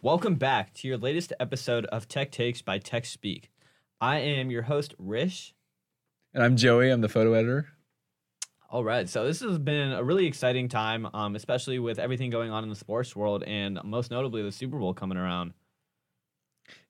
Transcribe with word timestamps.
Welcome 0.00 0.36
back 0.36 0.74
to 0.74 0.86
your 0.86 0.96
latest 0.96 1.32
episode 1.40 1.84
of 1.86 2.06
Tech 2.06 2.30
Takes 2.30 2.62
by 2.62 2.78
Tech 2.78 3.04
Speak. 3.04 3.50
I 4.00 4.18
am 4.18 4.48
your 4.48 4.62
host, 4.62 4.94
Rish. 4.96 5.54
And 6.32 6.40
I'm 6.40 6.56
Joey. 6.56 6.90
I'm 6.90 7.00
the 7.00 7.08
photo 7.08 7.32
editor. 7.32 7.66
All 8.70 8.84
right, 8.84 9.08
so 9.08 9.24
this 9.24 9.40
has 9.40 9.58
been 9.58 9.90
a 9.90 10.04
really 10.04 10.26
exciting 10.26 10.68
time, 10.68 11.08
um, 11.14 11.34
especially 11.34 11.80
with 11.80 11.98
everything 11.98 12.30
going 12.30 12.52
on 12.52 12.62
in 12.62 12.68
the 12.68 12.76
sports 12.76 13.16
world, 13.16 13.42
and 13.42 13.80
most 13.82 14.12
notably 14.12 14.40
the 14.40 14.52
Super 14.52 14.78
Bowl 14.78 14.94
coming 14.94 15.18
around. 15.18 15.52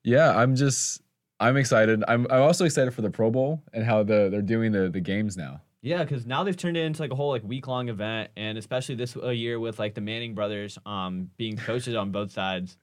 Yeah, 0.03 0.37
I'm 0.37 0.55
just 0.55 1.01
I'm 1.39 1.57
excited. 1.57 2.03
I'm 2.07 2.27
I'm 2.29 2.43
also 2.43 2.65
excited 2.65 2.93
for 2.93 3.01
the 3.01 3.09
Pro 3.09 3.31
Bowl 3.31 3.63
and 3.73 3.83
how 3.83 4.03
the 4.03 4.29
they're 4.29 4.43
doing 4.43 4.71
the 4.71 4.87
the 4.87 5.01
games 5.01 5.35
now. 5.35 5.61
Yeah, 5.81 6.03
because 6.03 6.27
now 6.27 6.43
they've 6.43 6.55
turned 6.55 6.77
it 6.77 6.81
into 6.81 7.01
like 7.01 7.11
a 7.11 7.15
whole 7.15 7.29
like 7.31 7.43
week 7.43 7.65
long 7.65 7.89
event, 7.89 8.29
and 8.37 8.55
especially 8.55 8.93
this 8.93 9.17
uh, 9.17 9.29
year 9.29 9.59
with 9.59 9.79
like 9.79 9.95
the 9.95 10.01
Manning 10.01 10.35
brothers 10.35 10.77
um 10.85 11.31
being 11.37 11.57
coaches 11.57 11.95
on 11.95 12.11
both 12.11 12.31
sides. 12.31 12.77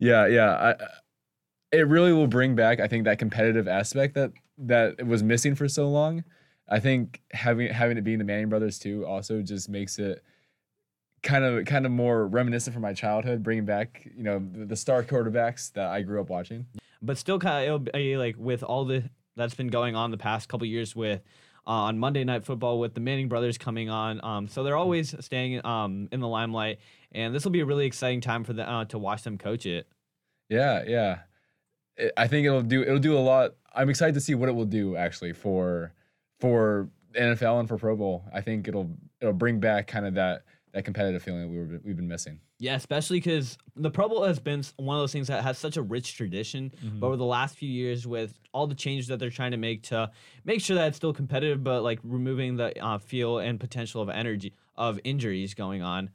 Yeah, 0.00 0.26
yeah. 0.26 0.74
I, 0.80 0.86
it 1.72 1.86
really 1.86 2.12
will 2.12 2.26
bring 2.26 2.56
back, 2.56 2.80
I 2.80 2.88
think, 2.88 3.04
that 3.04 3.18
competitive 3.18 3.68
aspect 3.68 4.14
that 4.14 4.32
that 4.58 5.06
was 5.06 5.22
missing 5.22 5.54
for 5.54 5.68
so 5.68 5.88
long. 5.88 6.24
I 6.68 6.80
think 6.80 7.20
having 7.32 7.68
having 7.68 7.96
it 7.96 8.02
being 8.02 8.18
the 8.18 8.24
Manning 8.24 8.48
brothers 8.48 8.78
too 8.78 9.06
also 9.06 9.42
just 9.42 9.68
makes 9.68 9.98
it 9.98 10.22
kind 11.22 11.44
of 11.44 11.64
kind 11.66 11.86
of 11.86 11.92
more 11.92 12.26
reminiscent 12.26 12.74
from 12.74 12.82
my 12.82 12.92
childhood, 12.92 13.42
bringing 13.42 13.64
back 13.64 14.08
you 14.16 14.24
know 14.24 14.38
the, 14.52 14.66
the 14.66 14.76
star 14.76 15.02
quarterbacks 15.02 15.72
that 15.74 15.86
I 15.86 16.02
grew 16.02 16.20
up 16.20 16.28
watching. 16.28 16.66
But 17.02 17.18
still, 17.18 17.38
kind 17.38 17.70
of 17.70 17.88
like 17.94 18.36
with 18.38 18.62
all 18.62 18.84
the 18.84 19.04
that's 19.36 19.54
been 19.54 19.68
going 19.68 19.96
on 19.96 20.10
the 20.10 20.18
past 20.18 20.48
couple 20.48 20.66
years 20.66 20.96
with 20.96 21.22
on 21.70 22.00
Monday 22.00 22.24
Night 22.24 22.44
Football 22.44 22.80
with 22.80 22.94
the 22.94 23.00
Manning 23.00 23.28
brothers 23.28 23.56
coming 23.56 23.88
on. 23.88 24.22
Um, 24.24 24.48
so 24.48 24.64
they're 24.64 24.76
always 24.76 25.14
staying 25.20 25.64
um 25.64 26.08
in 26.10 26.18
the 26.18 26.26
limelight, 26.26 26.80
and 27.12 27.32
this 27.32 27.44
will 27.44 27.52
be 27.52 27.60
a 27.60 27.64
really 27.64 27.86
exciting 27.86 28.20
time 28.20 28.42
for 28.42 28.52
the 28.52 28.68
uh, 28.68 28.84
to 28.86 28.98
watch 28.98 29.22
them 29.22 29.38
coach 29.38 29.66
it. 29.66 29.86
Yeah, 30.48 30.82
yeah. 30.86 31.18
It, 31.96 32.12
I 32.16 32.26
think 32.26 32.46
it'll 32.46 32.62
do 32.62 32.82
it'll 32.82 32.98
do 32.98 33.16
a 33.16 33.20
lot. 33.20 33.52
I'm 33.72 33.88
excited 33.88 34.14
to 34.14 34.20
see 34.20 34.34
what 34.34 34.48
it 34.48 34.52
will 34.52 34.64
do 34.64 34.96
actually 34.96 35.32
for 35.32 35.92
for 36.40 36.88
NFL 37.14 37.60
and 37.60 37.68
for 37.68 37.78
Pro 37.78 37.94
Bowl. 37.94 38.24
I 38.34 38.40
think 38.40 38.66
it'll 38.66 38.90
it'll 39.20 39.32
bring 39.32 39.60
back 39.60 39.86
kind 39.86 40.06
of 40.06 40.14
that 40.14 40.42
that 40.72 40.84
competitive 40.84 41.22
feeling 41.22 41.42
that 41.42 41.48
we 41.48 41.58
were 41.58 41.80
we've 41.84 41.96
been 41.96 42.08
missing. 42.08 42.40
Yeah, 42.58 42.76
especially 42.76 43.18
because 43.18 43.58
the 43.76 43.90
Pro 43.90 44.08
Bowl 44.08 44.24
has 44.24 44.38
been 44.38 44.62
one 44.76 44.96
of 44.96 45.02
those 45.02 45.12
things 45.12 45.28
that 45.28 45.42
has 45.42 45.58
such 45.58 45.76
a 45.76 45.82
rich 45.82 46.16
tradition. 46.16 46.72
Mm-hmm. 46.84 47.00
But 47.00 47.08
over 47.08 47.16
the 47.16 47.24
last 47.24 47.56
few 47.56 47.68
years, 47.68 48.06
with 48.06 48.38
all 48.52 48.66
the 48.66 48.74
changes 48.74 49.08
that 49.08 49.18
they're 49.18 49.30
trying 49.30 49.50
to 49.50 49.56
make 49.56 49.82
to 49.84 50.10
make 50.44 50.60
sure 50.60 50.76
that 50.76 50.88
it's 50.88 50.96
still 50.96 51.12
competitive, 51.12 51.64
but 51.64 51.82
like 51.82 51.98
removing 52.02 52.56
the 52.56 52.78
uh, 52.84 52.98
feel 52.98 53.38
and 53.38 53.58
potential 53.58 54.02
of 54.02 54.08
energy 54.08 54.54
of 54.76 55.00
injuries 55.04 55.54
going 55.54 55.82
on. 55.82 56.10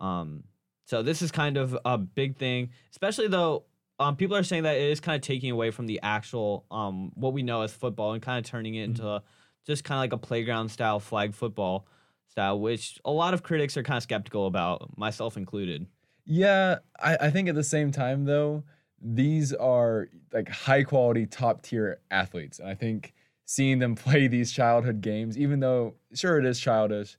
Um, 0.00 0.44
so 0.84 1.02
this 1.02 1.22
is 1.22 1.30
kind 1.30 1.56
of 1.56 1.78
a 1.84 1.98
big 1.98 2.36
thing, 2.36 2.70
especially 2.90 3.28
though. 3.28 3.64
Um, 3.98 4.16
people 4.16 4.34
are 4.34 4.42
saying 4.42 4.62
that 4.62 4.76
it 4.76 4.90
is 4.90 4.98
kind 4.98 5.16
of 5.16 5.20
taking 5.20 5.50
away 5.50 5.70
from 5.70 5.86
the 5.86 6.00
actual 6.02 6.64
um, 6.70 7.12
what 7.16 7.34
we 7.34 7.42
know 7.42 7.60
as 7.60 7.72
football 7.72 8.14
and 8.14 8.22
kind 8.22 8.42
of 8.42 8.50
turning 8.50 8.74
it 8.74 8.84
into 8.84 9.22
just 9.66 9.84
kind 9.84 9.98
of 9.98 10.00
like 10.00 10.12
a 10.14 10.16
playground 10.16 10.70
style 10.70 11.00
flag 11.00 11.34
football 11.34 11.86
style, 12.30 12.58
which 12.58 12.98
a 13.04 13.10
lot 13.10 13.34
of 13.34 13.42
critics 13.42 13.76
are 13.76 13.82
kind 13.82 13.96
of 13.96 14.02
skeptical 14.02 14.46
about, 14.46 14.96
myself 14.96 15.36
included. 15.36 15.86
Yeah, 16.24 16.78
I, 16.98 17.16
I 17.22 17.30
think 17.30 17.48
at 17.48 17.54
the 17.54 17.64
same 17.64 17.90
time 17.90 18.24
though, 18.24 18.62
these 19.02 19.52
are 19.52 20.08
like 20.32 20.48
high 20.48 20.84
quality 20.84 21.26
top 21.26 21.62
tier 21.62 22.00
athletes. 22.10 22.58
And 22.58 22.68
I 22.68 22.74
think 22.74 23.14
seeing 23.44 23.78
them 23.78 23.94
play 23.96 24.28
these 24.28 24.52
childhood 24.52 25.00
games, 25.00 25.36
even 25.36 25.60
though 25.60 25.94
sure 26.14 26.38
it 26.38 26.44
is 26.44 26.60
childish, 26.60 27.16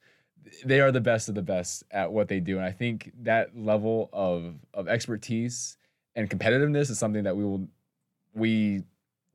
they 0.66 0.80
are 0.80 0.92
the 0.92 1.02
best 1.02 1.30
of 1.30 1.36
the 1.36 1.42
best 1.42 1.84
at 1.92 2.12
what 2.12 2.28
they 2.28 2.40
do. 2.40 2.58
And 2.58 2.66
I 2.66 2.72
think 2.72 3.12
that 3.22 3.58
level 3.58 4.10
of 4.14 4.56
of 4.74 4.88
expertise 4.88 5.78
and 6.16 6.30
competitiveness 6.30 6.90
is 6.90 7.00
something 7.00 7.24
that 7.24 7.36
we 7.36 7.44
will 7.44 7.68
we 8.34 8.84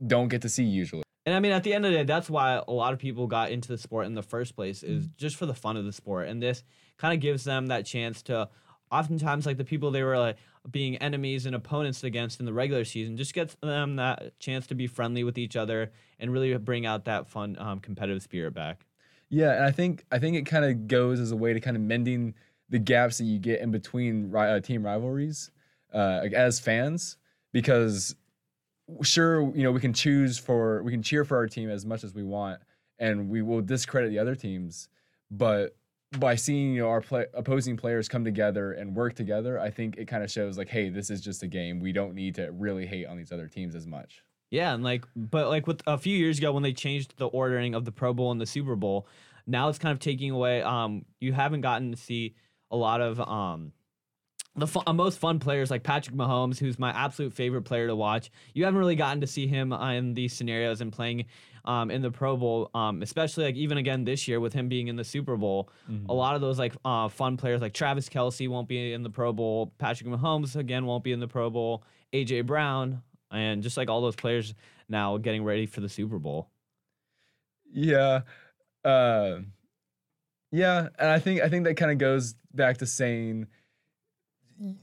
don't 0.04 0.28
get 0.28 0.42
to 0.42 0.48
see 0.48 0.64
usually. 0.64 1.05
And 1.26 1.34
I 1.34 1.40
mean, 1.40 1.50
at 1.50 1.64
the 1.64 1.74
end 1.74 1.84
of 1.84 1.90
the 1.90 1.98
day, 1.98 2.04
that's 2.04 2.30
why 2.30 2.62
a 2.66 2.72
lot 2.72 2.92
of 2.92 3.00
people 3.00 3.26
got 3.26 3.50
into 3.50 3.68
the 3.68 3.78
sport 3.78 4.06
in 4.06 4.14
the 4.14 4.22
first 4.22 4.54
place, 4.54 4.84
is 4.84 5.08
just 5.16 5.34
for 5.34 5.44
the 5.44 5.54
fun 5.54 5.76
of 5.76 5.84
the 5.84 5.92
sport. 5.92 6.28
And 6.28 6.40
this 6.40 6.62
kind 6.98 7.12
of 7.12 7.20
gives 7.20 7.42
them 7.42 7.66
that 7.66 7.84
chance 7.84 8.22
to, 8.22 8.48
oftentimes, 8.92 9.44
like 9.44 9.56
the 9.56 9.64
people 9.64 9.90
they 9.90 10.04
were 10.04 10.18
like 10.18 10.36
being 10.70 10.96
enemies 10.98 11.44
and 11.44 11.56
opponents 11.56 12.04
against 12.04 12.38
in 12.38 12.46
the 12.46 12.52
regular 12.52 12.84
season, 12.84 13.16
just 13.16 13.34
gets 13.34 13.56
them 13.60 13.96
that 13.96 14.38
chance 14.38 14.68
to 14.68 14.76
be 14.76 14.86
friendly 14.86 15.24
with 15.24 15.36
each 15.36 15.56
other 15.56 15.90
and 16.20 16.32
really 16.32 16.56
bring 16.58 16.86
out 16.86 17.06
that 17.06 17.26
fun, 17.26 17.56
um, 17.58 17.80
competitive 17.80 18.22
spirit 18.22 18.54
back. 18.54 18.86
Yeah, 19.28 19.56
and 19.56 19.64
I 19.64 19.72
think 19.72 20.04
I 20.12 20.20
think 20.20 20.36
it 20.36 20.46
kind 20.46 20.64
of 20.64 20.86
goes 20.86 21.18
as 21.18 21.32
a 21.32 21.36
way 21.36 21.52
to 21.52 21.58
kind 21.58 21.76
of 21.76 21.82
mending 21.82 22.34
the 22.68 22.78
gaps 22.78 23.18
that 23.18 23.24
you 23.24 23.40
get 23.40 23.60
in 23.60 23.72
between 23.72 24.30
ri- 24.30 24.50
uh, 24.50 24.60
team 24.60 24.84
rivalries 24.84 25.50
uh, 25.92 26.20
as 26.32 26.60
fans, 26.60 27.16
because 27.52 28.14
sure 29.02 29.54
you 29.54 29.62
know 29.62 29.72
we 29.72 29.80
can 29.80 29.92
choose 29.92 30.38
for 30.38 30.82
we 30.82 30.92
can 30.92 31.02
cheer 31.02 31.24
for 31.24 31.36
our 31.36 31.46
team 31.46 31.70
as 31.70 31.84
much 31.84 32.04
as 32.04 32.14
we 32.14 32.22
want, 32.22 32.60
and 32.98 33.28
we 33.28 33.42
will 33.42 33.60
discredit 33.60 34.10
the 34.10 34.18
other 34.18 34.34
teams, 34.34 34.88
but 35.30 35.76
by 36.18 36.34
seeing 36.34 36.74
you 36.74 36.82
know 36.82 36.88
our 36.88 37.00
play, 37.00 37.26
opposing 37.34 37.76
players 37.76 38.08
come 38.08 38.24
together 38.24 38.72
and 38.72 38.94
work 38.94 39.14
together, 39.14 39.58
I 39.58 39.70
think 39.70 39.96
it 39.96 40.06
kind 40.06 40.22
of 40.22 40.30
shows 40.30 40.56
like, 40.56 40.68
hey, 40.68 40.88
this 40.88 41.10
is 41.10 41.20
just 41.20 41.42
a 41.42 41.46
game. 41.46 41.80
We 41.80 41.92
don't 41.92 42.14
need 42.14 42.36
to 42.36 42.50
really 42.52 42.86
hate 42.86 43.06
on 43.06 43.16
these 43.16 43.32
other 43.32 43.48
teams 43.48 43.74
as 43.74 43.86
much. 43.86 44.22
Yeah, 44.50 44.72
and 44.72 44.84
like, 44.84 45.04
but 45.16 45.48
like 45.48 45.66
with 45.66 45.82
a 45.86 45.98
few 45.98 46.16
years 46.16 46.38
ago 46.38 46.52
when 46.52 46.62
they 46.62 46.72
changed 46.72 47.14
the 47.16 47.26
ordering 47.26 47.74
of 47.74 47.84
the 47.84 47.92
Pro 47.92 48.14
Bowl 48.14 48.30
and 48.30 48.40
the 48.40 48.46
Super 48.46 48.76
Bowl, 48.76 49.08
now 49.46 49.68
it's 49.68 49.78
kind 49.78 49.92
of 49.92 49.98
taking 49.98 50.30
away. 50.30 50.62
Um, 50.62 51.04
you 51.20 51.32
haven't 51.32 51.62
gotten 51.62 51.90
to 51.90 51.96
see 51.96 52.34
a 52.70 52.76
lot 52.76 53.00
of 53.00 53.20
um 53.20 53.72
the 54.56 54.66
fu- 54.66 54.82
uh, 54.86 54.92
most 54.92 55.18
fun 55.18 55.38
players 55.38 55.70
like 55.70 55.82
Patrick 55.82 56.16
Mahomes, 56.16 56.58
who's 56.58 56.78
my 56.78 56.90
absolute 56.90 57.32
favorite 57.32 57.62
player 57.62 57.86
to 57.86 57.96
watch. 57.96 58.30
You 58.54 58.64
haven't 58.64 58.78
really 58.78 58.96
gotten 58.96 59.20
to 59.20 59.26
see 59.26 59.46
him 59.46 59.72
uh, 59.72 59.92
in 59.92 60.14
these 60.14 60.32
scenarios 60.32 60.80
and 60.80 60.92
playing 60.92 61.26
um, 61.64 61.90
in 61.90 62.00
the 62.02 62.10
Pro 62.10 62.36
Bowl, 62.36 62.70
um, 62.74 63.02
especially 63.02 63.44
like 63.44 63.56
even 63.56 63.78
again 63.78 64.04
this 64.04 64.28
year 64.28 64.40
with 64.40 64.52
him 64.52 64.68
being 64.68 64.88
in 64.88 64.96
the 64.96 65.04
Super 65.04 65.36
Bowl. 65.36 65.68
A 66.08 66.14
lot 66.14 66.34
of 66.34 66.40
those 66.40 66.58
like 66.58 66.74
uh, 66.84 67.08
fun 67.08 67.36
players 67.36 67.60
like 67.60 67.72
Travis 67.72 68.08
Kelce 68.08 68.48
won't 68.48 68.68
be 68.68 68.92
in 68.92 69.02
the 69.02 69.10
Pro 69.10 69.32
Bowl. 69.32 69.72
Patrick 69.78 70.08
Mahomes 70.08 70.56
again 70.56 70.86
won't 70.86 71.04
be 71.04 71.12
in 71.12 71.20
the 71.20 71.28
Pro 71.28 71.50
Bowl. 71.50 71.82
AJ 72.12 72.46
Brown 72.46 73.02
and 73.30 73.62
just 73.62 73.76
like 73.76 73.90
all 73.90 74.00
those 74.00 74.16
players 74.16 74.54
now 74.88 75.16
getting 75.18 75.44
ready 75.44 75.66
for 75.66 75.80
the 75.80 75.88
Super 75.88 76.18
Bowl. 76.18 76.48
Yeah. 77.72 78.20
Uh, 78.84 79.38
yeah, 80.52 80.88
and 80.98 81.10
I 81.10 81.18
think 81.18 81.40
I 81.42 81.48
think 81.48 81.64
that 81.64 81.76
kind 81.76 81.90
of 81.90 81.98
goes 81.98 82.34
back 82.54 82.78
to 82.78 82.86
saying 82.86 83.48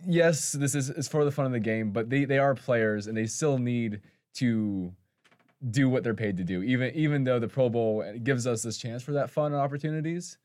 yes, 0.05 0.51
this 0.51 0.75
is, 0.75 0.89
is 0.89 1.07
for 1.07 1.25
the 1.25 1.31
fun 1.31 1.45
of 1.45 1.51
the 1.51 1.59
game, 1.59 1.91
but 1.91 2.09
they, 2.09 2.25
they 2.25 2.37
are 2.37 2.55
players 2.55 3.07
and 3.07 3.17
they 3.17 3.25
still 3.25 3.57
need 3.57 4.01
to 4.35 4.93
do 5.69 5.89
what 5.89 6.03
they're 6.03 6.13
paid 6.13 6.37
to 6.37 6.43
do. 6.43 6.61
Even 6.63 6.93
even 6.93 7.23
though 7.23 7.39
the 7.39 7.47
Pro 7.47 7.69
Bowl 7.69 8.03
gives 8.23 8.45
us 8.45 8.61
this 8.63 8.77
chance 8.77 9.01
for 9.01 9.13
that 9.13 9.29
fun 9.29 9.53
and 9.53 9.61
opportunities, 9.61 10.37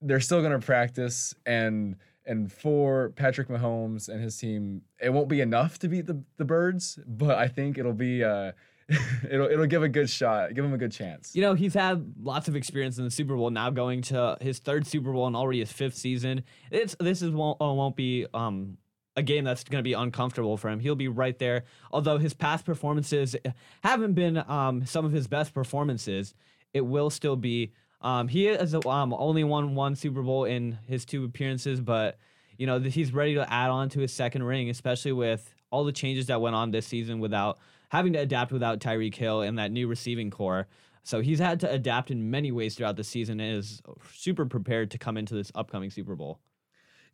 they're 0.00 0.20
still 0.20 0.40
going 0.40 0.58
to 0.58 0.64
practice 0.64 1.34
and 1.46 1.96
and 2.24 2.52
for 2.52 3.10
Patrick 3.10 3.48
Mahomes 3.48 4.08
and 4.08 4.22
his 4.22 4.36
team, 4.36 4.82
it 5.00 5.10
won't 5.10 5.28
be 5.28 5.40
enough 5.40 5.78
to 5.80 5.88
beat 5.88 6.06
the, 6.06 6.22
the 6.36 6.44
birds, 6.44 6.98
but 7.06 7.36
I 7.36 7.48
think 7.48 7.78
it'll 7.78 7.92
be 7.92 8.24
uh 8.24 8.52
it'll 9.30 9.46
it'll 9.46 9.66
give 9.66 9.82
a 9.82 9.88
good 9.88 10.08
shot, 10.10 10.54
give 10.54 10.64
him 10.64 10.74
a 10.74 10.78
good 10.78 10.92
chance. 10.92 11.34
You 11.34 11.42
know, 11.42 11.54
he's 11.54 11.74
had 11.74 12.14
lots 12.22 12.48
of 12.48 12.56
experience 12.56 12.98
in 12.98 13.04
the 13.04 13.10
Super 13.10 13.36
Bowl. 13.36 13.50
Now 13.50 13.70
going 13.70 14.02
to 14.02 14.36
his 14.40 14.58
third 14.58 14.86
Super 14.86 15.12
Bowl 15.12 15.26
and 15.26 15.36
already 15.36 15.60
his 15.60 15.72
fifth 15.72 15.96
season. 15.96 16.44
It's 16.70 16.94
this 16.98 17.22
is 17.22 17.30
won't 17.30 17.60
uh, 17.60 17.72
won't 17.72 17.96
be 17.96 18.26
um 18.34 18.78
a 19.16 19.22
game 19.22 19.44
that's 19.44 19.64
going 19.64 19.80
to 19.80 19.86
be 19.86 19.92
uncomfortable 19.92 20.56
for 20.56 20.70
him. 20.70 20.80
He'll 20.80 20.94
be 20.94 21.08
right 21.08 21.38
there. 21.38 21.64
Although 21.90 22.16
his 22.18 22.32
past 22.32 22.64
performances 22.64 23.36
haven't 23.82 24.14
been 24.14 24.42
um 24.48 24.84
some 24.86 25.04
of 25.04 25.12
his 25.12 25.26
best 25.26 25.54
performances, 25.54 26.34
it 26.72 26.82
will 26.82 27.10
still 27.10 27.36
be. 27.36 27.72
Um, 28.00 28.26
he 28.26 28.44
has 28.46 28.74
um 28.74 29.14
only 29.16 29.44
won 29.44 29.74
one 29.74 29.94
Super 29.94 30.22
Bowl 30.22 30.44
in 30.44 30.78
his 30.86 31.04
two 31.04 31.24
appearances, 31.24 31.80
but 31.80 32.18
you 32.58 32.66
know 32.66 32.80
he's 32.80 33.12
ready 33.12 33.34
to 33.34 33.52
add 33.52 33.70
on 33.70 33.88
to 33.90 34.00
his 34.00 34.12
second 34.12 34.42
ring, 34.42 34.70
especially 34.70 35.12
with 35.12 35.54
all 35.70 35.84
the 35.84 35.92
changes 35.92 36.26
that 36.26 36.40
went 36.40 36.54
on 36.54 36.70
this 36.70 36.86
season 36.86 37.18
without 37.18 37.58
having 37.92 38.14
to 38.14 38.18
adapt 38.18 38.52
without 38.52 38.80
Tyreek 38.80 39.14
Hill 39.14 39.42
and 39.42 39.58
that 39.58 39.70
new 39.70 39.86
receiving 39.86 40.30
corps. 40.30 40.66
So 41.02 41.20
he's 41.20 41.38
had 41.38 41.60
to 41.60 41.70
adapt 41.70 42.10
in 42.10 42.30
many 42.30 42.50
ways 42.50 42.74
throughout 42.74 42.96
the 42.96 43.04
season 43.04 43.38
and 43.38 43.58
is 43.58 43.82
super 44.14 44.46
prepared 44.46 44.90
to 44.92 44.98
come 44.98 45.18
into 45.18 45.34
this 45.34 45.52
upcoming 45.54 45.90
Super 45.90 46.16
Bowl. 46.16 46.40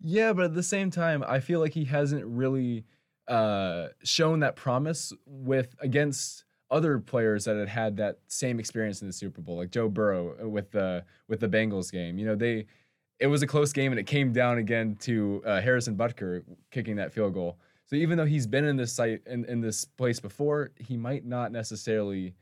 Yeah, 0.01 0.33
but 0.33 0.45
at 0.45 0.55
the 0.55 0.63
same 0.63 0.93
time, 0.93 1.25
I 1.27 1.41
feel 1.41 1.59
like 1.59 1.75
he 1.75 1.85
hasn't 1.85 2.25
really 2.25 2.85
uh, 3.27 3.89
shown 4.05 4.39
that 4.41 4.55
promise 4.55 5.13
with 5.27 5.75
against 5.81 6.45
other 6.71 7.01
players 7.01 7.47
that 7.47 7.57
had 7.57 7.69
had 7.69 7.97
that 7.97 8.19
same 8.29 8.61
experience 8.61 9.01
in 9.01 9.09
the 9.09 9.13
Super 9.13 9.41
Bowl, 9.41 9.57
like 9.57 9.71
Joe 9.71 9.89
Burrow 9.89 10.37
uh, 10.41 10.49
with 10.49 10.71
the 10.71 11.05
with 11.27 11.41
the 11.41 11.49
Bengals 11.49 11.91
game. 11.91 12.19
You 12.19 12.27
know, 12.27 12.37
they 12.37 12.67
it 13.19 13.27
was 13.27 13.43
a 13.43 13.49
close 13.49 13.73
game 13.73 13.91
and 13.91 13.99
it 13.99 14.07
came 14.07 14.33
down 14.33 14.59
again 14.59 14.97
to 15.01 15.43
uh, 15.45 15.61
Harrison 15.61 15.97
Butker 15.97 16.45
kicking 16.71 16.95
that 16.97 17.13
field 17.13 17.35
goal. 17.35 17.59
So 17.89 17.97
even 17.97 18.19
though 18.19 18.27
he's 18.27 18.47
been 18.47 18.65
in 18.65 18.77
this 18.77 18.93
site 18.93 19.23
in, 19.27 19.45
in 19.47 19.61
this 19.61 19.85
place 19.85 20.21
before, 20.21 20.71
he 20.77 20.97
might 20.97 21.25
not 21.25 21.53
necessarily 21.53 22.35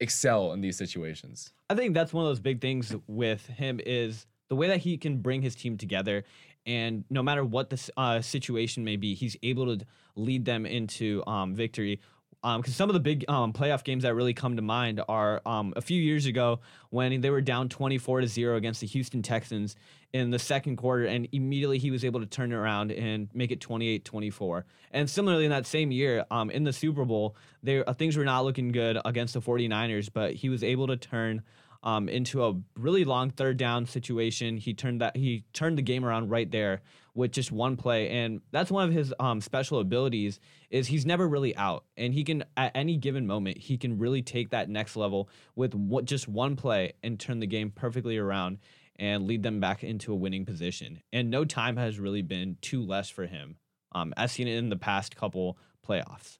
excel 0.00 0.52
in 0.52 0.60
these 0.60 0.76
situations. 0.76 1.52
I 1.70 1.74
think 1.74 1.94
that's 1.94 2.12
one 2.12 2.24
of 2.24 2.30
those 2.30 2.40
big 2.40 2.60
things 2.60 2.94
with 3.06 3.46
him 3.46 3.80
is 3.84 4.26
the 4.48 4.56
way 4.56 4.68
that 4.68 4.78
he 4.78 4.96
can 4.96 5.18
bring 5.18 5.42
his 5.42 5.54
team 5.54 5.76
together 5.76 6.24
And 6.66 7.04
no 7.08 7.22
matter 7.22 7.44
what 7.44 7.70
the 7.70 7.90
uh, 7.96 8.20
situation 8.20 8.84
may 8.84 8.96
be, 8.96 9.14
he's 9.14 9.36
able 9.42 9.78
to 9.78 9.84
lead 10.16 10.44
them 10.44 10.66
into 10.66 11.24
um, 11.26 11.54
victory 11.54 12.00
because 12.42 12.68
um, 12.68 12.72
some 12.72 12.88
of 12.88 12.94
the 12.94 13.00
big 13.00 13.24
um, 13.28 13.52
playoff 13.52 13.82
games 13.82 14.04
that 14.04 14.14
really 14.14 14.34
come 14.34 14.54
to 14.54 14.62
mind 14.62 15.00
are 15.08 15.42
um, 15.44 15.72
a 15.76 15.80
few 15.80 16.00
years 16.00 16.26
ago 16.26 16.60
when 16.90 17.20
they 17.20 17.30
were 17.30 17.40
down 17.40 17.68
24 17.68 18.20
to 18.20 18.28
0 18.28 18.56
against 18.56 18.80
the 18.80 18.86
Houston 18.86 19.22
Texans 19.22 19.74
in 20.12 20.30
the 20.30 20.38
second 20.38 20.76
quarter, 20.76 21.04
and 21.04 21.28
immediately 21.32 21.78
he 21.78 21.90
was 21.90 22.04
able 22.04 22.20
to 22.20 22.26
turn 22.26 22.52
it 22.52 22.54
around 22.54 22.92
and 22.92 23.28
make 23.34 23.50
it 23.50 23.60
28 23.60 24.04
24. 24.04 24.64
And 24.90 25.08
similarly, 25.08 25.44
in 25.44 25.50
that 25.50 25.66
same 25.66 25.90
year, 25.90 26.24
um, 26.30 26.50
in 26.50 26.64
the 26.64 26.72
Super 26.72 27.04
Bowl, 27.04 27.36
there 27.62 27.88
uh, 27.88 27.92
things 27.92 28.16
were 28.16 28.24
not 28.24 28.44
looking 28.44 28.72
good 28.72 28.98
against 29.04 29.34
the 29.34 29.40
49ers, 29.40 30.08
but 30.12 30.34
he 30.34 30.48
was 30.48 30.64
able 30.64 30.86
to 30.86 30.96
turn 30.96 31.42
um, 31.82 32.08
into 32.08 32.44
a 32.44 32.54
really 32.76 33.04
long 33.04 33.30
third 33.30 33.56
down 33.56 33.86
situation. 33.86 34.56
He 34.56 34.74
turned 34.74 35.00
that 35.00 35.16
he 35.16 35.44
turned 35.52 35.76
the 35.76 35.82
game 35.82 36.04
around 36.04 36.30
right 36.30 36.50
there 36.50 36.80
with 37.14 37.32
just 37.32 37.52
one 37.52 37.76
play, 37.76 38.08
and 38.08 38.40
that's 38.50 38.70
one 38.70 38.88
of 38.88 38.94
his 38.94 39.12
um, 39.20 39.40
special 39.40 39.78
abilities. 39.78 40.40
Is 40.70 40.86
he's 40.86 41.04
never 41.04 41.28
really 41.28 41.54
out, 41.56 41.84
and 41.98 42.14
he 42.14 42.24
can 42.24 42.44
at 42.56 42.72
any 42.74 42.96
given 42.96 43.26
moment 43.26 43.58
he 43.58 43.76
can 43.76 43.98
really 43.98 44.22
take 44.22 44.50
that 44.50 44.70
next 44.70 44.96
level 44.96 45.28
with 45.54 45.74
what, 45.74 46.06
just 46.06 46.28
one 46.28 46.56
play 46.56 46.94
and 47.02 47.20
turn 47.20 47.40
the 47.40 47.46
game 47.46 47.70
perfectly 47.70 48.16
around 48.16 48.58
and 48.98 49.26
lead 49.26 49.42
them 49.42 49.60
back 49.60 49.84
into 49.84 50.12
a 50.12 50.16
winning 50.16 50.44
position. 50.44 51.00
And 51.12 51.30
no 51.30 51.44
time 51.44 51.76
has 51.76 51.98
really 51.98 52.22
been 52.22 52.56
too 52.60 52.82
less 52.82 53.08
for 53.08 53.26
him, 53.26 53.56
um, 53.92 54.12
as 54.16 54.32
seen 54.32 54.48
in 54.48 54.68
the 54.68 54.76
past 54.76 55.16
couple 55.16 55.58
playoffs. 55.86 56.38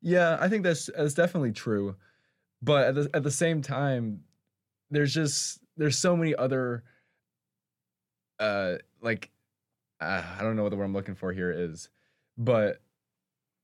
Yeah, 0.00 0.36
I 0.40 0.48
think 0.48 0.62
that's 0.62 0.88
that's 0.96 1.14
definitely 1.14 1.52
true, 1.52 1.96
but 2.62 2.88
at 2.88 2.94
the 2.94 3.10
at 3.14 3.22
the 3.22 3.30
same 3.30 3.62
time, 3.62 4.20
there's 4.90 5.12
just 5.12 5.58
there's 5.76 5.98
so 5.98 6.16
many 6.16 6.34
other 6.34 6.84
uh 8.38 8.74
like 9.02 9.30
uh, 10.00 10.22
I 10.38 10.42
don't 10.42 10.54
know 10.54 10.62
what 10.62 10.68
the 10.68 10.76
word 10.76 10.84
I'm 10.84 10.92
looking 10.92 11.16
for 11.16 11.32
here 11.32 11.50
is, 11.50 11.88
but 12.36 12.80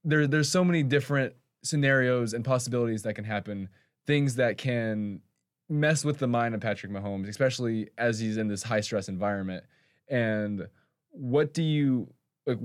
there 0.02 0.26
there's 0.26 0.50
so 0.50 0.64
many 0.64 0.82
different 0.82 1.34
scenarios 1.62 2.34
and 2.34 2.44
possibilities 2.44 3.02
that 3.02 3.14
can 3.14 3.24
happen, 3.24 3.68
things 4.06 4.36
that 4.36 4.58
can 4.58 5.20
mess 5.68 6.04
with 6.04 6.18
the 6.18 6.26
mind 6.26 6.54
of 6.54 6.60
Patrick 6.60 6.92
Mahomes, 6.92 7.28
especially 7.28 7.88
as 7.98 8.18
he's 8.18 8.36
in 8.36 8.48
this 8.48 8.62
high 8.62 8.80
stress 8.80 9.08
environment. 9.08 9.64
And 10.08 10.68
what 11.10 11.54
do 11.54 11.62
you 11.62 12.12
like? 12.46 12.58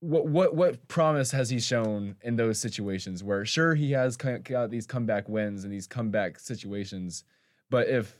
what 0.00 0.26
what 0.26 0.54
what 0.54 0.88
promise 0.88 1.32
has 1.32 1.50
he 1.50 1.58
shown 1.58 2.14
in 2.22 2.36
those 2.36 2.58
situations 2.58 3.24
where 3.24 3.44
sure 3.44 3.74
he 3.74 3.90
has 3.92 4.16
got 4.16 4.70
these 4.70 4.86
comeback 4.86 5.28
wins 5.28 5.64
and 5.64 5.72
these 5.72 5.86
comeback 5.86 6.38
situations, 6.38 7.24
but 7.68 7.88
if 7.88 8.16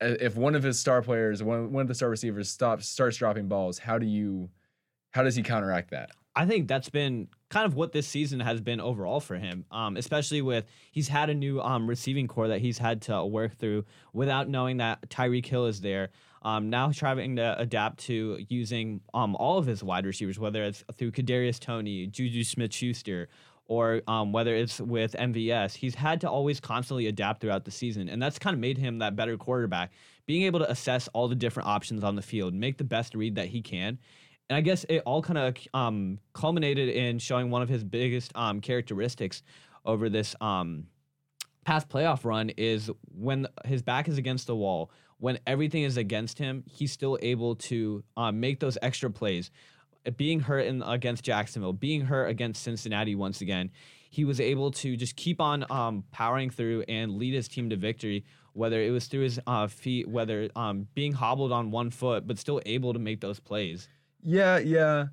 if 0.00 0.36
one 0.36 0.54
of 0.54 0.62
his 0.62 0.78
star 0.78 1.02
players, 1.02 1.42
one 1.42 1.72
one 1.72 1.82
of 1.82 1.88
the 1.88 1.94
star 1.94 2.08
receivers 2.08 2.50
stops 2.50 2.88
starts 2.88 3.16
dropping 3.16 3.46
balls, 3.48 3.78
how 3.78 3.98
do 3.98 4.06
you 4.06 4.50
how 5.12 5.22
does 5.22 5.36
he 5.36 5.42
counteract 5.42 5.90
that? 5.90 6.10
I 6.36 6.46
think 6.46 6.68
that's 6.68 6.88
been 6.88 7.28
kind 7.48 7.66
of 7.66 7.74
what 7.74 7.92
this 7.92 8.06
season 8.06 8.38
has 8.40 8.60
been 8.60 8.80
overall 8.80 9.18
for 9.18 9.36
him, 9.36 9.64
um, 9.72 9.96
especially 9.96 10.42
with 10.42 10.64
he's 10.92 11.08
had 11.08 11.28
a 11.28 11.34
new 11.34 11.60
um, 11.60 11.88
receiving 11.88 12.28
corps 12.28 12.48
that 12.48 12.60
he's 12.60 12.78
had 12.78 13.02
to 13.02 13.24
work 13.24 13.56
through 13.58 13.84
without 14.12 14.48
knowing 14.48 14.76
that 14.76 15.08
Tyreek 15.08 15.46
Hill 15.46 15.66
is 15.66 15.80
there. 15.80 16.10
Um, 16.42 16.70
now 16.70 16.90
trying 16.92 17.36
to 17.36 17.58
adapt 17.58 17.98
to 18.04 18.38
using 18.48 19.00
um, 19.12 19.34
all 19.36 19.58
of 19.58 19.66
his 19.66 19.82
wide 19.82 20.06
receivers, 20.06 20.38
whether 20.38 20.62
it's 20.64 20.84
through 20.94 21.10
Kadarius 21.10 21.58
Toney, 21.58 22.06
Juju 22.06 22.44
Smith-Schuster, 22.44 23.28
or 23.66 24.02
um, 24.08 24.32
whether 24.32 24.54
it's 24.54 24.80
with 24.80 25.12
MVS, 25.12 25.74
he's 25.74 25.94
had 25.94 26.20
to 26.22 26.30
always 26.30 26.58
constantly 26.58 27.06
adapt 27.06 27.40
throughout 27.40 27.64
the 27.64 27.70
season, 27.70 28.08
and 28.08 28.20
that's 28.20 28.38
kind 28.38 28.54
of 28.54 28.60
made 28.60 28.78
him 28.78 28.98
that 28.98 29.14
better 29.14 29.36
quarterback. 29.36 29.92
Being 30.26 30.42
able 30.42 30.60
to 30.60 30.70
assess 30.70 31.08
all 31.12 31.28
the 31.28 31.34
different 31.34 31.68
options 31.68 32.02
on 32.02 32.16
the 32.16 32.22
field, 32.22 32.54
make 32.54 32.78
the 32.78 32.84
best 32.84 33.14
read 33.14 33.34
that 33.36 33.46
he 33.46 33.62
can, 33.62 33.98
and 34.50 34.56
I 34.56 34.62
guess 34.62 34.84
it 34.88 35.02
all 35.06 35.22
kind 35.22 35.38
of 35.38 35.56
um, 35.72 36.18
culminated 36.32 36.88
in 36.88 37.20
showing 37.20 37.50
one 37.50 37.62
of 37.62 37.68
his 37.68 37.84
biggest 37.84 38.32
um, 38.34 38.60
characteristics 38.60 39.44
over 39.86 40.08
this 40.10 40.34
um, 40.40 40.88
past 41.64 41.88
playoff 41.88 42.24
run 42.24 42.50
is 42.56 42.90
when 43.16 43.46
his 43.64 43.80
back 43.80 44.08
is 44.08 44.18
against 44.18 44.48
the 44.48 44.56
wall, 44.56 44.90
when 45.18 45.38
everything 45.46 45.84
is 45.84 45.96
against 45.96 46.36
him, 46.36 46.64
he's 46.66 46.90
still 46.90 47.16
able 47.22 47.54
to 47.54 48.02
um, 48.16 48.40
make 48.40 48.58
those 48.58 48.76
extra 48.82 49.08
plays. 49.08 49.52
Being 50.16 50.40
hurt 50.40 50.66
in, 50.66 50.82
against 50.82 51.22
Jacksonville, 51.22 51.72
being 51.72 52.00
hurt 52.00 52.26
against 52.26 52.64
Cincinnati 52.64 53.14
once 53.14 53.42
again, 53.42 53.70
he 54.10 54.24
was 54.24 54.40
able 54.40 54.72
to 54.72 54.96
just 54.96 55.14
keep 55.14 55.40
on 55.40 55.64
um, 55.70 56.02
powering 56.10 56.50
through 56.50 56.82
and 56.88 57.18
lead 57.18 57.34
his 57.34 57.46
team 57.46 57.70
to 57.70 57.76
victory. 57.76 58.24
Whether 58.54 58.82
it 58.82 58.90
was 58.90 59.06
through 59.06 59.22
his 59.22 59.38
uh, 59.46 59.68
feet, 59.68 60.08
whether 60.08 60.48
um, 60.56 60.88
being 60.94 61.12
hobbled 61.12 61.52
on 61.52 61.70
one 61.70 61.90
foot, 61.90 62.26
but 62.26 62.36
still 62.36 62.60
able 62.66 62.92
to 62.94 62.98
make 62.98 63.20
those 63.20 63.38
plays. 63.38 63.88
Yeah, 64.22 64.58
yeah, 64.58 65.06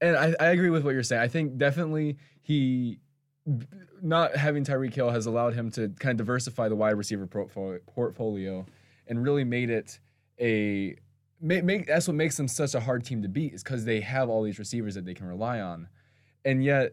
and 0.00 0.16
I, 0.16 0.34
I 0.40 0.46
agree 0.46 0.70
with 0.70 0.84
what 0.84 0.92
you're 0.94 1.02
saying. 1.02 1.22
I 1.22 1.28
think 1.28 1.56
definitely 1.58 2.16
he 2.42 2.98
not 4.02 4.36
having 4.36 4.64
Tyreek 4.64 4.94
Hill 4.94 5.10
has 5.10 5.26
allowed 5.26 5.54
him 5.54 5.70
to 5.72 5.88
kind 6.00 6.12
of 6.12 6.16
diversify 6.18 6.68
the 6.68 6.76
wide 6.76 6.96
receiver 6.96 7.26
portfolio 7.26 8.66
and 9.06 9.22
really 9.22 9.44
made 9.44 9.70
it 9.70 9.98
a 10.40 10.96
make, 11.40 11.64
make 11.64 11.86
that's 11.86 12.08
what 12.08 12.14
makes 12.16 12.36
them 12.36 12.48
such 12.48 12.74
a 12.74 12.80
hard 12.80 13.04
team 13.04 13.22
to 13.22 13.28
beat 13.28 13.54
is 13.54 13.62
because 13.62 13.84
they 13.84 14.00
have 14.00 14.28
all 14.28 14.42
these 14.42 14.58
receivers 14.58 14.94
that 14.94 15.04
they 15.04 15.14
can 15.14 15.26
rely 15.26 15.60
on, 15.60 15.88
and 16.44 16.64
yet 16.64 16.92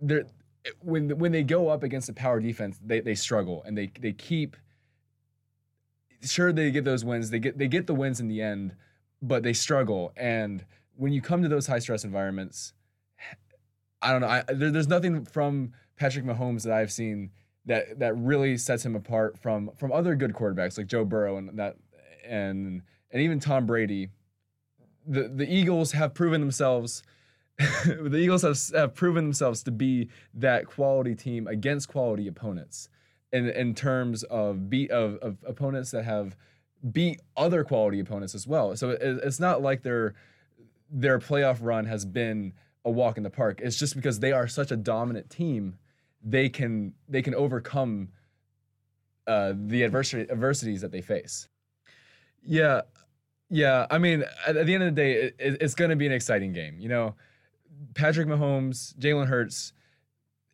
they're 0.00 0.24
when 0.80 1.18
when 1.18 1.32
they 1.32 1.42
go 1.42 1.68
up 1.68 1.82
against 1.82 2.08
a 2.08 2.12
power 2.12 2.40
defense, 2.40 2.78
they, 2.84 3.00
they 3.00 3.14
struggle 3.14 3.62
and 3.64 3.76
they 3.78 3.90
they 4.00 4.12
keep 4.12 4.56
sure 6.22 6.52
they 6.52 6.70
get 6.70 6.84
those 6.84 7.04
wins, 7.04 7.30
they 7.30 7.38
get 7.38 7.58
they 7.58 7.68
get 7.68 7.86
the 7.86 7.94
wins 7.94 8.20
in 8.20 8.28
the 8.28 8.42
end, 8.42 8.74
but 9.22 9.42
they 9.42 9.52
struggle. 9.52 10.12
And 10.16 10.64
when 10.96 11.12
you 11.12 11.20
come 11.20 11.42
to 11.42 11.48
those 11.48 11.66
high 11.66 11.78
stress 11.78 12.04
environments, 12.04 12.72
I 14.02 14.12
don't 14.12 14.20
know. 14.20 14.28
I, 14.28 14.44
there, 14.48 14.70
there's 14.70 14.88
nothing 14.88 15.24
from 15.24 15.72
Patrick 15.96 16.24
Mahomes 16.24 16.62
that 16.62 16.72
I've 16.72 16.92
seen 16.92 17.30
that 17.66 17.98
that 17.98 18.16
really 18.16 18.56
sets 18.56 18.84
him 18.84 18.96
apart 18.96 19.38
from 19.38 19.70
from 19.76 19.92
other 19.92 20.14
good 20.14 20.32
quarterbacks 20.32 20.78
like 20.78 20.86
Joe 20.86 21.04
Burrow 21.04 21.36
and 21.36 21.58
that 21.58 21.76
and 22.26 22.82
and 23.10 23.22
even 23.22 23.40
Tom 23.40 23.66
Brady. 23.66 24.08
The 25.06 25.28
the 25.28 25.52
Eagles 25.52 25.92
have 25.92 26.14
proven 26.14 26.40
themselves. 26.40 27.02
the 27.58 28.16
Eagles 28.16 28.42
have, 28.42 28.58
have 28.78 28.94
proven 28.94 29.24
themselves 29.24 29.64
to 29.64 29.72
be 29.72 30.08
that 30.34 30.66
quality 30.66 31.16
team 31.16 31.48
against 31.48 31.88
quality 31.88 32.28
opponents, 32.28 32.88
in 33.32 33.48
in 33.48 33.74
terms 33.74 34.22
of 34.24 34.70
beat 34.70 34.90
of, 34.90 35.16
of 35.16 35.38
opponents 35.46 35.90
that 35.90 36.04
have 36.04 36.36
beat 36.92 37.20
other 37.36 37.64
quality 37.64 38.00
opponents 38.00 38.34
as 38.34 38.46
well. 38.46 38.76
So 38.76 38.90
it, 38.90 39.00
it's 39.02 39.40
not 39.40 39.62
like 39.62 39.82
their 39.82 40.14
their 40.90 41.18
playoff 41.18 41.58
run 41.60 41.84
has 41.86 42.04
been 42.04 42.52
a 42.84 42.90
walk 42.90 43.16
in 43.16 43.22
the 43.22 43.30
park. 43.30 43.60
It's 43.62 43.76
just 43.76 43.94
because 43.94 44.20
they 44.20 44.32
are 44.32 44.48
such 44.48 44.70
a 44.70 44.76
dominant 44.76 45.30
team, 45.30 45.78
they 46.22 46.48
can 46.48 46.94
they 47.08 47.22
can 47.22 47.34
overcome 47.34 48.08
uh, 49.26 49.52
the 49.56 49.84
adversities 49.84 50.80
that 50.80 50.90
they 50.90 51.02
face. 51.02 51.48
Yeah, 52.42 52.82
yeah. 53.50 53.86
I 53.90 53.98
mean, 53.98 54.24
at, 54.46 54.56
at 54.56 54.66
the 54.66 54.74
end 54.74 54.84
of 54.84 54.94
the 54.94 55.00
day, 55.00 55.12
it, 55.12 55.34
it's 55.38 55.74
going 55.74 55.90
to 55.90 55.96
be 55.96 56.06
an 56.06 56.12
exciting 56.12 56.52
game. 56.52 56.78
You 56.78 56.88
know, 56.88 57.14
Patrick 57.94 58.26
Mahomes, 58.26 58.96
Jalen 58.98 59.26
Hurts, 59.26 59.72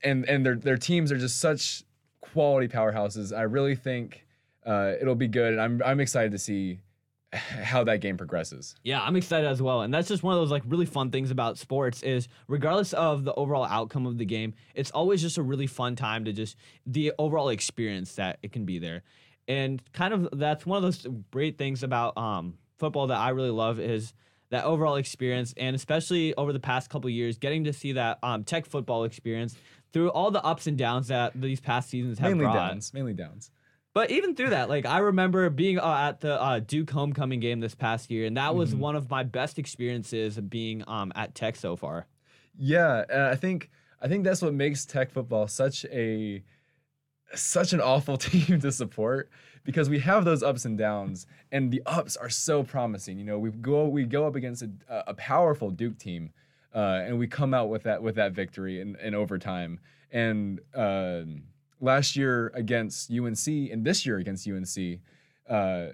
and 0.03 0.29
and 0.29 0.45
their 0.45 0.57
their 0.57 0.77
teams 0.77 1.13
are 1.13 1.19
just 1.19 1.39
such 1.39 1.85
quality 2.21 2.69
powerhouses. 2.69 3.37
I 3.37 3.43
really 3.43 3.77
think 3.77 4.27
uh, 4.67 4.93
it'll 5.01 5.15
be 5.15 5.29
good, 5.29 5.53
and 5.53 5.63
I'm 5.63 5.83
I'm 5.85 6.01
excited 6.01 6.33
to 6.33 6.39
see 6.39 6.81
how 7.35 7.85
that 7.85 8.01
game 8.01 8.17
progresses. 8.17 8.77
Yeah, 8.83 9.03
I'm 9.03 9.17
excited 9.17 9.47
as 9.47 9.61
well. 9.61 9.83
And 9.83 9.93
that's 9.93 10.09
just 10.09 10.23
one 10.23 10.35
of 10.35 10.41
those 10.41 10.51
like 10.51 10.63
really 10.67 10.87
fun 10.87 11.11
things 11.11 11.31
about 11.31 11.59
sports 11.59 12.03
is 12.03 12.29
regardless 12.49 12.93
of 12.93 13.25
the 13.25 13.35
overall 13.35 13.65
outcome 13.65 14.07
of 14.07 14.19
the 14.19 14.25
game, 14.25 14.55
it's 14.75 14.91
always 14.91 15.21
just 15.21 15.39
a 15.39 15.43
really 15.43 15.67
fun 15.67 15.97
time 15.97 16.25
to 16.25 16.33
just 16.33 16.57
the 16.87 17.13
overall 17.19 17.49
experience 17.49 18.15
that 18.15 18.39
it 18.43 18.53
can 18.53 18.65
be 18.65 18.79
there. 18.79 19.03
And 19.49 19.83
kind 19.93 20.15
of 20.15 20.29
that's 20.33 20.65
one 20.65 20.79
of 20.79 20.83
those 20.83 21.07
great 21.31 21.59
things 21.59 21.83
about 21.83 22.17
um, 22.17 22.55
football 22.79 23.09
that 23.09 23.19
I 23.19 23.31
really 23.31 23.51
love 23.51 23.79
is 23.79 24.15
that 24.51 24.65
overall 24.65 24.97
experience 24.97 25.53
and 25.57 25.75
especially 25.75 26.35
over 26.37 26.53
the 26.53 26.61
past 26.61 26.89
couple 26.89 27.11
years 27.11 27.39
getting 27.39 27.65
to 27.65 27.73
see 27.73 27.93
that 27.93 28.19
um, 28.23 28.45
tech 28.45 28.67
football 28.67 29.05
experience 29.05 29.57
through 29.93 30.11
all 30.11 30.31
the 30.31 30.43
ups 30.45 30.67
and 30.67 30.79
downs 30.79 31.09
that 31.09 31.33
these 31.41 31.61
past 31.61 31.91
seasons 31.91 32.19
have 32.19 32.31
mainly 32.31 32.45
brought. 32.45 32.71
downs 32.71 32.95
mainly 32.95 33.15
downs 33.15 33.51
but 33.95 34.11
even 34.11 34.35
through 34.35 34.51
that, 34.51 34.69
like 34.69 34.87
I 34.87 34.99
remember 34.99 35.49
being 35.51 35.79
uh, 35.79 36.09
at 36.09 36.21
the 36.21 36.41
uh, 36.41 36.59
Duke 36.59 36.91
homecoming 36.91 37.39
game 37.39 37.61
this 37.61 37.77
past 37.77 38.11
year, 38.11 38.27
and 38.27 38.37
that 38.37 38.57
was 38.57 38.73
mm-hmm. 38.73 38.81
one 38.81 38.97
of 38.97 39.09
my 39.09 39.23
best 39.23 39.57
experiences 39.57 40.37
being 40.37 40.83
um, 40.89 41.13
at 41.15 41.37
Tech 41.37 41.55
so 41.55 41.77
far. 41.77 42.07
Yeah, 42.59 43.05
and 43.09 43.23
I 43.23 43.37
think 43.37 43.71
I 44.03 44.09
think 44.09 44.25
that's 44.25 44.43
what 44.43 44.53
makes 44.53 44.85
Tech 44.85 45.13
football 45.13 45.47
such 45.47 45.85
a 45.87 46.43
such 47.35 47.73
an 47.73 47.81
awful 47.81 48.17
team 48.19 48.61
to 48.61 48.73
support 48.73 49.31
because 49.63 49.89
we 49.89 50.01
have 50.01 50.25
those 50.25 50.43
ups 50.43 50.65
and 50.65 50.77
downs, 50.77 51.29
and 51.53 51.71
the 51.71 51.83
ups 51.87 52.17
are 52.17 52.29
so 52.29 52.65
promising. 52.65 53.17
You 53.17 53.25
know, 53.25 53.39
we 53.39 53.51
go 53.53 53.87
we 53.87 54.05
go 54.05 54.27
up 54.27 54.35
against 54.35 54.63
a, 54.63 54.71
a 55.07 55.15
powerful 55.15 55.71
Duke 55.71 55.99
team, 55.99 56.33
uh, 56.75 57.03
and 57.05 57.17
we 57.17 57.29
come 57.29 57.55
out 57.55 57.69
with 57.69 57.85
that 57.85 58.03
with 58.03 58.17
that 58.17 58.33
victory 58.33 58.81
in, 58.81 58.97
in 58.97 59.15
overtime, 59.15 59.79
and. 60.11 60.61
Uh, 60.75 61.23
last 61.85 62.17
year 62.17 62.51
against 62.55 63.11
UNC 63.11 63.47
and 63.47 63.85
this 63.85 64.05
year 64.07 64.19
against 64.19 64.49
UNC 64.49 65.01
uh, 65.49 65.87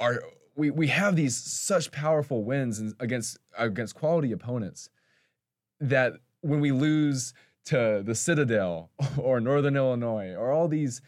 are 0.00 0.22
we 0.56 0.70
we 0.70 0.88
have 0.88 1.14
these 1.14 1.36
such 1.36 1.92
powerful 1.92 2.42
wins 2.42 2.80
in- 2.80 2.94
against 2.98 3.38
against 3.56 3.94
quality 3.94 4.32
opponents 4.32 4.88
that 5.80 6.14
when 6.40 6.60
we 6.60 6.72
lose 6.72 7.34
to 7.66 8.02
the 8.04 8.14
Citadel 8.14 8.90
or 9.18 9.40
Northern 9.40 9.76
Illinois 9.76 10.34
or 10.34 10.50
all 10.50 10.68
these 10.68 11.00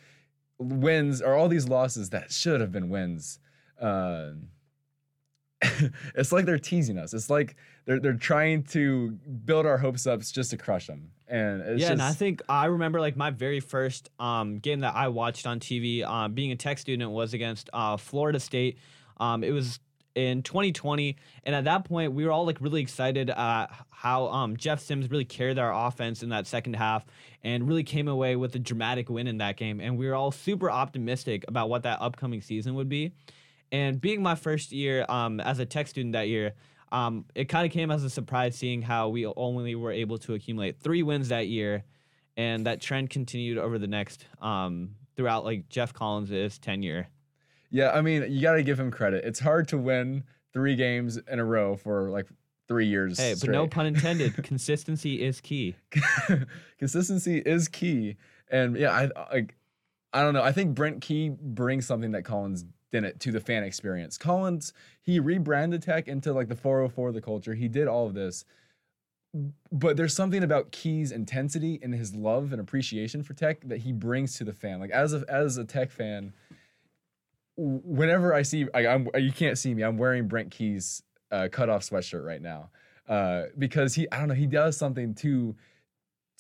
wins 0.58 1.22
or 1.22 1.34
all 1.34 1.48
these 1.48 1.68
losses 1.68 2.10
that 2.10 2.30
should 2.30 2.60
have 2.60 2.70
been 2.70 2.90
wins. 2.90 3.38
Uh, 3.80 4.32
it's 6.14 6.32
like 6.32 6.46
they're 6.46 6.58
teasing 6.58 6.98
us. 6.98 7.12
It's 7.12 7.28
like 7.28 7.56
they're 7.84 8.00
they're 8.00 8.14
trying 8.14 8.62
to 8.64 9.10
build 9.44 9.66
our 9.66 9.78
hopes 9.78 10.06
up 10.06 10.20
just 10.20 10.50
to 10.50 10.56
crush 10.56 10.86
them. 10.86 11.10
And 11.28 11.60
it's 11.60 11.80
yeah, 11.80 11.88
just, 11.88 11.92
and 11.92 12.02
I 12.02 12.12
think 12.12 12.42
I 12.48 12.66
remember 12.66 13.00
like 13.00 13.16
my 13.16 13.30
very 13.30 13.60
first 13.60 14.10
um, 14.18 14.58
game 14.58 14.80
that 14.80 14.94
I 14.94 15.08
watched 15.08 15.46
on 15.46 15.60
TV, 15.60 16.04
um, 16.04 16.32
being 16.32 16.50
a 16.52 16.56
tech 16.56 16.78
student, 16.78 17.10
was 17.10 17.34
against 17.34 17.68
uh, 17.72 17.96
Florida 17.96 18.40
State. 18.40 18.78
Um, 19.18 19.44
it 19.44 19.50
was 19.50 19.80
in 20.14 20.42
2020, 20.42 21.16
and 21.44 21.54
at 21.54 21.64
that 21.64 21.84
point, 21.84 22.14
we 22.14 22.24
were 22.24 22.32
all 22.32 22.46
like 22.46 22.60
really 22.60 22.80
excited 22.80 23.30
uh, 23.30 23.66
how 23.90 24.28
um, 24.28 24.56
Jeff 24.56 24.80
Sims 24.80 25.10
really 25.10 25.26
carried 25.26 25.58
our 25.58 25.86
offense 25.86 26.22
in 26.22 26.30
that 26.30 26.46
second 26.46 26.74
half 26.74 27.04
and 27.44 27.68
really 27.68 27.84
came 27.84 28.08
away 28.08 28.34
with 28.34 28.54
a 28.54 28.58
dramatic 28.58 29.10
win 29.10 29.26
in 29.26 29.38
that 29.38 29.56
game. 29.56 29.78
And 29.78 29.98
we 29.98 30.08
were 30.08 30.14
all 30.14 30.32
super 30.32 30.70
optimistic 30.70 31.44
about 31.48 31.68
what 31.68 31.82
that 31.82 32.00
upcoming 32.00 32.40
season 32.40 32.74
would 32.74 32.88
be. 32.88 33.12
And 33.72 34.00
being 34.00 34.22
my 34.22 34.34
first 34.34 34.72
year 34.72 35.06
um, 35.08 35.40
as 35.40 35.58
a 35.58 35.66
tech 35.66 35.86
student 35.86 36.12
that 36.12 36.28
year, 36.28 36.54
um, 36.92 37.24
it 37.34 37.44
kind 37.44 37.66
of 37.66 37.72
came 37.72 37.90
as 37.90 38.02
a 38.02 38.10
surprise 38.10 38.56
seeing 38.56 38.82
how 38.82 39.08
we 39.08 39.26
only 39.26 39.74
were 39.74 39.92
able 39.92 40.18
to 40.18 40.34
accumulate 40.34 40.80
three 40.80 41.02
wins 41.02 41.28
that 41.28 41.46
year, 41.46 41.84
and 42.36 42.66
that 42.66 42.80
trend 42.80 43.10
continued 43.10 43.58
over 43.58 43.78
the 43.78 43.86
next 43.86 44.26
um, 44.40 44.96
throughout 45.16 45.44
like 45.44 45.68
Geoff 45.68 45.92
Collins' 45.92 46.58
tenure. 46.58 47.08
Yeah, 47.70 47.90
I 47.90 48.00
mean, 48.00 48.26
you 48.28 48.40
got 48.42 48.54
to 48.54 48.64
give 48.64 48.80
him 48.80 48.90
credit. 48.90 49.24
It's 49.24 49.38
hard 49.38 49.68
to 49.68 49.78
win 49.78 50.24
three 50.52 50.74
games 50.74 51.16
in 51.16 51.38
a 51.38 51.44
row 51.44 51.76
for 51.76 52.10
like 52.10 52.26
three 52.66 52.86
years. 52.86 53.18
Hey, 53.18 53.34
but 53.40 53.50
no 53.50 53.68
pun 53.68 53.86
intended. 53.86 54.34
consistency 54.42 55.22
is 55.22 55.40
key. 55.40 55.76
consistency 56.78 57.38
is 57.38 57.68
key. 57.68 58.16
And 58.50 58.76
yeah, 58.76 58.90
I 58.90 59.32
like 59.32 59.56
I 60.12 60.22
don't 60.22 60.34
know. 60.34 60.42
I 60.42 60.52
think 60.52 60.74
Brent 60.74 61.00
Key 61.00 61.30
brings 61.30 61.86
something 61.86 62.12
that 62.12 62.24
Collins 62.24 62.64
didn't 62.92 63.20
to 63.20 63.32
the 63.32 63.40
fan 63.40 63.62
experience. 63.62 64.18
Collins, 64.18 64.72
he 65.02 65.20
rebranded 65.20 65.82
tech 65.82 66.08
into 66.08 66.32
like 66.32 66.48
the 66.48 66.56
404 66.56 67.12
the 67.12 67.20
culture. 67.20 67.54
He 67.54 67.68
did 67.68 67.88
all 67.88 68.06
of 68.06 68.14
this. 68.14 68.44
But 69.70 69.96
there's 69.96 70.14
something 70.14 70.42
about 70.42 70.72
Key's 70.72 71.12
intensity 71.12 71.78
and 71.82 71.94
his 71.94 72.14
love 72.14 72.52
and 72.52 72.60
appreciation 72.60 73.22
for 73.22 73.34
tech 73.34 73.60
that 73.68 73.78
he 73.78 73.92
brings 73.92 74.36
to 74.38 74.44
the 74.44 74.52
fan. 74.52 74.80
Like 74.80 74.90
as 74.90 75.14
a 75.14 75.24
as 75.28 75.56
a 75.56 75.64
tech 75.64 75.90
fan, 75.90 76.32
whenever 77.56 78.34
I 78.34 78.42
see 78.42 78.66
I, 78.74 78.88
I'm 78.88 79.08
you 79.16 79.32
can't 79.32 79.56
see 79.56 79.72
me. 79.72 79.82
I'm 79.82 79.98
wearing 79.98 80.26
Brent 80.26 80.50
Key's 80.50 81.02
uh, 81.30 81.48
cutoff 81.50 81.82
sweatshirt 81.82 82.24
right 82.24 82.42
now 82.42 82.70
uh, 83.08 83.44
because 83.56 83.94
he 83.94 84.10
I 84.10 84.18
don't 84.18 84.28
know 84.28 84.34
he 84.34 84.46
does 84.46 84.76
something 84.76 85.14
to 85.16 85.54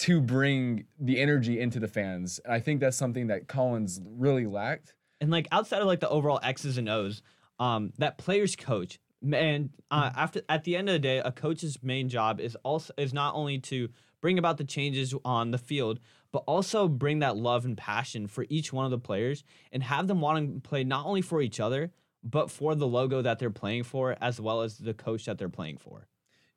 to 0.00 0.20
bring 0.20 0.86
the 0.98 1.20
energy 1.20 1.60
into 1.60 1.78
the 1.78 1.88
fans. 1.88 2.40
And 2.44 2.54
I 2.54 2.58
think 2.58 2.80
that's 2.80 2.96
something 2.96 3.26
that 3.26 3.48
Collins 3.48 4.00
really 4.04 4.46
lacked. 4.46 4.94
And 5.20 5.30
like 5.30 5.48
outside 5.52 5.80
of 5.80 5.86
like 5.86 6.00
the 6.00 6.08
overall 6.08 6.40
X's 6.42 6.78
and 6.78 6.88
O's, 6.88 7.22
um, 7.58 7.92
that 7.98 8.18
player's 8.18 8.56
coach, 8.56 8.98
and 9.32 9.70
uh, 9.90 10.10
after 10.16 10.40
at 10.48 10.64
the 10.64 10.76
end 10.76 10.88
of 10.88 10.94
the 10.94 10.98
day, 10.98 11.18
a 11.18 11.30
coach's 11.30 11.82
main 11.82 12.08
job 12.08 12.40
is 12.40 12.56
also 12.62 12.94
is 12.96 13.12
not 13.12 13.34
only 13.34 13.58
to 13.58 13.88
bring 14.20 14.38
about 14.38 14.56
the 14.56 14.64
changes 14.64 15.14
on 15.24 15.50
the 15.50 15.58
field, 15.58 16.00
but 16.32 16.42
also 16.46 16.88
bring 16.88 17.18
that 17.18 17.36
love 17.36 17.64
and 17.64 17.76
passion 17.76 18.26
for 18.26 18.46
each 18.48 18.72
one 18.72 18.84
of 18.84 18.90
the 18.90 18.98
players 18.98 19.44
and 19.72 19.82
have 19.82 20.06
them 20.06 20.20
want 20.20 20.54
to 20.54 20.68
play 20.68 20.84
not 20.84 21.06
only 21.06 21.22
for 21.22 21.42
each 21.42 21.60
other, 21.60 21.90
but 22.22 22.50
for 22.50 22.74
the 22.74 22.86
logo 22.86 23.22
that 23.22 23.38
they're 23.38 23.50
playing 23.50 23.82
for, 23.82 24.16
as 24.20 24.40
well 24.40 24.62
as 24.62 24.78
the 24.78 24.94
coach 24.94 25.24
that 25.24 25.38
they're 25.38 25.48
playing 25.48 25.78
for. 25.78 26.06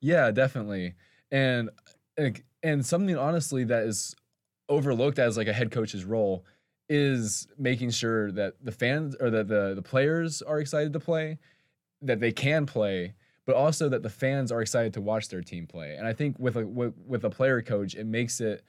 Yeah, 0.00 0.30
definitely. 0.30 0.94
And 1.30 1.70
and 2.62 2.84
something 2.84 3.16
honestly 3.16 3.64
that 3.64 3.84
is 3.84 4.14
overlooked 4.68 5.18
as 5.18 5.36
like 5.36 5.48
a 5.48 5.52
head 5.52 5.70
coach's 5.70 6.04
role 6.04 6.44
is 6.88 7.48
making 7.58 7.90
sure 7.90 8.30
that 8.32 8.54
the 8.62 8.72
fans 8.72 9.16
or 9.20 9.30
that 9.30 9.48
the 9.48 9.74
the 9.74 9.82
players 9.82 10.42
are 10.42 10.60
excited 10.60 10.92
to 10.92 11.00
play, 11.00 11.38
that 12.02 12.20
they 12.20 12.32
can 12.32 12.66
play, 12.66 13.14
but 13.46 13.56
also 13.56 13.88
that 13.88 14.02
the 14.02 14.10
fans 14.10 14.52
are 14.52 14.60
excited 14.60 14.92
to 14.94 15.00
watch 15.00 15.28
their 15.28 15.42
team 15.42 15.66
play. 15.66 15.96
And 15.96 16.06
I 16.06 16.12
think 16.12 16.38
with 16.38 16.56
a 16.56 16.66
with, 16.66 16.94
with 17.06 17.24
a 17.24 17.30
player 17.30 17.62
coach, 17.62 17.94
it 17.94 18.06
makes 18.06 18.40
it, 18.40 18.62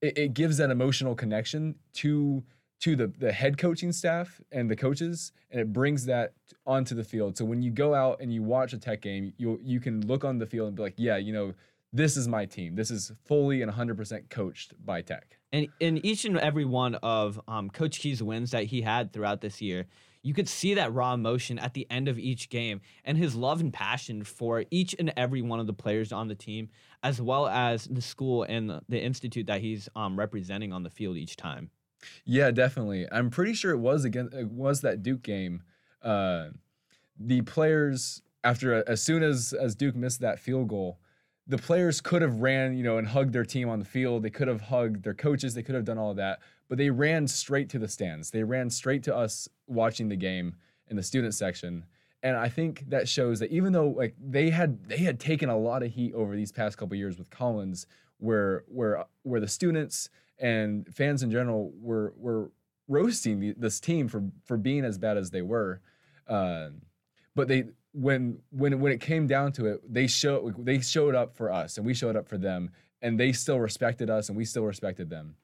it 0.00 0.18
it 0.18 0.34
gives 0.34 0.56
that 0.58 0.70
emotional 0.70 1.14
connection 1.14 1.76
to 1.94 2.42
to 2.80 2.96
the 2.96 3.06
the 3.18 3.32
head 3.32 3.56
coaching 3.56 3.92
staff 3.92 4.40
and 4.50 4.70
the 4.70 4.76
coaches, 4.76 5.32
and 5.50 5.60
it 5.60 5.72
brings 5.72 6.06
that 6.06 6.34
onto 6.66 6.94
the 6.94 7.04
field. 7.04 7.36
So 7.36 7.44
when 7.44 7.62
you 7.62 7.70
go 7.70 7.94
out 7.94 8.20
and 8.20 8.32
you 8.32 8.42
watch 8.42 8.72
a 8.72 8.78
tech 8.78 9.00
game, 9.00 9.32
you 9.36 9.60
you 9.62 9.80
can 9.80 10.06
look 10.06 10.24
on 10.24 10.38
the 10.38 10.46
field 10.46 10.68
and 10.68 10.76
be 10.76 10.82
like, 10.82 10.94
yeah, 10.96 11.16
you 11.16 11.32
know, 11.32 11.54
this 11.92 12.16
is 12.16 12.26
my 12.26 12.44
team. 12.44 12.74
This 12.74 12.90
is 12.90 13.12
fully 13.24 13.62
and 13.62 13.70
100% 13.72 14.28
coached 14.28 14.74
by 14.84 15.00
tech. 15.00 15.38
And 15.54 15.68
in 15.78 16.04
each 16.04 16.24
and 16.24 16.36
every 16.36 16.64
one 16.64 16.96
of 16.96 17.40
um, 17.46 17.70
Coach 17.70 18.00
Key's 18.00 18.20
wins 18.20 18.50
that 18.50 18.64
he 18.64 18.82
had 18.82 19.12
throughout 19.12 19.40
this 19.40 19.62
year, 19.62 19.86
you 20.20 20.34
could 20.34 20.48
see 20.48 20.74
that 20.74 20.92
raw 20.92 21.14
emotion 21.14 21.60
at 21.60 21.74
the 21.74 21.86
end 21.90 22.08
of 22.08 22.18
each 22.18 22.48
game 22.48 22.80
and 23.04 23.16
his 23.16 23.36
love 23.36 23.60
and 23.60 23.72
passion 23.72 24.24
for 24.24 24.64
each 24.72 24.96
and 24.98 25.12
every 25.16 25.42
one 25.42 25.60
of 25.60 25.68
the 25.68 25.72
players 25.72 26.10
on 26.10 26.26
the 26.26 26.34
team, 26.34 26.70
as 27.04 27.22
well 27.22 27.46
as 27.46 27.84
the 27.84 28.02
school 28.02 28.42
and 28.42 28.80
the- 28.88 29.00
institute 29.00 29.46
that 29.46 29.60
he's 29.60 29.88
um, 29.94 30.18
representing 30.18 30.72
on 30.72 30.82
the 30.82 30.90
field 30.90 31.16
each 31.16 31.36
time. 31.36 31.70
Yeah, 32.24 32.50
definitely. 32.50 33.06
I'm 33.12 33.30
pretty 33.30 33.54
sure 33.54 33.70
it 33.70 33.78
was 33.78 34.04
again 34.04 34.30
it 34.32 34.50
was 34.50 34.80
that 34.80 35.04
Duke 35.04 35.22
game. 35.22 35.62
Uh, 36.02 36.48
the 37.16 37.42
players 37.42 38.22
after 38.42 38.82
as 38.88 39.00
soon 39.00 39.22
as 39.22 39.52
as 39.52 39.76
Duke 39.76 39.94
missed 39.94 40.20
that 40.20 40.40
field 40.40 40.66
goal, 40.66 40.98
the 41.46 41.58
players 41.58 42.00
could 42.00 42.22
have 42.22 42.40
ran, 42.40 42.76
you 42.76 42.82
know, 42.82 42.96
and 42.96 43.06
hugged 43.08 43.32
their 43.32 43.44
team 43.44 43.68
on 43.68 43.78
the 43.78 43.84
field. 43.84 44.22
They 44.22 44.30
could 44.30 44.48
have 44.48 44.62
hugged 44.62 45.04
their 45.04 45.14
coaches. 45.14 45.54
They 45.54 45.62
could 45.62 45.74
have 45.74 45.84
done 45.84 45.98
all 45.98 46.10
of 46.10 46.16
that, 46.16 46.40
but 46.68 46.78
they 46.78 46.90
ran 46.90 47.28
straight 47.28 47.68
to 47.70 47.78
the 47.78 47.88
stands. 47.88 48.30
They 48.30 48.42
ran 48.42 48.70
straight 48.70 49.02
to 49.04 49.14
us 49.14 49.48
watching 49.66 50.08
the 50.08 50.16
game 50.16 50.56
in 50.88 50.96
the 50.96 51.02
student 51.02 51.34
section. 51.34 51.84
And 52.22 52.36
I 52.36 52.48
think 52.48 52.88
that 52.88 53.08
shows 53.08 53.40
that 53.40 53.50
even 53.50 53.72
though 53.72 53.88
like 53.88 54.14
they 54.18 54.48
had 54.48 54.84
they 54.84 54.98
had 54.98 55.20
taken 55.20 55.50
a 55.50 55.58
lot 55.58 55.82
of 55.82 55.92
heat 55.92 56.14
over 56.14 56.34
these 56.34 56.52
past 56.52 56.78
couple 56.78 56.96
years 56.96 57.18
with 57.18 57.28
Collins, 57.28 57.86
where 58.18 58.64
where 58.68 59.04
where 59.22 59.40
the 59.40 59.48
students 59.48 60.08
and 60.38 60.86
fans 60.94 61.22
in 61.22 61.30
general 61.30 61.72
were 61.78 62.14
were 62.16 62.50
roasting 62.88 63.40
the, 63.40 63.54
this 63.58 63.78
team 63.78 64.08
for 64.08 64.24
for 64.46 64.56
being 64.56 64.84
as 64.84 64.96
bad 64.96 65.18
as 65.18 65.30
they 65.30 65.42
were, 65.42 65.82
uh, 66.26 66.68
but 67.34 67.48
they 67.48 67.64
when 67.94 68.38
when 68.50 68.80
when 68.80 68.92
it 68.92 69.00
came 69.00 69.26
down 69.26 69.52
to 69.52 69.66
it, 69.66 69.80
they 69.92 70.06
showed 70.06 70.64
they 70.64 70.80
showed 70.80 71.14
up 71.14 71.36
for 71.36 71.50
us 71.50 71.78
and 71.78 71.86
we 71.86 71.94
showed 71.94 72.16
up 72.16 72.28
for 72.28 72.36
them, 72.36 72.70
and 73.00 73.18
they 73.18 73.32
still 73.32 73.58
respected 73.58 74.10
us 74.10 74.28
and 74.28 74.36
we 74.36 74.44
still 74.44 74.64
respected 74.64 75.08
them. 75.08 75.36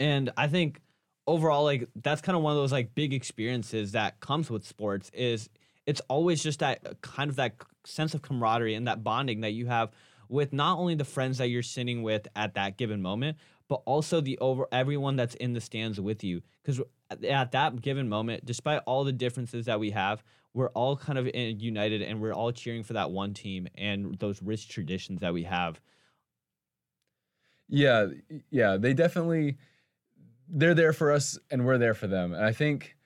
And 0.00 0.30
I 0.36 0.48
think 0.48 0.80
overall, 1.26 1.64
like 1.64 1.88
that's 1.94 2.20
kind 2.20 2.36
of 2.36 2.42
one 2.42 2.52
of 2.52 2.58
those 2.58 2.72
like 2.72 2.94
big 2.94 3.14
experiences 3.14 3.92
that 3.92 4.18
comes 4.20 4.50
with 4.50 4.66
sports 4.66 5.10
is 5.14 5.48
it's 5.86 6.00
always 6.08 6.42
just 6.42 6.58
that 6.58 6.80
uh, 6.84 6.94
kind 7.00 7.30
of 7.30 7.36
that 7.36 7.54
sense 7.84 8.12
of 8.12 8.22
camaraderie 8.22 8.74
and 8.74 8.88
that 8.88 9.04
bonding 9.04 9.40
that 9.42 9.52
you 9.52 9.66
have 9.66 9.90
with 10.28 10.52
not 10.52 10.78
only 10.78 10.94
the 10.94 11.04
friends 11.04 11.38
that 11.38 11.48
you're 11.48 11.62
sitting 11.62 12.02
with 12.02 12.26
at 12.36 12.54
that 12.54 12.76
given 12.76 13.00
moment, 13.00 13.38
but 13.68 13.82
also 13.84 14.20
the 14.20 14.38
over 14.38 14.66
everyone 14.72 15.16
that's 15.16 15.34
in 15.36 15.52
the 15.52 15.60
stands 15.60 16.00
with 16.00 16.24
you. 16.24 16.42
Because 16.62 16.80
at 17.10 17.52
that 17.52 17.80
given 17.80 18.08
moment, 18.08 18.44
despite 18.44 18.82
all 18.86 19.04
the 19.04 19.12
differences 19.12 19.66
that 19.66 19.78
we 19.78 19.90
have, 19.90 20.22
we're 20.54 20.70
all 20.70 20.96
kind 20.96 21.18
of 21.18 21.28
in, 21.28 21.60
united 21.60 22.02
and 22.02 22.20
we're 22.20 22.32
all 22.32 22.50
cheering 22.50 22.82
for 22.82 22.94
that 22.94 23.10
one 23.10 23.34
team 23.34 23.68
and 23.76 24.18
those 24.18 24.42
rich 24.42 24.68
traditions 24.68 25.20
that 25.20 25.32
we 25.32 25.44
have. 25.44 25.80
Yeah, 27.68 28.06
yeah, 28.50 28.78
they 28.78 28.94
definitely 28.94 29.58
they're 30.48 30.74
there 30.74 30.94
for 30.94 31.12
us 31.12 31.38
and 31.50 31.66
we're 31.66 31.78
there 31.78 31.94
for 31.94 32.06
them. 32.06 32.32
And 32.32 32.44
I 32.44 32.52
think 32.52 32.96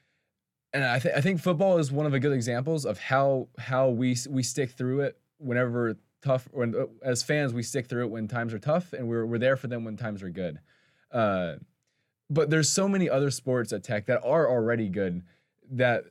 and 0.73 0.85
I 0.85 0.99
think 0.99 1.17
I 1.17 1.21
think 1.21 1.41
football 1.41 1.79
is 1.79 1.91
one 1.91 2.07
of 2.07 2.13
the 2.13 2.21
good 2.21 2.33
examples 2.33 2.85
of 2.87 2.99
how 2.99 3.49
how 3.59 3.89
we 3.89 4.17
we 4.31 4.43
stick 4.43 4.71
through 4.71 5.01
it 5.01 5.19
whenever 5.39 5.97
tough 6.23 6.49
when 6.53 6.75
uh, 6.75 6.87
as 7.03 7.23
fans 7.23 7.53
we 7.53 7.63
stick 7.63 7.87
through 7.89 8.05
it 8.05 8.11
when 8.11 8.29
times 8.29 8.55
are 8.55 8.59
tough 8.59 8.93
and 8.93 9.09
we're 9.09 9.27
we're 9.27 9.39
there 9.39 9.57
for 9.57 9.67
them 9.67 9.85
when 9.85 9.97
times 9.97 10.23
are 10.23 10.31
good. 10.31 10.59
Uh, 11.11 11.55
but 12.31 12.49
there's 12.49 12.69
so 12.69 12.89
many 12.89 13.11
other 13.11 13.31
sports 13.31 13.73
at 13.73 13.83
Tech 13.83 14.07
that 14.07 14.23
are 14.25 14.49
already 14.49 14.89
good 14.89 15.23
that 15.71 16.05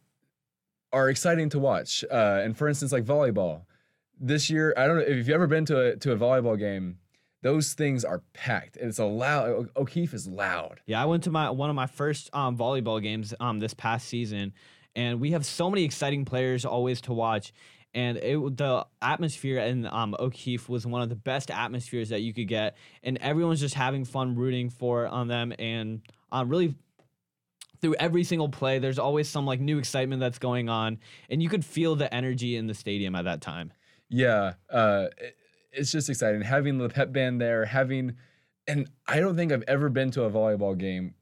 are 0.93 1.09
exciting 1.09 1.49
to 1.49 1.59
watch. 1.59 2.03
Uh, 2.11 2.41
and 2.43 2.55
for 2.57 2.67
instance, 2.67 2.91
like 2.91 3.05
volleyball, 3.05 3.63
this 4.19 4.49
year 4.49 4.73
I 4.77 4.85
don't 4.85 4.97
know 4.97 5.03
if 5.03 5.15
you've 5.17 5.29
ever 5.29 5.47
been 5.47 5.65
to 5.65 5.79
a 5.79 5.95
to 5.97 6.11
a 6.11 6.17
volleyball 6.17 6.57
game. 6.59 6.97
Those 7.43 7.73
things 7.73 8.05
are 8.05 8.21
packed. 8.33 8.77
and 8.77 8.87
It's 8.87 8.99
a 8.99 9.05
loud. 9.05 9.69
O'Keefe 9.75 10.13
is 10.13 10.27
loud. 10.27 10.79
Yeah, 10.85 11.01
I 11.01 11.05
went 11.05 11.23
to 11.23 11.31
my 11.31 11.49
one 11.49 11.71
of 11.71 11.75
my 11.75 11.87
first 11.87 12.29
um, 12.33 12.55
volleyball 12.55 13.01
games 13.01 13.33
um, 13.39 13.59
this 13.59 13.73
past 13.73 14.07
season, 14.07 14.53
and 14.95 15.19
we 15.19 15.31
have 15.31 15.45
so 15.45 15.69
many 15.69 15.83
exciting 15.83 16.25
players 16.25 16.65
always 16.65 17.01
to 17.01 17.13
watch. 17.13 17.53
And 17.93 18.17
it 18.17 18.37
the 18.57 18.85
atmosphere 19.01 19.59
in 19.59 19.85
um, 19.85 20.15
O'Keefe 20.17 20.69
was 20.69 20.85
one 20.87 21.01
of 21.01 21.09
the 21.09 21.15
best 21.15 21.51
atmospheres 21.51 22.07
that 22.09 22.21
you 22.21 22.33
could 22.33 22.47
get, 22.47 22.77
and 23.03 23.17
everyone's 23.17 23.59
just 23.59 23.75
having 23.75 24.05
fun 24.05 24.35
rooting 24.35 24.69
for 24.69 25.07
on 25.07 25.27
them 25.27 25.53
and 25.59 26.01
um, 26.31 26.47
really 26.47 26.75
through 27.81 27.95
every 27.95 28.23
single 28.23 28.47
play. 28.47 28.79
There's 28.79 28.99
always 28.99 29.27
some 29.27 29.45
like 29.45 29.59
new 29.59 29.77
excitement 29.77 30.19
that's 30.21 30.39
going 30.39 30.69
on, 30.69 30.99
and 31.29 31.43
you 31.43 31.49
could 31.49 31.65
feel 31.65 31.95
the 31.97 32.13
energy 32.13 32.55
in 32.55 32.67
the 32.67 32.73
stadium 32.73 33.13
at 33.15 33.25
that 33.25 33.41
time. 33.41 33.73
Yeah, 34.09 34.53
uh, 34.69 35.07
it- 35.17 35.35
it's 35.73 35.89
just 35.91 36.09
exciting 36.09 36.41
having 36.41 36.77
the 36.77 36.89
pep 36.89 37.13
band 37.13 37.39
there, 37.39 37.63
having, 37.63 38.17
and 38.67 38.89
I 39.07 39.19
don't 39.21 39.37
think 39.37 39.51
I've 39.53 39.63
ever 39.69 39.87
been 39.89 40.11
to 40.11 40.23
a 40.23 40.29
volleyball 40.29 40.77
game 40.77 41.13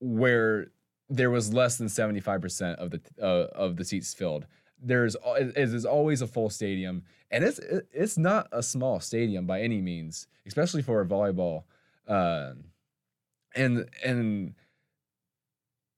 where 0.00 0.70
there 1.08 1.30
was 1.30 1.52
less 1.52 1.78
than 1.78 1.88
seventy 1.88 2.20
five 2.20 2.40
percent 2.40 2.78
of 2.78 2.90
the 2.90 3.00
uh, 3.20 3.48
of 3.54 3.76
the 3.76 3.84
seats 3.84 4.14
filled. 4.14 4.46
There's 4.80 5.16
it 5.36 5.56
is 5.56 5.84
always 5.84 6.22
a 6.22 6.26
full 6.26 6.50
stadium, 6.50 7.04
and 7.30 7.44
it's 7.44 7.58
it's 7.92 8.18
not 8.18 8.48
a 8.52 8.62
small 8.62 9.00
stadium 9.00 9.46
by 9.46 9.60
any 9.60 9.80
means, 9.80 10.26
especially 10.46 10.82
for 10.82 11.04
volleyball. 11.04 11.64
Uh, 12.06 12.52
and 13.54 13.88
and 14.04 14.54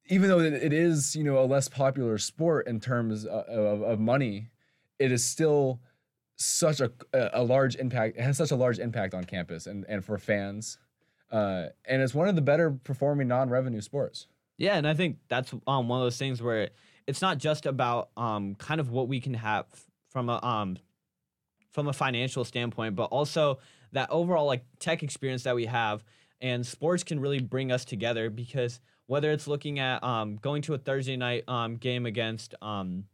even 0.08 0.28
though 0.28 0.40
it 0.40 0.72
is 0.72 1.14
you 1.14 1.24
know 1.24 1.38
a 1.38 1.46
less 1.46 1.68
popular 1.68 2.18
sport 2.18 2.66
in 2.66 2.80
terms 2.80 3.24
of, 3.24 3.44
of, 3.46 3.82
of 3.82 4.00
money, 4.00 4.48
it 4.98 5.12
is 5.12 5.24
still 5.24 5.80
such 6.36 6.80
a 6.80 6.90
a 7.12 7.42
large 7.42 7.76
impact. 7.76 8.16
It 8.16 8.22
has 8.22 8.36
such 8.38 8.50
a 8.50 8.56
large 8.56 8.78
impact 8.78 9.12
on 9.14 9.24
campus 9.24 9.66
and 9.66 9.84
and 9.88 10.04
for 10.04 10.16
fans, 10.18 10.78
uh, 11.30 11.66
and 11.84 12.00
it's 12.00 12.14
one 12.14 12.28
of 12.28 12.34
the 12.34 12.42
better 12.42 12.70
performing 12.70 13.28
non-revenue 13.28 13.80
sports. 13.80 14.26
Yeah, 14.60 14.76
and 14.76 14.86
I 14.86 14.92
think 14.92 15.16
that's 15.28 15.54
um, 15.66 15.88
one 15.88 16.00
of 16.00 16.04
those 16.04 16.18
things 16.18 16.42
where 16.42 16.68
it's 17.06 17.22
not 17.22 17.38
just 17.38 17.64
about 17.64 18.10
um, 18.18 18.54
kind 18.56 18.78
of 18.78 18.90
what 18.90 19.08
we 19.08 19.18
can 19.18 19.32
have 19.32 19.64
from 20.10 20.28
a 20.28 20.38
um, 20.44 20.76
from 21.72 21.88
a 21.88 21.94
financial 21.94 22.44
standpoint, 22.44 22.94
but 22.94 23.04
also 23.04 23.58
that 23.92 24.10
overall 24.10 24.44
like 24.44 24.62
tech 24.78 25.02
experience 25.02 25.44
that 25.44 25.54
we 25.54 25.64
have, 25.64 26.04
and 26.42 26.66
sports 26.66 27.02
can 27.02 27.20
really 27.20 27.40
bring 27.40 27.72
us 27.72 27.86
together 27.86 28.28
because 28.28 28.80
whether 29.06 29.30
it's 29.30 29.48
looking 29.48 29.78
at 29.78 30.04
um, 30.04 30.36
going 30.36 30.60
to 30.60 30.74
a 30.74 30.78
Thursday 30.78 31.16
night 31.16 31.44
um, 31.48 31.76
game 31.76 32.04
against 32.04 32.54
um, 32.60 33.04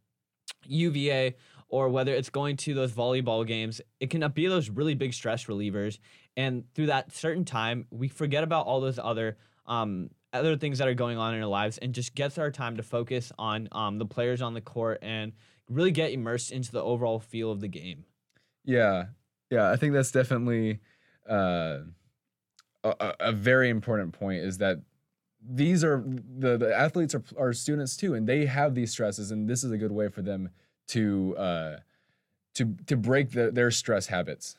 UVA 0.65 1.37
or 1.69 1.89
whether 1.91 2.13
it's 2.13 2.29
going 2.29 2.57
to 2.57 2.75
those 2.75 2.91
volleyball 2.91 3.47
games, 3.47 3.81
it 4.01 4.11
can 4.11 4.29
be 4.33 4.49
those 4.49 4.69
really 4.69 4.95
big 4.95 5.15
stress 5.15 5.45
relievers. 5.45 6.01
And 6.37 6.65
through 6.75 6.87
that 6.87 7.13
certain 7.13 7.45
time, 7.45 7.87
we 7.91 8.09
forget 8.09 8.43
about 8.43 8.67
all 8.67 8.81
those 8.81 8.99
other 8.99 9.37
um, 9.67 10.11
other 10.39 10.57
things 10.57 10.79
that 10.79 10.89
are 10.89 10.95
going 10.95 11.19
on 11.19 11.35
in 11.35 11.41
our 11.41 11.49
lives 11.49 11.79
and 11.79 11.95
just 11.95 12.15
gets 12.15 12.39
our 12.39 12.51
time 12.51 12.77
to 12.77 12.83
focus 12.83 13.33
on 13.39 13.69
um, 13.73 13.99
the 13.99 14.07
players 14.07 14.43
on 14.43 14.55
the 14.55 14.61
court 14.61 14.99
and 15.03 15.33
really 15.69 15.91
get 15.91 16.13
immersed 16.13 16.53
into 16.53 16.73
the 16.73 16.83
overall 16.83 17.19
feel 17.21 17.51
of 17.51 17.61
the 17.61 17.69
game. 17.69 18.05
Yeah, 18.65 19.07
yeah, 19.51 19.71
I 19.71 19.77
think 19.77 19.93
that's 19.93 20.11
definitely 20.11 20.81
uh, 21.29 21.79
a, 22.85 23.15
a- 23.21 23.33
very 23.33 23.71
important 23.71 24.13
point. 24.13 24.45
Is 24.45 24.59
that 24.59 24.79
these 25.49 25.85
are 25.85 26.05
the, 26.07 26.57
the 26.57 26.77
athletes 26.77 27.15
are, 27.15 27.23
are 27.39 27.53
students 27.53 27.97
too, 27.97 28.15
and 28.15 28.27
they 28.29 28.47
have 28.47 28.75
these 28.75 28.91
stresses, 28.91 29.31
and 29.31 29.49
this 29.49 29.63
is 29.63 29.71
a 29.71 29.79
good 29.79 29.93
way 29.93 30.09
for 30.09 30.23
them 30.23 30.51
to 30.89 31.37
uh, 31.37 31.77
to 32.55 32.75
to 32.87 32.97
break 32.97 33.31
the, 33.31 33.51
their 33.51 33.71
stress 33.71 34.07
habits. 34.09 34.57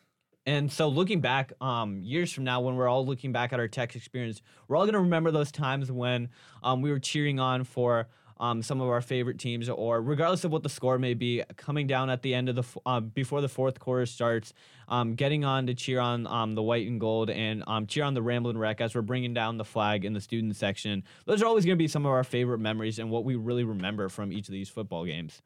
And 0.47 0.71
so 0.71 0.87
looking 0.87 1.19
back, 1.19 1.51
um, 1.59 2.01
years 2.01 2.31
from 2.31 2.45
now, 2.45 2.61
when 2.61 2.77
we're 2.77 2.87
all 2.87 3.05
looking 3.05 3.33
back 3.33 3.51
at 3.51 3.59
our 3.59 3.67
tech 3.67 3.97
experience, 3.97 4.41
we're 4.67 4.77
all 4.77 4.85
gonna 4.85 5.01
remember 5.01 5.29
those 5.29 5.51
times 5.51 5.91
when 5.91 6.29
um, 6.63 6.81
we 6.81 6.89
were 6.89 6.99
cheering 6.99 7.37
on 7.37 7.65
for 7.65 8.07
um, 8.39 8.63
some 8.63 8.79
of 8.79 8.87
our 8.87 9.01
favorite 9.01 9.39
teams, 9.39 9.67
or 9.67 10.01
regardless 10.01 10.45
of 10.45 10.53
what 10.53 10.63
the 10.63 10.69
score 10.69 10.97
may 10.97 11.13
be, 11.13 11.43
coming 11.57 11.85
down 11.85 12.09
at 12.09 12.21
the 12.21 12.33
end 12.33 12.47
of 12.47 12.55
the 12.55 12.63
uh, 12.85 13.01
before 13.01 13.41
the 13.41 13.49
fourth 13.49 13.77
quarter 13.79 14.05
starts, 14.05 14.53
um, 14.87 15.15
getting 15.15 15.43
on 15.43 15.67
to 15.67 15.73
cheer 15.73 15.99
on 15.99 16.25
um, 16.27 16.55
the 16.55 16.63
white 16.63 16.87
and 16.87 17.01
gold 17.01 17.29
and 17.29 17.65
cheer 17.89 18.05
on 18.05 18.13
the 18.13 18.21
Ramblin' 18.21 18.57
Wreck 18.57 18.79
as 18.79 18.95
we're 18.95 19.01
bringing 19.01 19.33
down 19.33 19.57
the 19.57 19.65
flag 19.65 20.05
in 20.05 20.13
the 20.13 20.21
student 20.21 20.55
section. 20.55 21.03
Those 21.25 21.41
are 21.41 21.45
always 21.45 21.65
gonna 21.65 21.75
be 21.75 21.89
some 21.89 22.05
of 22.05 22.11
our 22.13 22.23
favorite 22.23 22.59
memories 22.59 22.99
and 22.99 23.11
what 23.11 23.25
we 23.25 23.35
really 23.35 23.65
remember 23.65 24.07
from 24.07 24.31
each 24.31 24.47
of 24.47 24.53
these 24.53 24.69
football 24.69 25.03
games. 25.03 25.41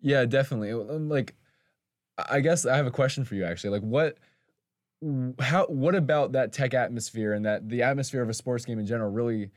Yeah, 0.00 0.24
definitely. 0.24 0.72
Like, 0.72 1.34
I 2.28 2.40
guess 2.40 2.66
I 2.66 2.76
have 2.76 2.86
a 2.86 2.90
question 2.90 3.24
for 3.24 3.34
you 3.34 3.44
actually. 3.44 3.70
Like, 3.70 3.82
what, 3.82 4.18
how, 5.38 5.66
what 5.66 5.94
about 5.94 6.32
that 6.32 6.52
tech 6.52 6.74
atmosphere 6.74 7.32
and 7.32 7.44
that 7.46 7.68
the 7.68 7.82
atmosphere 7.82 8.22
of 8.22 8.28
a 8.28 8.34
sports 8.34 8.64
game 8.64 8.78
in 8.78 8.86
general 8.86 9.10
really 9.10 9.50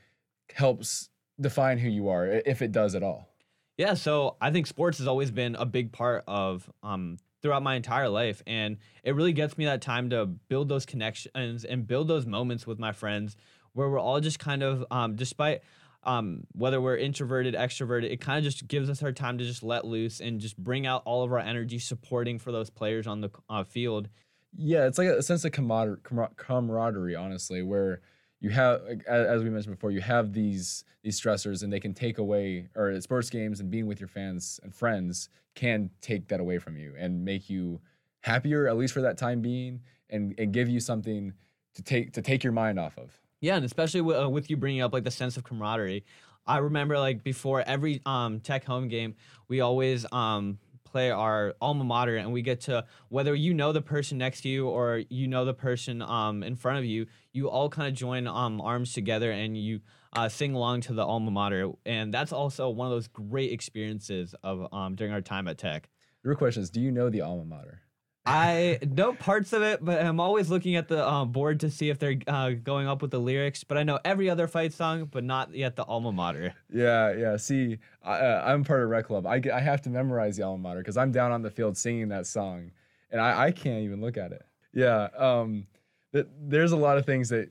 helps 0.54 1.10
define 1.40 1.78
who 1.78 1.88
you 1.88 2.08
are, 2.08 2.26
if 2.26 2.62
it 2.62 2.72
does 2.72 2.94
at 2.94 3.02
all? 3.02 3.28
Yeah, 3.76 3.94
so 3.94 4.36
I 4.40 4.50
think 4.50 4.66
sports 4.66 4.98
has 4.98 5.08
always 5.08 5.30
been 5.30 5.56
a 5.56 5.66
big 5.66 5.92
part 5.92 6.24
of 6.26 6.70
um 6.82 7.18
throughout 7.42 7.62
my 7.62 7.74
entire 7.74 8.08
life 8.08 8.42
and 8.46 8.78
it 9.02 9.14
really 9.14 9.34
gets 9.34 9.58
me 9.58 9.66
that 9.66 9.82
time 9.82 10.08
to 10.08 10.24
build 10.24 10.66
those 10.66 10.86
connections 10.86 11.64
and 11.66 11.86
build 11.86 12.08
those 12.08 12.24
moments 12.24 12.66
with 12.66 12.78
my 12.78 12.90
friends 12.90 13.36
where 13.74 13.90
we're 13.90 13.98
all 13.98 14.18
just 14.18 14.38
kind 14.38 14.62
of 14.62 14.82
um 14.90 15.14
despite 15.14 15.60
um 16.06 16.46
whether 16.52 16.80
we're 16.80 16.96
introverted, 16.96 17.54
extroverted, 17.54 18.10
it 18.10 18.20
kind 18.20 18.38
of 18.38 18.44
just 18.44 18.66
gives 18.68 18.88
us 18.88 19.02
our 19.02 19.12
time 19.12 19.38
to 19.38 19.44
just 19.44 19.62
let 19.62 19.84
loose 19.84 20.20
and 20.20 20.40
just 20.40 20.56
bring 20.56 20.86
out 20.86 21.02
all 21.04 21.22
of 21.22 21.32
our 21.32 21.38
energy 21.38 21.78
supporting 21.78 22.38
for 22.38 22.52
those 22.52 22.70
players 22.70 23.06
on 23.06 23.20
the 23.20 23.30
uh, 23.48 23.64
field. 23.64 24.08
Yeah, 24.56 24.86
it's 24.86 24.98
like 24.98 25.08
a 25.08 25.22
sense 25.22 25.44
of 25.44 25.52
camarader- 25.52 26.36
camaraderie, 26.36 27.16
honestly, 27.16 27.62
where 27.62 28.02
you 28.40 28.50
have, 28.50 28.82
as 29.08 29.42
we 29.42 29.50
mentioned 29.50 29.74
before, 29.74 29.90
you 29.90 30.00
have 30.02 30.32
these 30.32 30.84
these 31.02 31.20
stressors, 31.20 31.62
and 31.62 31.72
they 31.72 31.80
can 31.80 31.94
take 31.94 32.18
away, 32.18 32.68
or 32.76 33.00
sports 33.00 33.30
games 33.30 33.60
and 33.60 33.70
being 33.70 33.86
with 33.86 34.00
your 34.00 34.08
fans 34.08 34.60
and 34.62 34.74
friends 34.74 35.28
can 35.54 35.90
take 36.00 36.28
that 36.28 36.40
away 36.40 36.58
from 36.58 36.76
you 36.76 36.94
and 36.98 37.24
make 37.24 37.48
you 37.48 37.80
happier, 38.20 38.68
at 38.68 38.76
least 38.76 38.92
for 38.92 39.00
that 39.00 39.16
time 39.16 39.40
being, 39.40 39.80
and 40.10 40.34
and 40.38 40.52
give 40.52 40.68
you 40.68 40.78
something 40.78 41.32
to 41.74 41.82
take 41.82 42.12
to 42.12 42.22
take 42.22 42.44
your 42.44 42.52
mind 42.52 42.78
off 42.78 42.98
of. 42.98 43.18
Yeah, 43.40 43.56
and 43.56 43.64
especially 43.64 44.00
with, 44.00 44.22
uh, 44.22 44.28
with 44.28 44.48
you 44.50 44.56
bringing 44.56 44.80
up 44.80 44.92
like 44.92 45.04
the 45.04 45.10
sense 45.10 45.36
of 45.36 45.44
camaraderie. 45.44 46.04
I 46.46 46.58
remember 46.58 46.98
like 46.98 47.22
before 47.22 47.62
every 47.66 48.02
um 48.06 48.40
tech 48.40 48.64
home 48.64 48.88
game, 48.88 49.16
we 49.48 49.60
always 49.60 50.06
um 50.12 50.58
play 50.84 51.10
our 51.10 51.54
alma 51.60 51.82
mater 51.84 52.16
and 52.16 52.32
we 52.32 52.40
get 52.40 52.60
to 52.60 52.84
whether 53.08 53.34
you 53.34 53.52
know 53.52 53.72
the 53.72 53.82
person 53.82 54.16
next 54.18 54.42
to 54.42 54.48
you 54.48 54.68
or 54.68 55.02
you 55.08 55.26
know 55.26 55.44
the 55.44 55.54
person 55.54 56.02
um 56.02 56.42
in 56.42 56.54
front 56.54 56.78
of 56.78 56.84
you, 56.84 57.06
you 57.32 57.48
all 57.48 57.68
kind 57.68 57.88
of 57.88 57.94
join 57.94 58.26
um 58.26 58.60
arms 58.60 58.92
together 58.92 59.30
and 59.30 59.56
you 59.56 59.80
uh, 60.16 60.28
sing 60.28 60.54
along 60.54 60.80
to 60.80 60.92
the 60.92 61.04
alma 61.04 61.30
mater, 61.30 61.72
and 61.84 62.14
that's 62.14 62.32
also 62.32 62.68
one 62.70 62.86
of 62.86 62.92
those 62.92 63.08
great 63.08 63.52
experiences 63.52 64.34
of 64.44 64.72
um 64.72 64.94
during 64.94 65.12
our 65.12 65.20
time 65.20 65.48
at 65.48 65.58
Tech. 65.58 65.88
Real 66.22 66.36
question 66.36 66.62
is, 66.62 66.70
do 66.70 66.80
you 66.80 66.92
know 66.92 67.10
the 67.10 67.20
alma 67.20 67.44
mater? 67.44 67.82
I 68.26 68.78
know 68.82 69.12
parts 69.12 69.52
of 69.52 69.62
it, 69.62 69.84
but 69.84 70.02
I'm 70.02 70.18
always 70.18 70.48
looking 70.48 70.76
at 70.76 70.88
the 70.88 71.06
um, 71.06 71.30
board 71.30 71.60
to 71.60 71.70
see 71.70 71.90
if 71.90 71.98
they're 71.98 72.16
uh, 72.26 72.50
going 72.50 72.86
up 72.86 73.02
with 73.02 73.10
the 73.10 73.18
lyrics. 73.18 73.64
But 73.64 73.76
I 73.76 73.82
know 73.82 73.98
every 74.02 74.30
other 74.30 74.46
fight 74.46 74.72
song, 74.72 75.04
but 75.10 75.24
not 75.24 75.54
yet 75.54 75.76
the 75.76 75.84
alma 75.84 76.10
mater. 76.10 76.54
Yeah, 76.72 77.12
yeah. 77.12 77.36
See, 77.36 77.78
I, 78.02 78.12
uh, 78.14 78.42
I'm 78.46 78.64
part 78.64 78.82
of 78.82 78.88
Reck 78.88 79.06
Club. 79.06 79.26
I, 79.26 79.42
I 79.52 79.60
have 79.60 79.82
to 79.82 79.90
memorize 79.90 80.38
the 80.38 80.44
alma 80.44 80.62
mater 80.62 80.80
because 80.80 80.96
I'm 80.96 81.12
down 81.12 81.32
on 81.32 81.42
the 81.42 81.50
field 81.50 81.76
singing 81.76 82.08
that 82.08 82.26
song, 82.26 82.70
and 83.10 83.20
I, 83.20 83.46
I 83.46 83.50
can't 83.50 83.82
even 83.82 84.00
look 84.00 84.16
at 84.16 84.32
it. 84.32 84.42
Yeah. 84.72 85.08
Um. 85.18 85.66
Th- 86.14 86.26
there's 86.40 86.72
a 86.72 86.76
lot 86.76 86.96
of 86.96 87.04
things 87.04 87.28
that 87.28 87.50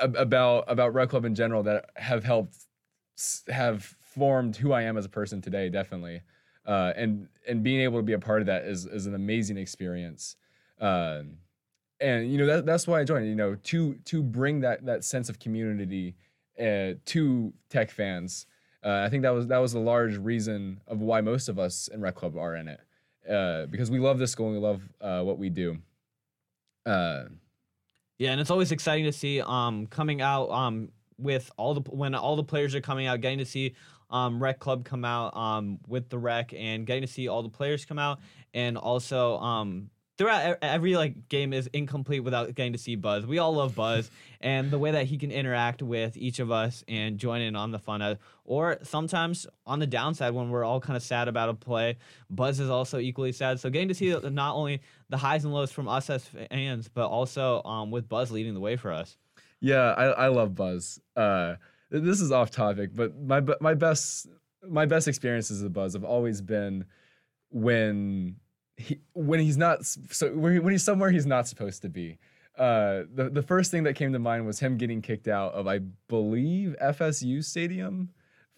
ab- 0.00 0.16
about 0.16 0.64
about 0.68 0.94
Reck 0.94 1.10
Club 1.10 1.26
in 1.26 1.34
general 1.34 1.62
that 1.64 1.90
have 1.96 2.24
helped 2.24 2.56
have 3.48 3.84
formed 3.84 4.56
who 4.56 4.72
I 4.72 4.82
am 4.82 4.96
as 4.96 5.04
a 5.04 5.10
person 5.10 5.42
today. 5.42 5.68
Definitely. 5.68 6.22
Uh, 6.68 6.92
and 6.96 7.28
and 7.48 7.62
being 7.62 7.80
able 7.80 7.98
to 7.98 8.02
be 8.02 8.12
a 8.12 8.18
part 8.18 8.42
of 8.42 8.46
that 8.46 8.64
is 8.64 8.84
is 8.84 9.06
an 9.06 9.14
amazing 9.14 9.56
experience. 9.56 10.36
Um, 10.78 11.38
and 11.98 12.30
you 12.30 12.36
know 12.36 12.44
that 12.44 12.66
that's 12.66 12.86
why 12.86 13.00
I 13.00 13.04
joined. 13.04 13.26
You 13.26 13.34
know, 13.34 13.54
to 13.54 13.94
to 13.94 14.22
bring 14.22 14.60
that 14.60 14.84
that 14.84 15.02
sense 15.02 15.30
of 15.30 15.38
community 15.38 16.14
uh, 16.60 16.92
to 17.06 17.54
tech 17.70 17.90
fans. 17.90 18.44
Uh, 18.84 19.02
I 19.04 19.08
think 19.08 19.22
that 19.22 19.30
was 19.30 19.46
that 19.46 19.58
was 19.58 19.72
a 19.72 19.78
large 19.78 20.18
reason 20.18 20.82
of 20.86 21.00
why 21.00 21.22
most 21.22 21.48
of 21.48 21.58
us 21.58 21.88
in 21.88 22.02
Reck 22.02 22.16
Club 22.16 22.36
are 22.36 22.54
in 22.54 22.68
it, 22.68 22.80
uh, 23.28 23.64
because 23.66 23.90
we 23.90 23.98
love 23.98 24.18
this 24.18 24.30
school 24.30 24.48
and 24.52 24.56
we 24.56 24.62
love 24.62 24.82
what 25.24 25.38
we 25.38 25.48
do. 25.48 25.78
Yeah, 26.86 28.32
and 28.32 28.40
it's 28.40 28.50
always 28.50 28.72
exciting 28.72 29.06
to 29.06 29.12
see 29.12 29.40
um 29.40 29.86
coming 29.86 30.20
out 30.20 30.50
um 30.50 30.90
with 31.18 31.50
all 31.56 31.72
the 31.72 31.90
when 31.90 32.14
all 32.14 32.36
the 32.36 32.44
players 32.44 32.74
are 32.74 32.80
coming 32.80 33.06
out, 33.06 33.22
getting 33.22 33.38
to 33.38 33.46
see 33.46 33.74
um 34.10 34.42
Reck 34.42 34.58
Club 34.58 34.84
come 34.84 35.04
out 35.04 35.36
um 35.36 35.78
with 35.86 36.08
the 36.08 36.18
Wreck 36.18 36.52
and 36.56 36.86
getting 36.86 37.02
to 37.02 37.08
see 37.08 37.28
all 37.28 37.42
the 37.42 37.48
players 37.48 37.84
come 37.84 37.98
out, 37.98 38.18
and 38.54 38.76
also 38.76 39.38
um 39.38 39.90
throughout 40.16 40.58
every 40.62 40.96
like 40.96 41.28
game 41.28 41.52
is 41.52 41.68
incomplete 41.72 42.24
without 42.24 42.52
getting 42.56 42.72
to 42.72 42.78
see 42.78 42.96
Buzz. 42.96 43.24
We 43.24 43.38
all 43.38 43.54
love 43.54 43.76
Buzz 43.76 44.10
and 44.40 44.68
the 44.68 44.78
way 44.78 44.90
that 44.90 45.06
he 45.06 45.16
can 45.16 45.30
interact 45.30 45.80
with 45.80 46.16
each 46.16 46.40
of 46.40 46.50
us 46.50 46.82
and 46.88 47.18
join 47.18 47.40
in 47.40 47.54
on 47.54 47.70
the 47.70 47.78
fun. 47.78 48.02
uh, 48.02 48.16
Or 48.44 48.78
sometimes 48.82 49.46
on 49.64 49.78
the 49.78 49.86
downside 49.86 50.34
when 50.34 50.50
we're 50.50 50.64
all 50.64 50.80
kind 50.80 50.96
of 50.96 51.04
sad 51.04 51.28
about 51.28 51.50
a 51.50 51.54
play, 51.54 51.98
Buzz 52.30 52.58
is 52.58 52.68
also 52.68 52.98
equally 52.98 53.30
sad. 53.30 53.60
So 53.60 53.70
getting 53.70 53.86
to 53.88 53.94
see 53.94 54.12
not 54.30 54.56
only 54.56 54.80
the 55.08 55.18
highs 55.18 55.44
and 55.44 55.54
lows 55.54 55.70
from 55.70 55.86
us 55.86 56.10
as 56.10 56.24
fans, 56.24 56.88
but 56.92 57.06
also 57.06 57.62
um, 57.62 57.92
with 57.92 58.08
Buzz 58.08 58.32
leading 58.32 58.54
the 58.54 58.60
way 58.60 58.76
for 58.76 58.90
us. 58.90 59.16
yeah, 59.60 59.94
I, 59.96 60.04
I 60.06 60.28
love 60.28 60.56
Buzz. 60.56 61.00
Uh, 61.14 61.54
this 61.90 62.20
is 62.20 62.30
off 62.32 62.50
topic, 62.50 62.90
but 62.94 63.18
my 63.20 63.40
my 63.60 63.74
best 63.74 64.26
my 64.68 64.86
best 64.86 65.08
experiences 65.08 65.62
of 65.62 65.72
Buzz 65.72 65.94
have 65.94 66.04
always 66.04 66.40
been 66.42 66.84
when 67.50 68.36
he 68.76 69.00
when 69.14 69.40
he's 69.40 69.56
not 69.56 69.84
so 69.84 70.34
when 70.36 70.52
he- 70.54 70.58
when 70.60 70.72
he's 70.72 70.82
somewhere 70.84 71.10
he's 71.10 71.26
not 71.26 71.48
supposed 71.48 71.82
to 71.82 71.88
be. 71.88 72.18
uh, 72.58 73.04
the 73.14 73.30
the 73.30 73.42
first 73.42 73.70
thing 73.70 73.84
that 73.84 73.94
came 73.94 74.12
to 74.12 74.18
mind 74.18 74.44
was 74.46 74.58
him 74.60 74.76
getting 74.76 75.00
kicked 75.00 75.28
out 75.28 75.52
of, 75.54 75.66
I 75.68 75.78
believe, 76.08 76.74
FSU 76.80 77.42
Stadium 77.44 78.10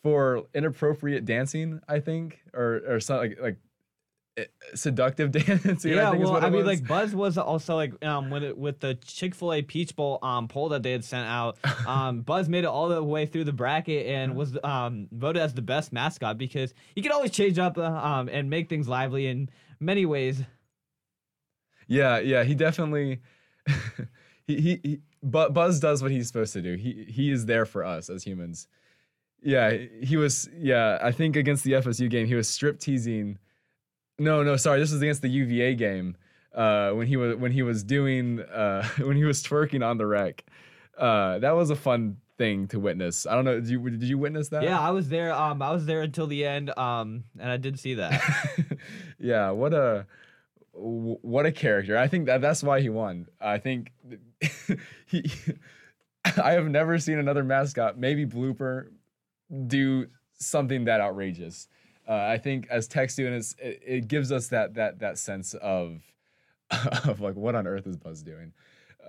for 0.03 0.45
inappropriate 0.55 1.25
dancing. 1.27 1.81
I 1.89 2.01
think, 2.01 2.41
or 2.55 2.81
or 2.89 3.01
something 3.01 3.31
like 3.31 3.41
like 3.41 3.57
seductive 4.75 5.31
dancing. 5.33 5.93
Yeah, 5.93 6.09
I 6.09 6.11
think 6.13 6.23
is 6.23 6.25
well, 6.25 6.35
what 6.35 6.45
I 6.45 6.51
mean, 6.51 6.65
was. 6.65 6.67
like 6.67 6.87
Buzz 6.87 7.15
was 7.15 7.39
also 7.39 7.75
like 7.77 8.05
um 8.05 8.31
with 8.31 8.43
it, 8.43 8.57
with 8.57 8.81
the 8.81 8.95
Chick 8.95 9.35
Fil 9.35 9.53
A 9.55 9.63
Peach 9.63 9.97
Bowl 9.97 10.19
um 10.23 10.49
poll 10.49 10.69
that 10.71 10.83
they 10.83 10.93
had 10.93 11.05
sent 11.05 11.29
out. 11.29 11.59
Um, 11.87 12.21
Buzz 12.21 12.49
made 12.49 12.65
it 12.65 12.69
all 12.69 12.89
the 12.89 13.03
way 13.03 13.27
through 13.27 13.45
the 13.45 13.53
bracket 13.53 14.07
and 14.07 14.37
was 14.37 14.57
um 14.63 15.09
voted 15.11 15.43
as 15.43 15.55
the 15.55 15.63
best 15.63 15.93
mascot 15.93 16.39
because 16.39 16.73
he 16.95 17.03
could 17.03 17.11
always 17.11 17.31
change 17.33 17.59
up 17.59 17.79
uh, 17.79 17.83
um 17.83 18.29
and 18.29 18.49
make 18.49 18.69
things 18.69 18.87
lively 18.87 19.27
in 19.27 19.49
many 19.81 20.07
ways. 20.07 20.43
Yeah, 21.89 22.21
yeah, 22.21 22.45
he 22.45 22.55
definitely 22.55 23.23
he, 24.47 24.61
he 24.61 24.81
he 24.83 25.01
but 25.23 25.53
Buzz 25.53 25.81
does 25.81 26.03
what 26.03 26.13
he's 26.13 26.29
supposed 26.29 26.53
to 26.53 26.63
do. 26.63 26.77
He 26.77 27.07
he 27.09 27.31
is 27.31 27.47
there 27.47 27.65
for 27.65 27.85
us 27.85 28.09
as 28.09 28.23
humans. 28.23 28.69
Yeah, 29.43 29.77
he 30.03 30.17
was 30.17 30.49
yeah, 30.57 30.99
I 31.03 31.13
think 31.13 31.35
against 31.35 31.65
the 31.65 31.73
FSU 31.73 32.09
game 32.09 32.27
he 32.27 32.35
was 32.35 32.49
strip 32.49 32.79
teasing. 32.79 33.39
No, 34.21 34.43
no, 34.43 34.57
sorry, 34.57 34.79
this 34.81 34.93
was 34.93 35.01
against 35.01 35.23
the 35.23 35.29
UVA 35.29 35.75
game. 35.75 36.17
Uh 36.55 36.91
when 36.93 37.07
he 37.07 37.17
was 37.17 37.37
when 37.37 37.53
he 37.53 37.63
was 37.63 37.83
doing 37.83 38.41
uh 38.41 38.87
when 38.99 39.17
he 39.17 39.25
was 39.25 39.43
twerking 39.43 39.85
on 39.85 39.99
the 39.99 40.07
wreck. 40.07 40.45
Uh 40.99 41.39
that 41.39 41.53
was 41.53 41.71
a 41.71 41.77
fun 41.77 42.19
thing 42.37 42.67
to 42.69 42.81
witness. 42.81 43.27
I 43.27 43.35
don't 43.35 43.45
know, 43.45 43.61
did 43.61 43.69
you 43.69 43.91
did 43.91 44.03
you 44.03 44.19
witness 44.19 44.49
that? 44.49 44.63
Yeah, 44.63 44.81
I 44.81 44.91
was 44.91 45.09
there. 45.09 45.33
Um, 45.33 45.61
I 45.63 45.71
was 45.73 45.87
there 45.87 46.03
until 46.03 46.27
the 46.27 46.45
end. 46.45 46.77
Um, 46.77 47.25
and 47.39 47.51
I 47.51 47.57
did 47.57 47.79
see 47.79 47.95
that. 47.95 48.21
yeah, 49.19 49.51
what 49.51 49.75
a 49.75 50.07
what 50.73 51.47
a 51.47 51.53
character. 51.53 51.99
I 51.99 52.09
think 52.09 52.27
that 52.27 52.41
that's 52.41 52.63
why 52.63 52.81
he 52.81 52.89
won. 52.89 53.27
I 53.41 53.59
think 53.59 53.93
he 55.07 55.31
I 56.37 56.53
have 56.53 56.69
never 56.69 56.99
seen 56.99 57.19
another 57.19 57.45
mascot, 57.45 57.99
maybe 57.99 58.27
blooper, 58.27 58.89
do 59.67 60.07
something 60.39 60.85
that 60.85 61.01
outrageous. 61.01 61.69
Uh, 62.11 62.27
I 62.29 62.39
think 62.39 62.67
as 62.71 62.89
tech 62.89 63.09
students, 63.09 63.55
it, 63.61 63.81
it 63.87 64.09
gives 64.09 64.33
us 64.33 64.49
that 64.49 64.75
that 64.75 64.99
that 64.99 65.17
sense 65.17 65.55
of 65.55 66.03
of 67.05 67.21
like 67.21 67.37
what 67.37 67.55
on 67.55 67.69
earth 67.69 67.87
is 67.87 67.97
Buzz 67.97 68.25
doing. 68.25 68.53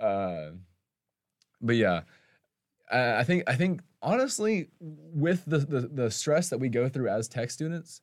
Uh, 0.00 0.50
but 1.60 1.74
yeah, 1.74 2.02
I, 2.90 3.16
I 3.16 3.24
think 3.24 3.42
I 3.48 3.56
think 3.56 3.80
honestly, 4.02 4.68
with 4.78 5.42
the, 5.46 5.58
the 5.58 5.80
the 5.80 6.10
stress 6.12 6.48
that 6.50 6.58
we 6.58 6.68
go 6.68 6.88
through 6.88 7.08
as 7.08 7.26
tech 7.26 7.50
students, 7.50 8.02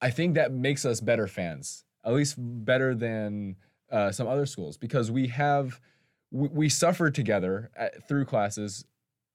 I 0.00 0.10
think 0.10 0.36
that 0.36 0.52
makes 0.52 0.84
us 0.84 1.00
better 1.00 1.26
fans, 1.26 1.84
at 2.04 2.12
least 2.12 2.36
better 2.38 2.94
than 2.94 3.56
uh, 3.90 4.12
some 4.12 4.28
other 4.28 4.46
schools, 4.46 4.76
because 4.76 5.10
we 5.10 5.26
have 5.28 5.80
we, 6.30 6.46
we 6.46 6.68
suffer 6.68 7.10
together 7.10 7.72
at, 7.74 8.06
through 8.06 8.26
classes, 8.26 8.84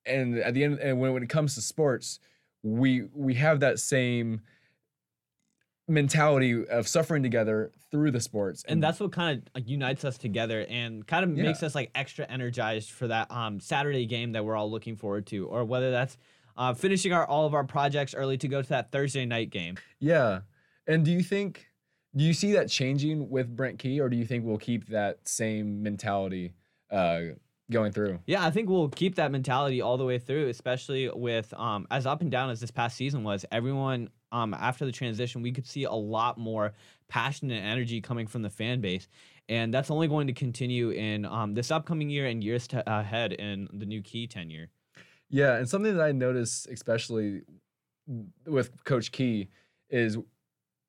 and 0.06 0.38
at 0.38 0.54
the 0.54 0.64
end, 0.64 0.80
and 0.80 0.98
when, 0.98 1.12
when 1.12 1.24
it 1.24 1.30
comes 1.30 1.56
to 1.56 1.62
sports, 1.62 2.22
we 2.66 3.04
we 3.14 3.36
have 3.36 3.60
that 3.60 3.78
same 3.80 4.42
mentality 5.88 6.66
of 6.68 6.88
suffering 6.88 7.22
together 7.22 7.72
through 7.92 8.10
the 8.10 8.20
sports, 8.20 8.64
and 8.68 8.82
that's 8.82 9.00
what 9.00 9.12
kind 9.12 9.48
of 9.54 9.68
unites 9.68 10.04
us 10.04 10.18
together 10.18 10.66
and 10.68 11.06
kind 11.06 11.24
of 11.24 11.38
Yeah. 11.38 11.44
makes 11.44 11.62
us 11.62 11.76
like 11.76 11.92
extra 11.94 12.26
energized 12.26 12.90
for 12.90 13.08
that 13.08 13.30
um 13.30 13.60
Saturday 13.60 14.06
game 14.08 14.32
that 14.32 14.44
we're 14.44 14.56
all 14.56 14.70
looking 14.70 14.96
forward 14.96 15.28
to, 15.28 15.46
or 15.48 15.64
whether 15.64 15.92
that's 15.92 16.18
uh, 16.58 16.74
finishing 16.74 17.14
our 17.14 17.26
all 17.28 17.46
of 17.46 17.54
our 17.54 17.64
projects 17.66 18.16
early 18.16 18.38
to 18.38 18.48
go 18.48 18.62
to 18.62 18.70
that 18.70 18.92
Thursday 18.92 19.26
night 19.26 19.50
game. 19.52 19.78
yeah. 20.00 20.42
And 20.88 21.04
do 21.06 21.12
you 21.12 21.22
think 21.24 21.68
do 22.16 22.24
you 22.24 22.34
see 22.34 22.54
that 22.54 22.70
changing 22.70 23.30
with 23.30 23.56
Brent 23.56 23.78
Key, 23.78 24.00
or 24.00 24.10
do 24.10 24.16
you 24.18 24.26
think 24.26 24.44
we'll 24.46 24.58
keep 24.58 24.88
that 24.88 25.28
same 25.28 25.84
mentality 25.84 26.54
uh, 26.92 27.22
going 27.72 27.92
through? 27.92 28.20
Yeah, 28.28 28.46
I 28.46 28.52
think 28.52 28.70
we'll 28.70 28.90
keep 28.90 29.16
that 29.16 29.32
mentality 29.32 29.82
all 29.82 29.98
the 29.98 30.06
way 30.06 30.20
through, 30.20 30.50
especially 30.50 31.10
with 31.10 31.54
um 31.56 31.88
as 31.92 32.06
up 32.06 32.22
and 32.22 32.32
down 32.32 32.50
as 32.50 32.60
this 32.60 32.72
past 32.72 32.96
season 32.98 33.24
was. 33.24 33.46
Everyone 33.52 34.10
um 34.32 34.54
after 34.54 34.86
the 34.86 34.92
transition, 34.92 35.42
we 35.42 35.52
could 35.52 35.68
see 35.68 35.84
a 35.84 35.92
lot 35.94 36.38
more 36.38 36.74
passion 37.08 37.52
and 37.52 37.66
energy 37.66 38.02
coming 38.02 38.28
from 38.28 38.42
the 38.42 38.50
fan 38.50 38.82
base, 38.82 39.08
and 39.50 39.74
that's 39.74 39.92
only 39.92 40.08
going 40.08 40.28
to 40.28 40.34
continue 40.34 40.92
in 40.92 41.26
um 41.26 41.54
this 41.54 41.72
upcoming 41.72 42.10
year 42.10 42.28
and 42.28 42.44
years 42.44 42.68
to 42.68 42.84
ahead 42.92 43.34
in 43.34 43.68
the 43.74 43.86
new 43.86 44.02
key 44.02 44.28
tenure. 44.28 44.70
Yeah, 45.30 45.56
and 45.56 45.68
something 45.68 45.96
that 45.96 46.04
I 46.04 46.12
noticed, 46.12 46.68
especially 46.70 47.42
with 48.46 48.84
Coach 48.84 49.12
Key, 49.12 49.50
is 49.90 50.18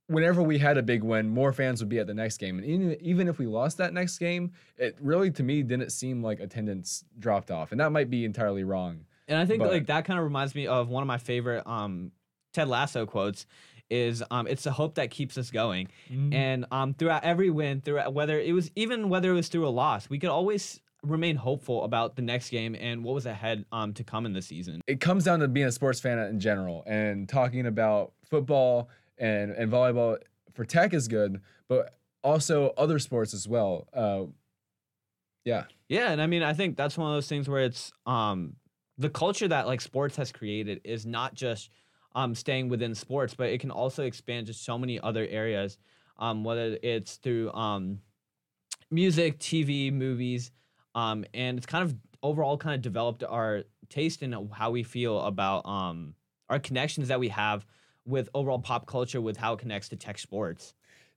whenever 0.08 0.42
we 0.42 0.58
had 0.58 0.78
a 0.78 0.82
big 0.82 1.02
win, 1.02 1.28
more 1.28 1.52
fans 1.52 1.80
would 1.80 1.88
be 1.88 1.98
at 1.98 2.06
the 2.06 2.14
next 2.14 2.38
game. 2.38 2.58
And 2.58 2.66
even, 2.66 2.96
even 3.00 3.28
if 3.28 3.38
we 3.38 3.46
lost 3.46 3.78
that 3.78 3.92
next 3.92 4.18
game, 4.18 4.52
it 4.76 4.96
really, 5.00 5.30
to 5.32 5.42
me, 5.42 5.62
didn't 5.62 5.90
seem 5.90 6.22
like 6.22 6.40
attendance 6.40 7.04
dropped 7.18 7.50
off. 7.50 7.72
And 7.72 7.80
that 7.80 7.90
might 7.92 8.10
be 8.10 8.24
entirely 8.24 8.64
wrong. 8.64 9.00
And 9.28 9.38
I 9.38 9.44
think 9.46 9.60
But- 9.62 9.72
like 9.72 9.86
that 9.86 10.04
kind 10.04 10.18
of 10.18 10.24
reminds 10.24 10.54
me 10.54 10.66
of 10.66 10.88
one 10.88 11.02
of 11.02 11.06
my 11.08 11.18
favorite 11.18 11.66
um 11.66 12.12
Ted 12.52 12.68
Lasso 12.68 13.04
quotes 13.06 13.46
is 13.90 14.22
um 14.30 14.46
it's 14.46 14.62
the 14.64 14.70
hope 14.72 14.94
that 14.96 15.10
keeps 15.10 15.36
us 15.36 15.50
going. 15.50 15.88
And 16.10 16.64
um 16.70 16.94
throughout 16.94 17.24
every 17.24 17.50
win, 17.50 17.80
throughout 17.80 18.14
whether 18.14 18.38
it 18.40 18.52
was 18.52 18.70
even 18.76 19.08
whether 19.08 19.30
it 19.30 19.34
was 19.34 19.48
through 19.48 19.66
a 19.66 19.70
loss, 19.70 20.08
we 20.08 20.18
could 20.20 20.30
always 20.30 20.80
remain 21.02 21.36
hopeful 21.36 21.84
about 21.84 22.16
the 22.16 22.22
next 22.22 22.50
game 22.50 22.74
and 22.74 23.04
what 23.04 23.14
was 23.14 23.26
ahead 23.26 23.64
um 23.72 23.92
to 23.94 24.02
come 24.04 24.26
in 24.26 24.32
the 24.32 24.42
season. 24.42 24.80
it 24.86 25.00
comes 25.00 25.24
down 25.24 25.40
to 25.40 25.46
being 25.48 25.66
a 25.66 25.72
sports 25.72 26.00
fan 26.00 26.18
in 26.18 26.38
general 26.40 26.82
and 26.86 27.28
talking 27.28 27.66
about 27.66 28.12
football 28.28 28.88
and, 29.18 29.50
and 29.52 29.70
volleyball 29.70 30.18
for 30.52 30.64
tech 30.64 30.94
is 30.94 31.08
good, 31.08 31.40
but 31.68 31.98
also 32.22 32.72
other 32.76 32.98
sports 32.98 33.34
as 33.34 33.46
well. 33.46 33.88
Uh, 33.92 34.24
yeah. 35.44 35.64
Yeah, 35.88 36.10
and 36.10 36.20
I 36.20 36.26
mean 36.26 36.42
I 36.42 36.52
think 36.52 36.76
that's 36.76 36.98
one 36.98 37.08
of 37.08 37.16
those 37.16 37.28
things 37.28 37.48
where 37.48 37.62
it's 37.62 37.92
um 38.04 38.56
the 38.98 39.08
culture 39.08 39.46
that 39.48 39.66
like 39.66 39.80
sports 39.80 40.16
has 40.16 40.32
created 40.32 40.80
is 40.84 41.06
not 41.06 41.34
just 41.34 41.70
um 42.14 42.34
staying 42.34 42.68
within 42.68 42.94
sports, 42.94 43.34
but 43.34 43.50
it 43.50 43.60
can 43.60 43.70
also 43.70 44.04
expand 44.04 44.48
to 44.48 44.54
so 44.54 44.76
many 44.76 44.98
other 44.98 45.26
areas. 45.28 45.78
Um 46.18 46.42
whether 46.42 46.76
it's 46.82 47.16
through 47.16 47.52
um 47.52 48.00
music, 48.90 49.38
TV, 49.38 49.92
movies, 49.92 50.50
um 50.96 51.24
and 51.32 51.58
it's 51.58 51.66
kind 51.66 51.84
of 51.84 51.94
overall 52.22 52.56
kind 52.56 52.74
of 52.74 52.82
developed 52.82 53.22
our 53.22 53.62
taste 53.88 54.22
in 54.22 54.32
how 54.50 54.72
we 54.72 54.82
feel 54.82 55.20
about 55.20 55.64
um 55.64 56.14
our 56.48 56.58
connections 56.58 57.06
that 57.08 57.20
we 57.20 57.28
have 57.28 57.64
with 58.06 58.28
overall 58.34 58.58
pop 58.58 58.86
culture 58.86 59.20
with 59.20 59.36
how 59.36 59.54
it 59.54 59.58
connects 59.58 59.88
to 59.90 59.96
tech 59.96 60.18
sports. 60.18 60.74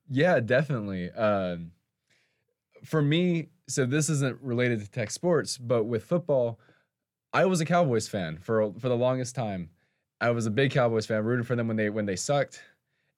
Yeah, 0.09 0.39
definitely. 0.39 1.11
Um, 1.11 1.71
for 2.83 3.01
me, 3.01 3.49
so 3.67 3.85
this 3.85 4.09
isn't 4.09 4.41
related 4.41 4.81
to 4.81 4.89
tech 4.89 5.11
sports, 5.11 5.57
but 5.57 5.83
with 5.83 6.03
football, 6.03 6.59
I 7.33 7.45
was 7.45 7.61
a 7.61 7.65
Cowboys 7.65 8.07
fan 8.07 8.39
for 8.39 8.73
for 8.73 8.89
the 8.89 8.97
longest 8.97 9.35
time. 9.35 9.69
I 10.21 10.31
was 10.31 10.45
a 10.45 10.51
big 10.51 10.71
Cowboys 10.71 11.05
fan, 11.05 11.23
rooting 11.23 11.45
for 11.45 11.55
them 11.55 11.67
when 11.67 11.77
they 11.77 11.89
when 11.89 12.05
they 12.05 12.15
sucked, 12.15 12.61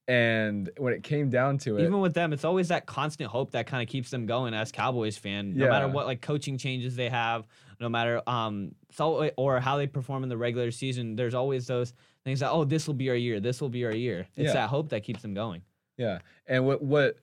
and 0.07 0.69
when 0.77 0.93
it 0.93 1.03
came 1.03 1.29
down 1.29 1.57
to 1.59 1.77
it, 1.77 1.83
Even 1.83 2.01
with 2.01 2.13
them, 2.13 2.33
it's 2.33 2.43
always 2.43 2.67
that 2.67 2.85
constant 2.85 3.29
hope 3.29 3.51
that 3.51 3.67
kind 3.67 3.81
of 3.81 3.87
keeps 3.87 4.09
them 4.09 4.25
going 4.25 4.53
as 4.53 4.71
Cowboys 4.71 5.17
fan. 5.17 5.55
No 5.55 5.69
matter 5.69 5.87
what 5.87 6.05
like 6.05 6.21
coaching 6.21 6.57
changes 6.57 6.95
they 6.95 7.09
have, 7.09 7.47
no 7.79 7.87
matter 7.87 8.21
um 8.27 8.75
so 8.91 9.29
or 9.37 9.59
how 9.59 9.77
they 9.77 9.87
perform 9.87 10.23
in 10.23 10.29
the 10.29 10.37
regular 10.37 10.71
season, 10.71 11.15
there's 11.15 11.33
always 11.33 11.67
those 11.67 11.93
things 12.23 12.39
that 12.41 12.51
oh 12.51 12.63
this 12.65 12.87
will 12.87 12.93
be 12.93 13.09
our 13.09 13.15
year, 13.15 13.39
this 13.39 13.61
will 13.61 13.69
be 13.69 13.85
our 13.85 13.95
year. 13.95 14.27
It's 14.35 14.47
Yeah. 14.47 14.53
that 14.53 14.69
hope 14.69 14.89
that 14.89 15.03
keeps 15.03 15.21
them 15.21 15.33
going. 15.33 15.61
Yeah, 15.97 16.19
and 16.47 16.65
what 16.65 16.81
what 16.81 17.17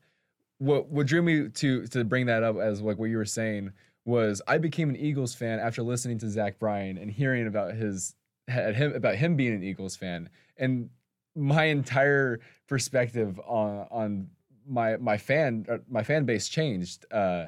what 0.58 0.88
what 0.88 1.06
drew 1.06 1.22
me 1.22 1.48
to 1.48 1.86
to 1.88 2.04
bring 2.04 2.26
that 2.26 2.42
up 2.42 2.56
as 2.58 2.80
like 2.80 2.98
what 2.98 3.06
you 3.10 3.16
were 3.16 3.24
saying 3.24 3.72
was 4.04 4.40
I 4.48 4.58
became 4.58 4.88
an 4.88 4.96
Eagles 4.96 5.34
fan 5.34 5.58
after 5.58 5.82
listening 5.82 6.18
to 6.18 6.28
Zach 6.28 6.58
Bryan 6.58 6.96
and 6.98 7.10
hearing 7.10 7.46
about 7.46 7.74
his 7.74 8.14
had 8.48 8.74
him 8.76 8.94
about 8.94 9.16
him 9.16 9.36
being 9.36 9.54
an 9.54 9.62
Eagles 9.62 9.94
fan 9.96 10.30
and 10.56 10.90
my 11.36 11.64
entire 11.64 12.40
perspective 12.66 13.38
on 13.46 13.86
on 13.90 14.30
my 14.66 14.96
my 14.96 15.16
fan 15.16 15.66
uh, 15.68 15.78
my 15.88 16.02
fan 16.02 16.24
base 16.24 16.48
changed 16.48 17.04
uh 17.12 17.46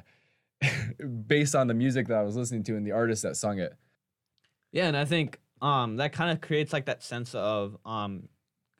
based 1.27 1.55
on 1.55 1.67
the 1.67 1.75
music 1.75 2.07
that 2.09 2.19
I 2.19 2.23
was 2.23 2.37
listening 2.37 2.63
to 2.65 2.77
and 2.77 2.87
the 2.87 2.93
artists 2.93 3.23
that 3.23 3.37
sung 3.37 3.59
it. 3.59 3.75
Yeah, 4.73 4.87
and 4.89 4.97
I 4.97 5.05
think 5.05 5.41
um 5.63 5.97
that 5.97 6.13
kind 6.13 6.31
of 6.31 6.41
creates 6.41 6.73
like 6.73 6.87
that 6.87 7.03
sense 7.03 7.35
of 7.35 7.77
um 7.85 8.29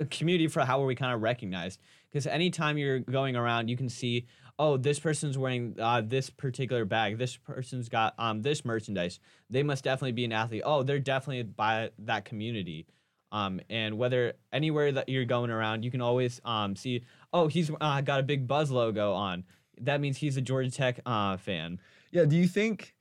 a 0.01 0.07
community 0.07 0.49
for 0.49 0.65
how 0.65 0.83
are 0.83 0.87
we 0.87 0.95
kind 0.95 1.13
of 1.13 1.21
recognized 1.21 1.79
because 2.11 2.27
anytime 2.27 2.79
you're 2.79 3.01
going 3.01 3.37
around 3.37 3.69
you 3.69 3.77
can 3.77 3.89
see 3.89 4.27
oh 4.59 4.77
this 4.77 4.99
person's 4.99 5.39
wearing 5.39 5.75
uh, 5.79 6.01
this 6.01 6.31
particular 6.31 6.85
bag 6.85 7.19
this 7.19 7.37
person's 7.37 7.89
got 7.89 8.15
um 8.19 8.43
this 8.43 8.65
merchandise. 8.65 9.21
They 9.49 9.63
must 9.63 9.85
definitely 9.85 10.13
be 10.13 10.25
an 10.25 10.33
athlete. 10.33 10.63
Oh 10.65 10.83
they're 10.83 10.99
definitely 10.99 11.43
by 11.45 11.91
that 12.01 12.25
community. 12.25 12.87
Um 13.33 13.61
and 13.71 13.99
whether 13.99 14.35
anywhere 14.53 14.93
that 14.93 15.09
you're 15.09 15.25
going 15.25 15.51
around 15.51 15.85
you 15.85 15.91
can 15.91 16.01
always 16.01 16.41
um 16.45 16.77
see 16.77 17.05
oh 17.33 17.47
he's 17.47 17.71
uh, 17.81 18.01
got 18.01 18.21
a 18.21 18.23
big 18.23 18.47
buzz 18.47 18.71
logo 18.71 19.13
on. 19.13 19.45
That 19.81 20.01
means 20.01 20.17
he's 20.19 20.37
a 20.37 20.43
Georgia 20.43 20.71
Tech 20.71 21.01
uh 21.07 21.37
fan. 21.37 21.81
Yeah, 22.11 22.25
do 22.25 22.37
you 22.37 22.47
think 22.47 22.95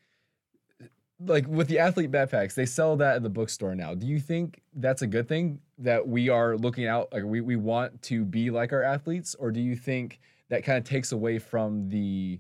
like 1.26 1.48
with 1.48 1.68
the 1.68 1.80
athlete 1.80 2.12
backpacks, 2.12 2.54
they 2.54 2.66
sell 2.66 2.96
that 2.98 3.18
at 3.18 3.24
the 3.24 3.30
bookstore 3.30 3.76
now. 3.76 3.94
Do 3.94 4.08
you 4.08 4.20
think 4.20 4.62
that's 4.74 5.02
a 5.02 5.08
good 5.08 5.28
thing 5.28 5.60
that 5.78 6.08
we 6.08 6.30
are 6.30 6.58
looking 6.58 6.88
out 6.88 7.12
like 7.12 7.24
we, 7.24 7.42
we 7.42 7.56
want 7.56 8.02
to 8.04 8.24
be 8.24 8.50
like 8.50 8.72
our 8.72 8.84
athletes 8.84 9.36
or 9.36 9.52
do 9.52 9.60
you 9.60 9.76
think 9.76 10.20
that 10.50 10.64
kind 10.64 10.78
of 10.78 10.84
takes 10.84 11.12
away 11.12 11.40
from 11.40 11.90
the 11.90 12.40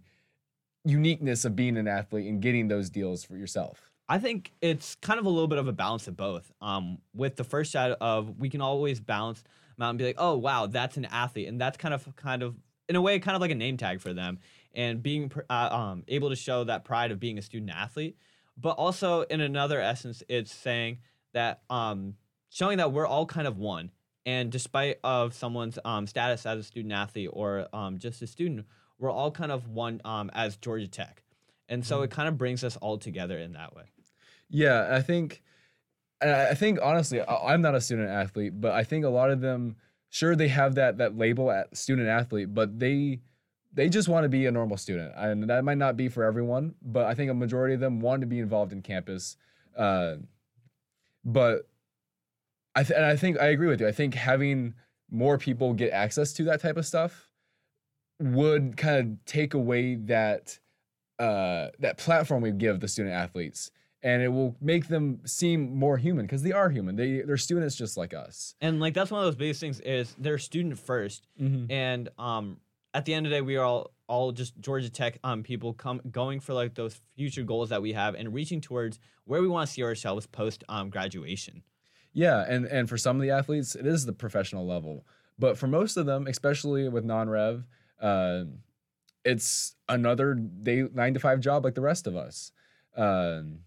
uniqueness 0.85 1.45
of 1.45 1.55
being 1.55 1.77
an 1.77 1.87
athlete 1.87 2.27
and 2.27 2.41
getting 2.41 2.67
those 2.67 2.89
deals 2.89 3.23
for 3.23 3.35
yourself? 3.35 3.89
I 4.07 4.17
think 4.17 4.51
it's 4.61 4.95
kind 4.95 5.19
of 5.19 5.25
a 5.27 5.29
little 5.29 5.47
bit 5.47 5.59
of 5.59 5.67
a 5.67 5.71
balance 5.71 6.07
of 6.07 6.17
both. 6.17 6.51
Um, 6.61 6.97
with 7.13 7.35
the 7.35 7.43
first 7.43 7.71
side 7.71 7.91
of 8.01 8.39
we 8.39 8.49
can 8.49 8.59
always 8.59 8.99
balance 8.99 9.43
them 9.77 9.85
out 9.85 9.89
and 9.91 9.99
be 9.99 10.05
like, 10.05 10.15
oh 10.17 10.35
wow, 10.35 10.65
that's 10.65 10.97
an 10.97 11.05
athlete, 11.05 11.47
and 11.47 11.61
that's 11.61 11.77
kind 11.77 11.93
of 11.93 12.07
kind 12.15 12.41
of 12.41 12.55
in 12.89 12.95
a 12.95 13.01
way 13.01 13.19
kind 13.19 13.35
of 13.35 13.41
like 13.41 13.51
a 13.51 13.55
name 13.55 13.77
tag 13.77 14.01
for 14.01 14.13
them, 14.13 14.39
and 14.73 15.03
being 15.03 15.31
uh, 15.49 15.69
um, 15.71 16.03
able 16.07 16.29
to 16.29 16.35
show 16.35 16.63
that 16.63 16.83
pride 16.83 17.11
of 17.11 17.19
being 17.19 17.37
a 17.37 17.41
student 17.41 17.71
athlete. 17.71 18.17
But 18.59 18.71
also 18.71 19.21
in 19.21 19.41
another 19.41 19.79
essence, 19.79 20.21
it's 20.27 20.53
saying 20.53 20.97
that 21.33 21.61
um, 21.69 22.15
showing 22.49 22.77
that 22.79 22.91
we're 22.91 23.07
all 23.07 23.25
kind 23.25 23.47
of 23.47 23.57
one, 23.57 23.91
and 24.25 24.51
despite 24.51 24.99
of 25.03 25.33
someone's 25.33 25.79
um, 25.85 26.07
status 26.07 26.45
as 26.45 26.59
a 26.59 26.63
student 26.63 26.93
athlete 26.93 27.29
or 27.31 27.67
um, 27.73 27.99
just 27.99 28.21
a 28.21 28.27
student, 28.27 28.65
we're 28.97 29.11
all 29.11 29.31
kind 29.31 29.51
of 29.51 29.67
one 29.69 30.01
um, 30.03 30.29
as 30.33 30.57
Georgia 30.57 30.87
Tech, 30.87 31.23
and 31.69 31.85
so 31.85 32.01
it 32.01 32.11
kind 32.11 32.27
of 32.27 32.37
brings 32.37 32.63
us 32.63 32.75
all 32.77 32.97
together 32.97 33.37
in 33.37 33.53
that 33.53 33.75
way. 33.75 33.83
Yeah, 34.49 34.89
I 34.91 35.01
think, 35.01 35.41
I 36.21 36.55
think 36.55 36.79
honestly, 36.81 37.21
I'm 37.21 37.61
not 37.61 37.75
a 37.75 37.81
student 37.81 38.09
athlete, 38.09 38.59
but 38.59 38.73
I 38.73 38.83
think 38.83 39.05
a 39.05 39.09
lot 39.09 39.29
of 39.29 39.39
them, 39.39 39.77
sure, 40.09 40.35
they 40.35 40.49
have 40.49 40.75
that 40.75 40.97
that 40.97 41.17
label 41.17 41.49
at 41.49 41.77
student 41.77 42.09
athlete, 42.09 42.53
but 42.53 42.79
they 42.79 43.19
they 43.73 43.89
just 43.89 44.07
want 44.09 44.23
to 44.23 44.29
be 44.29 44.45
a 44.45 44.51
normal 44.51 44.77
student, 44.77 45.13
and 45.15 45.49
that 45.49 45.63
might 45.63 45.77
not 45.77 45.95
be 45.97 46.09
for 46.09 46.23
everyone, 46.23 46.75
but 46.81 47.05
I 47.05 47.13
think 47.13 47.29
a 47.29 47.33
majority 47.33 47.73
of 47.75 47.79
them 47.79 47.99
want 47.99 48.21
to 48.21 48.27
be 48.27 48.39
involved 48.39 48.71
in 48.73 48.81
campus. 48.81 49.37
Uh, 49.77 50.15
but 51.23 51.67
I 52.75 52.83
th- 52.83 52.95
and 52.95 53.05
I 53.05 53.15
think 53.15 53.39
I 53.39 53.47
agree 53.47 53.67
with 53.67 53.81
you. 53.81 53.87
I 53.87 53.91
think 53.91 54.13
having 54.15 54.73
more 55.11 55.37
people 55.37 55.73
get 55.73 55.91
access 55.91 56.33
to 56.33 56.43
that 56.45 56.61
type 56.61 56.77
of 56.77 56.85
stuff 56.85 57.29
would 58.19 58.75
kind 58.77 58.97
of 59.19 59.25
take 59.25 59.53
away 59.53 59.95
that 59.95 60.59
uh, 61.19 61.69
that 61.79 61.97
platform 61.97 62.41
we 62.41 62.51
give 62.51 62.79
the 62.79 62.87
student 62.87 63.13
athletes 63.13 63.71
and 64.01 64.21
it 64.21 64.29
will 64.29 64.55
make 64.61 64.87
them 64.87 65.19
seem 65.25 65.75
more 65.75 65.97
human 65.97 66.25
because 66.25 66.41
they 66.43 66.51
are 66.53 66.69
human. 66.69 66.95
They 66.95 67.21
they're 67.21 67.37
students 67.37 67.75
just 67.75 67.97
like 67.97 68.13
us. 68.13 68.55
And 68.61 68.79
like 68.79 68.93
that's 68.93 69.11
one 69.11 69.19
of 69.19 69.25
those 69.25 69.35
biggest 69.35 69.59
things 69.59 69.79
is 69.81 70.15
they're 70.17 70.37
student 70.37 70.75
1st 70.75 71.21
Mm-hmm. 71.41 71.71
and 71.71 72.09
um 72.17 72.57
at 72.93 73.05
the 73.05 73.13
end 73.13 73.25
of 73.25 73.29
the 73.29 73.37
day 73.37 73.41
we 73.41 73.55
are 73.55 73.65
all 73.65 73.91
all 74.07 74.31
just 74.31 74.59
Georgia 74.59 74.89
Tech 74.89 75.19
um 75.23 75.43
people 75.43 75.73
come 75.73 76.01
going 76.11 76.39
for 76.39 76.53
like 76.53 76.75
those 76.75 76.99
future 77.15 77.43
goals 77.43 77.69
that 77.69 77.81
we 77.81 77.93
have 77.93 78.15
and 78.15 78.33
reaching 78.33 78.59
towards 78.61 78.99
where 79.25 79.41
we 79.41 79.47
want 79.47 79.67
to 79.67 79.73
see 79.73 79.83
ourselves 79.83 80.25
post 80.25 80.63
um 80.69 80.89
graduation. 80.89 81.63
Yeah, 82.13 82.43
and 82.47 82.65
and 82.65 82.89
for 82.89 82.97
some 82.97 83.15
of 83.15 83.21
the 83.21 83.31
athletes, 83.31 83.75
it 83.75 83.85
is 83.85 84.05
the 84.05 84.13
professional 84.13 84.65
level, 84.65 85.05
but 85.37 85.57
for 85.57 85.67
most 85.67 85.95
of 85.95 86.05
them, 86.05 86.25
especially 86.27 86.89
with 86.89 87.05
non-rev, 87.05 87.65
uh, 88.01 88.45
it's 89.23 89.75
another 89.87 90.33
day 90.33 90.85
nine 90.93 91.13
to 91.13 91.19
five 91.19 91.39
job 91.39 91.63
like 91.63 91.75
the 91.75 91.81
rest 91.81 92.07
of 92.07 92.15
us. 92.15 92.51
Um, 92.97 93.59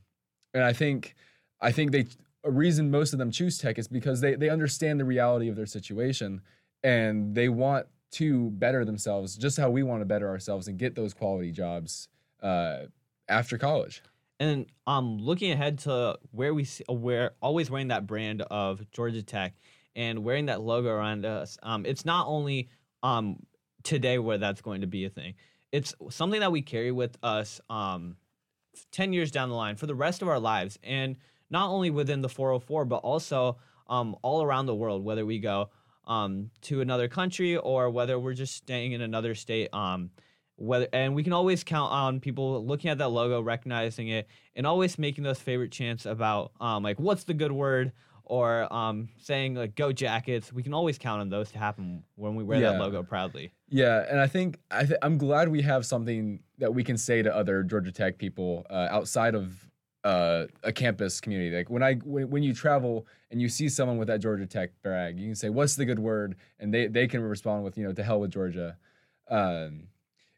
and 0.52 0.64
I 0.64 0.72
think 0.72 1.14
I 1.61 1.70
think 1.70 1.92
they 1.92 2.06
a 2.44 2.50
reason 2.50 2.90
most 2.90 3.12
of 3.12 3.20
them 3.20 3.30
choose 3.30 3.58
tech 3.58 3.78
is 3.78 3.87
because 3.87 4.20
they 4.20 4.35
they 4.35 4.48
understand 4.48 4.98
the 4.98 5.04
reality 5.04 5.48
of 5.48 5.54
their 5.54 5.66
situation 5.66 6.42
and 6.82 7.35
they 7.37 7.48
want 7.48 7.87
to 8.12 8.51
better 8.51 8.85
themselves 8.85 9.37
just 9.37 9.57
how 9.57 9.70
we 9.70 9.83
want 9.83 10.01
to 10.01 10.05
better 10.05 10.29
ourselves 10.29 10.68
and 10.68 10.79
get 10.79 10.94
those 10.94 11.14
quality 11.14 11.51
jobs 11.51 12.09
uh, 12.42 12.81
after 13.29 13.59
college. 13.59 14.03
And 14.38 14.66
um, 14.87 15.18
looking 15.18 15.53
ahead 15.53 15.79
to 15.81 16.18
where 16.33 16.53
we 16.53 16.64
see, 16.64 16.85
where 16.88 17.33
always 17.40 17.70
wearing 17.70 17.88
that 17.88 18.07
brand 18.07 18.42
of 18.42 18.83
Georgia 18.90 19.22
Tech 19.22 19.55
and 19.94 20.25
wearing 20.25 20.46
that 20.46 20.61
logo 20.61 20.88
around 20.88 21.25
us, 21.25 21.59
um, 21.62 21.87
it's 21.87 22.05
not 22.05 22.27
only 22.27 22.68
um 23.03 23.37
today 23.83 24.18
where 24.18 24.38
that's 24.38 24.61
going 24.61 24.81
to 24.81 24.87
be 24.87 25.05
a 25.05 25.11
thing. 25.11 25.35
It's 25.70 25.94
something 26.11 26.40
that 26.40 26.53
we 26.53 26.62
carry 26.62 26.92
with 26.92 27.16
us 27.22 27.61
um, 27.70 28.16
ten 28.90 29.12
years 29.12 29.31
down 29.31 29.48
the 29.48 29.55
line 29.55 29.77
for 29.77 29.87
the 29.87 29.94
rest 29.94 30.22
of 30.22 30.29
our 30.29 30.40
lives, 30.40 30.79
and 30.83 31.16
not 31.51 31.70
only 31.70 31.90
within 31.90 32.20
the 32.20 32.29
404, 32.29 32.85
but 32.85 32.96
also 32.96 33.59
um 33.88 34.16
all 34.22 34.42
around 34.42 34.66
the 34.66 34.75
world, 34.75 35.05
whether 35.05 35.25
we 35.25 35.38
go 35.38 35.70
um 36.06 36.50
to 36.62 36.80
another 36.80 37.08
country 37.08 37.56
or 37.56 37.90
whether 37.90 38.18
we're 38.18 38.34
just 38.34 38.54
staying 38.54 38.92
in 38.92 39.00
another 39.00 39.34
state. 39.34 39.68
Um, 39.72 40.10
whether 40.56 40.86
and 40.92 41.14
we 41.14 41.24
can 41.24 41.32
always 41.32 41.64
count 41.64 41.90
on 41.92 42.20
people 42.20 42.64
looking 42.64 42.90
at 42.90 42.98
that 42.98 43.08
logo 43.08 43.40
recognizing 43.40 44.08
it 44.08 44.28
and 44.54 44.66
always 44.66 44.98
making 44.98 45.24
those 45.24 45.38
favorite 45.40 45.72
chants 45.72 46.04
about 46.06 46.52
um 46.60 46.82
like 46.82 47.00
what's 47.00 47.24
the 47.24 47.32
good 47.34 47.50
word 47.50 47.90
or 48.24 48.72
um 48.72 49.08
saying 49.18 49.54
like 49.54 49.74
go 49.74 49.90
jackets 49.92 50.52
we 50.52 50.62
can 50.62 50.74
always 50.74 50.98
count 50.98 51.20
on 51.22 51.30
those 51.30 51.50
to 51.50 51.58
happen 51.58 52.04
when 52.16 52.36
we 52.36 52.44
wear 52.44 52.60
Yeah. 52.60 52.72
that 52.72 52.78
logo 52.80 53.02
proudly 53.02 53.50
Yeah, 53.70 54.04
and 54.08 54.20
I 54.20 54.26
think 54.28 54.58
I 54.70 54.84
th- 54.84 54.98
I'm 55.02 55.16
glad 55.16 55.48
we 55.48 55.62
have 55.62 55.86
something 55.86 56.40
that 56.58 56.72
we 56.72 56.84
can 56.84 56.98
say 56.98 57.22
to 57.22 57.34
other 57.34 57.62
Georgia 57.64 57.90
Tech 57.90 58.18
people 58.18 58.66
uh, 58.70 58.88
outside 58.90 59.34
of 59.34 59.68
uh, 60.04 60.46
a 60.62 60.72
campus 60.72 61.20
community. 61.20 61.54
Like 61.56 61.70
when 61.70 61.82
I 61.82 61.94
when, 61.94 62.30
when 62.30 62.42
you 62.42 62.54
travel 62.54 63.06
and 63.30 63.40
you 63.40 63.48
see 63.48 63.68
someone 63.68 63.98
with 63.98 64.08
that 64.08 64.20
Georgia 64.20 64.46
Tech 64.46 64.70
brag, 64.82 65.18
you 65.18 65.26
can 65.26 65.34
say, 65.34 65.48
"What's 65.48 65.76
the 65.76 65.84
good 65.84 65.98
word?" 65.98 66.36
and 66.58 66.72
they 66.72 66.86
they 66.86 67.06
can 67.06 67.22
respond 67.22 67.64
with, 67.64 67.78
you 67.78 67.84
know, 67.84 67.92
"To 67.92 68.02
hell 68.02 68.20
with 68.20 68.30
Georgia." 68.32 68.76
Um, 69.28 69.88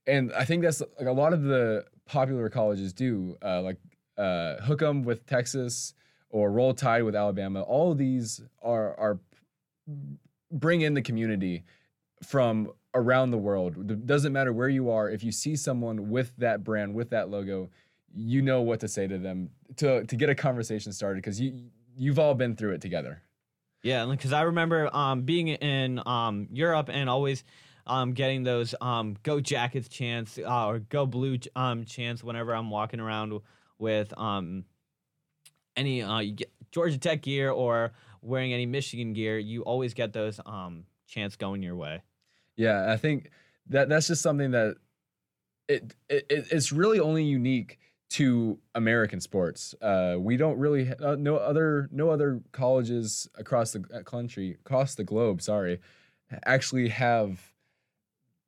and 0.07 0.33
I 0.33 0.45
think 0.45 0.63
that's 0.63 0.83
like 0.99 1.09
a 1.09 1.13
lot 1.13 1.33
of 1.33 1.43
the 1.43 1.87
popular 2.07 2.49
colleges 2.51 2.93
do, 2.93 3.37
uh, 3.43 3.63
like 3.63 3.79
uh, 4.19 4.57
hook 4.57 4.83
'em 4.83 5.03
with 5.03 5.27
Texas 5.27 5.95
or 6.29 6.51
Roll 6.53 6.75
Tide 6.75 7.05
with 7.05 7.17
Alabama. 7.17 7.63
All 7.63 7.93
of 7.93 7.99
these 7.99 8.43
are 8.63 8.95
are 8.99 9.19
bring 10.51 10.83
in 10.83 10.95
the 10.95 11.03
community 11.03 11.65
from 12.23 12.71
around 12.95 13.31
the 13.31 13.39
world. 13.39 13.91
It 13.91 14.07
doesn't 14.07 14.33
matter 14.33 14.53
where 14.53 14.69
you 14.69 14.91
are. 14.91 15.11
If 15.11 15.25
you 15.25 15.33
see 15.33 15.57
someone 15.57 16.11
with 16.11 16.33
that 16.37 16.63
brand, 16.63 16.95
with 16.95 17.11
that 17.11 17.29
logo, 17.29 17.71
you 18.17 18.43
know 18.43 18.63
what 18.63 18.81
to 18.81 18.89
say 18.89 19.07
to 19.07 19.19
them 19.19 19.51
to 19.77 20.05
to 20.05 20.17
get 20.17 20.29
a 20.29 20.35
conversation 20.35 20.93
started 20.93 21.17
because 21.17 21.41
you 21.41 21.71
you've 21.97 22.19
all 22.19 22.35
been 22.35 22.55
through 22.57 22.73
it 22.73 22.81
together. 22.81 23.23
yeah 23.83 24.07
because 24.07 24.33
i 24.33 24.43
remember 24.43 24.89
um 24.95 25.23
being 25.23 25.49
in 25.49 26.01
um 26.07 26.47
europe 26.53 26.89
and 26.93 27.09
always 27.11 27.45
um 27.87 28.13
getting 28.13 28.43
those 28.45 28.75
um 28.81 29.17
go 29.23 29.41
jackets 29.41 29.89
chants 29.89 30.39
uh, 30.39 30.67
or 30.67 30.79
go 30.79 31.07
blue 31.07 31.37
um 31.57 31.85
chants 31.85 32.23
whenever 32.25 32.55
i'm 32.55 32.71
walking 32.71 33.01
around 33.01 33.41
with 33.79 34.17
um 34.19 34.65
any 35.77 36.03
uh 36.03 36.23
georgia 36.71 36.99
tech 36.99 37.23
gear 37.23 37.51
or 37.51 37.93
wearing 38.23 38.53
any 38.53 38.67
michigan 38.67 39.13
gear 39.13 39.39
you 39.39 39.63
always 39.63 39.93
get 39.95 40.13
those 40.13 40.41
um 40.47 40.85
chants 41.07 41.37
going 41.37 41.63
your 41.63 41.77
way 41.77 42.03
Yeah, 42.57 42.93
I 42.93 42.97
think 42.97 43.31
that 43.69 43.89
that's 43.89 44.07
just 44.07 44.23
something 44.23 44.53
that 44.53 44.77
it 45.69 45.95
it- 46.09 46.27
it's 46.31 46.71
really 46.73 47.01
only 47.01 47.25
unique 47.25 47.79
to 48.15 48.57
American 48.77 49.21
sports. 49.21 49.75
Uh, 49.83 50.15
we 50.21 50.37
don't 50.37 50.57
really 50.57 50.89
uh, 51.03 51.17
no 51.17 51.37
other 51.37 51.89
no 51.91 52.11
other 52.11 52.41
colleges 52.53 53.29
across 53.35 53.73
the 53.73 53.85
uh, 53.93 54.03
country 54.05 54.57
across 54.65 54.95
the 54.95 55.03
globe. 55.03 55.43
Sorry, 55.43 55.81
actually 56.45 56.91
have 56.91 57.53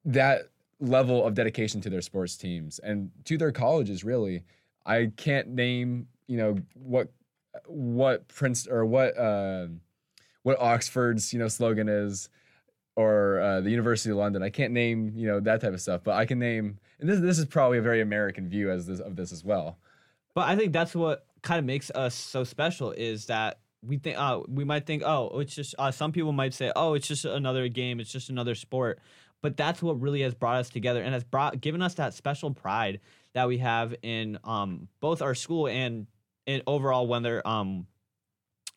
that 0.04 0.50
level 0.78 1.26
of 1.26 1.34
dedication 1.34 1.80
to 1.80 1.90
their 1.90 2.00
sports 2.00 2.36
teams 2.36 2.78
and 2.78 3.10
to 3.24 3.36
their 3.36 3.50
colleges. 3.50 4.04
Really, 4.04 4.44
I 4.84 5.10
can't 5.16 5.48
name 5.48 6.06
you 6.28 6.36
know 6.36 6.58
what 6.74 7.08
what 7.66 8.28
Prince 8.28 8.68
or 8.68 8.86
what 8.86 9.18
uh, 9.18 9.66
what 10.44 10.60
Oxford's 10.60 11.32
you 11.32 11.40
know 11.40 11.48
slogan 11.48 11.88
is 11.88 12.28
or 12.96 13.40
uh, 13.40 13.60
the 13.60 13.70
University 13.70 14.10
of 14.10 14.16
London. 14.16 14.42
I 14.42 14.50
can't 14.50 14.72
name 14.72 15.12
you 15.14 15.26
know 15.26 15.40
that 15.40 15.60
type 15.60 15.72
of 15.72 15.80
stuff, 15.80 16.00
but 16.02 16.14
I 16.14 16.26
can 16.26 16.38
name. 16.38 16.78
And 16.98 17.08
this 17.08 17.20
this 17.20 17.38
is 17.38 17.44
probably 17.44 17.78
a 17.78 17.82
very 17.82 18.00
American 18.00 18.48
view 18.48 18.70
as 18.70 18.86
this 18.86 19.00
of 19.00 19.16
this 19.16 19.32
as 19.32 19.44
well. 19.44 19.78
But 20.34 20.48
I 20.48 20.56
think 20.56 20.72
that's 20.72 20.94
what 20.94 21.26
kind 21.42 21.58
of 21.58 21.64
makes 21.64 21.90
us 21.90 22.14
so 22.14 22.44
special 22.44 22.90
is 22.90 23.26
that 23.26 23.60
we 23.82 23.98
think 23.98 24.18
uh, 24.18 24.40
we 24.48 24.64
might 24.64 24.86
think 24.86 25.02
oh 25.04 25.38
it's 25.40 25.54
just 25.54 25.74
uh, 25.78 25.90
some 25.90 26.12
people 26.12 26.32
might 26.32 26.54
say 26.54 26.72
oh 26.74 26.94
it's 26.94 27.06
just 27.06 27.24
another 27.24 27.68
game 27.68 28.00
it's 28.00 28.10
just 28.10 28.30
another 28.30 28.54
sport 28.54 28.98
but 29.42 29.56
that's 29.56 29.82
what 29.82 30.00
really 30.00 30.22
has 30.22 30.34
brought 30.34 30.56
us 30.56 30.68
together 30.68 31.02
and 31.02 31.14
has 31.14 31.22
brought 31.22 31.60
given 31.60 31.82
us 31.82 31.94
that 31.94 32.14
special 32.14 32.52
pride 32.52 33.00
that 33.34 33.46
we 33.46 33.58
have 33.58 33.94
in 34.02 34.38
um, 34.44 34.88
both 35.00 35.22
our 35.22 35.34
school 35.34 35.68
and 35.68 36.06
in 36.46 36.62
overall 36.66 37.06
when 37.06 37.22
they're 37.22 37.46
um, 37.46 37.86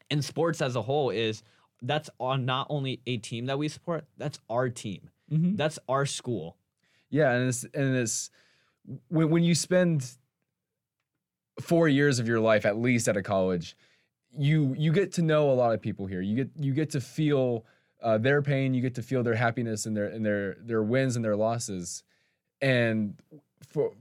in 0.09 0.21
sports 0.21 0.61
as 0.61 0.75
a 0.75 0.81
whole 0.81 1.09
is 1.09 1.43
that's 1.81 2.09
on 2.19 2.45
not 2.45 2.67
only 2.69 3.01
a 3.07 3.17
team 3.17 3.45
that 3.45 3.57
we 3.57 3.67
support 3.67 4.05
that's 4.17 4.39
our 4.49 4.69
team 4.69 5.09
Mm-hmm. 5.31 5.55
that's 5.57 5.77
our 5.87 6.05
school 6.07 6.57
Yeah, 7.11 7.33
and 7.33 7.49
it's 7.49 7.63
and 7.63 7.95
it's 7.95 8.31
when 9.09 9.29
when 9.29 9.43
you 9.43 9.53
spend 9.53 10.17
four 11.61 11.87
years 11.87 12.19
of 12.19 12.27
your 12.27 12.39
life 12.39 12.65
at 12.65 12.77
least 12.77 13.07
at 13.07 13.17
a 13.17 13.21
college, 13.21 13.75
you 14.37 14.73
you 14.77 14.91
get 14.91 15.13
to 15.13 15.21
know 15.21 15.51
a 15.51 15.53
lot 15.53 15.73
of 15.73 15.81
people 15.81 16.05
here. 16.05 16.21
You 16.21 16.35
get 16.35 16.49
you 16.55 16.73
get 16.73 16.89
to 16.91 17.01
feel 17.01 17.65
uh, 18.01 18.17
their 18.17 18.41
pain. 18.41 18.73
You 18.73 18.81
get 18.81 18.95
to 18.95 19.03
feel 19.03 19.23
their 19.23 19.35
happiness 19.35 19.85
and 19.85 19.95
their 19.95 20.05
and 20.05 20.25
their 20.25 20.55
their 20.61 20.83
wins 20.83 21.15
and 21.15 21.23
their 21.23 21.35
losses, 21.35 22.03
and 22.61 23.13
for 23.67 23.93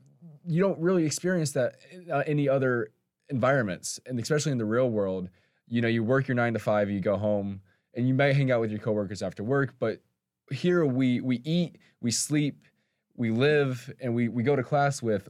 you 0.47 0.63
don't 0.63 0.79
really 0.79 1.05
experience 1.05 1.53
that 1.53 1.77
in 1.93 2.11
uh, 2.11 2.23
any 2.27 2.49
other 2.49 2.91
environments, 3.29 4.01
and 4.07 4.19
especially 4.19 4.53
in 4.53 4.59
the 4.59 4.65
real 4.65 4.91
world. 4.91 5.29
You 5.71 5.83
know, 5.83 5.89
you 5.89 6.03
work 6.03 6.27
your 6.29 6.35
nine 6.35 6.55
to 6.55 6.59
five, 6.59 6.89
you 6.89 7.01
go 7.01 7.19
home, 7.19 7.61
and 7.95 8.07
you 8.07 8.15
might 8.15 8.37
hang 8.37 8.51
out 8.51 8.61
with 8.61 8.71
your 8.71 8.81
coworkers 8.81 9.23
after 9.23 9.43
work, 9.43 9.75
but 9.79 10.01
here 10.51 10.85
we 10.85 11.21
we 11.21 11.37
eat, 11.45 11.79
we 12.01 12.11
sleep, 12.11 12.67
we 13.17 13.31
live, 13.31 13.93
and 14.01 14.15
we 14.15 14.29
we 14.29 14.43
go 14.43 14.57
to 14.57 14.63
class 14.63 15.03
with 15.03 15.29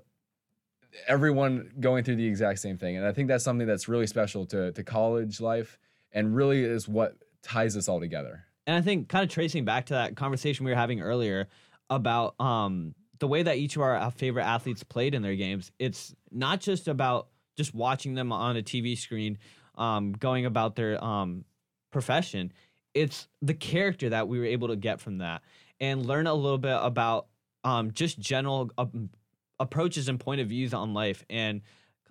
everyone 1.07 1.71
going 1.81 2.05
through 2.05 2.17
the 2.17 2.27
exact 2.27 2.59
same 2.59 2.79
thing. 2.79 2.97
And 2.97 3.07
I 3.07 3.13
think 3.13 3.29
that's 3.29 3.45
something 3.45 3.67
that's 3.67 3.89
really 3.89 4.07
special 4.07 4.47
to 4.47 4.73
to 4.73 4.83
college 4.85 5.41
life 5.41 5.79
and 6.13 6.35
really 6.35 6.65
is 6.65 6.89
what 6.89 7.17
ties 7.43 7.77
us 7.77 7.89
all 7.89 8.01
together. 8.01 8.45
And 8.67 8.77
I 8.77 8.81
think 8.83 9.09
kind 9.09 9.25
of 9.25 9.31
tracing 9.31 9.65
back 9.65 9.87
to 9.87 9.95
that 9.95 10.17
conversation 10.17 10.65
we 10.65 10.73
were 10.73 10.77
having 10.77 11.01
earlier 11.01 11.49
about 11.91 12.39
um, 12.39 12.95
the 13.19 13.27
way 13.27 13.43
that 13.43 13.57
each 13.57 13.77
of 13.77 13.83
our 13.83 14.11
favorite 14.11 14.45
athletes 14.45 14.83
played 14.83 15.15
in 15.15 15.23
their 15.23 15.37
games, 15.37 15.73
it's 15.79 16.15
not 16.31 16.61
just 16.61 16.89
about 16.89 17.29
just 17.57 17.75
watching 17.75 18.15
them 18.15 18.31
on 18.31 18.57
a 18.57 18.63
TV 18.63 18.97
screen, 18.97 19.39
um, 19.77 20.13
going 20.13 20.45
about 20.47 20.77
their 20.77 21.03
um, 21.03 21.45
profession. 21.91 22.53
It's 22.95 23.29
the 23.43 23.55
character 23.55 24.11
that 24.11 24.29
we 24.29 24.39
were 24.39 24.45
able 24.45 24.69
to 24.69 24.77
get 24.77 25.01
from 25.01 25.19
that 25.19 25.43
and 25.81 26.07
learn 26.07 26.27
a 26.27 26.35
little 26.35 26.59
bit 26.59 26.77
about 26.81 27.27
um, 27.65 27.93
just 27.93 28.19
general 28.19 28.71
uh, 28.79 28.87
approaches 29.61 30.09
and 30.09 30.19
point 30.19 30.41
of 30.41 30.49
views 30.49 30.75
on 30.75 30.95
life. 30.95 31.25
And 31.29 31.63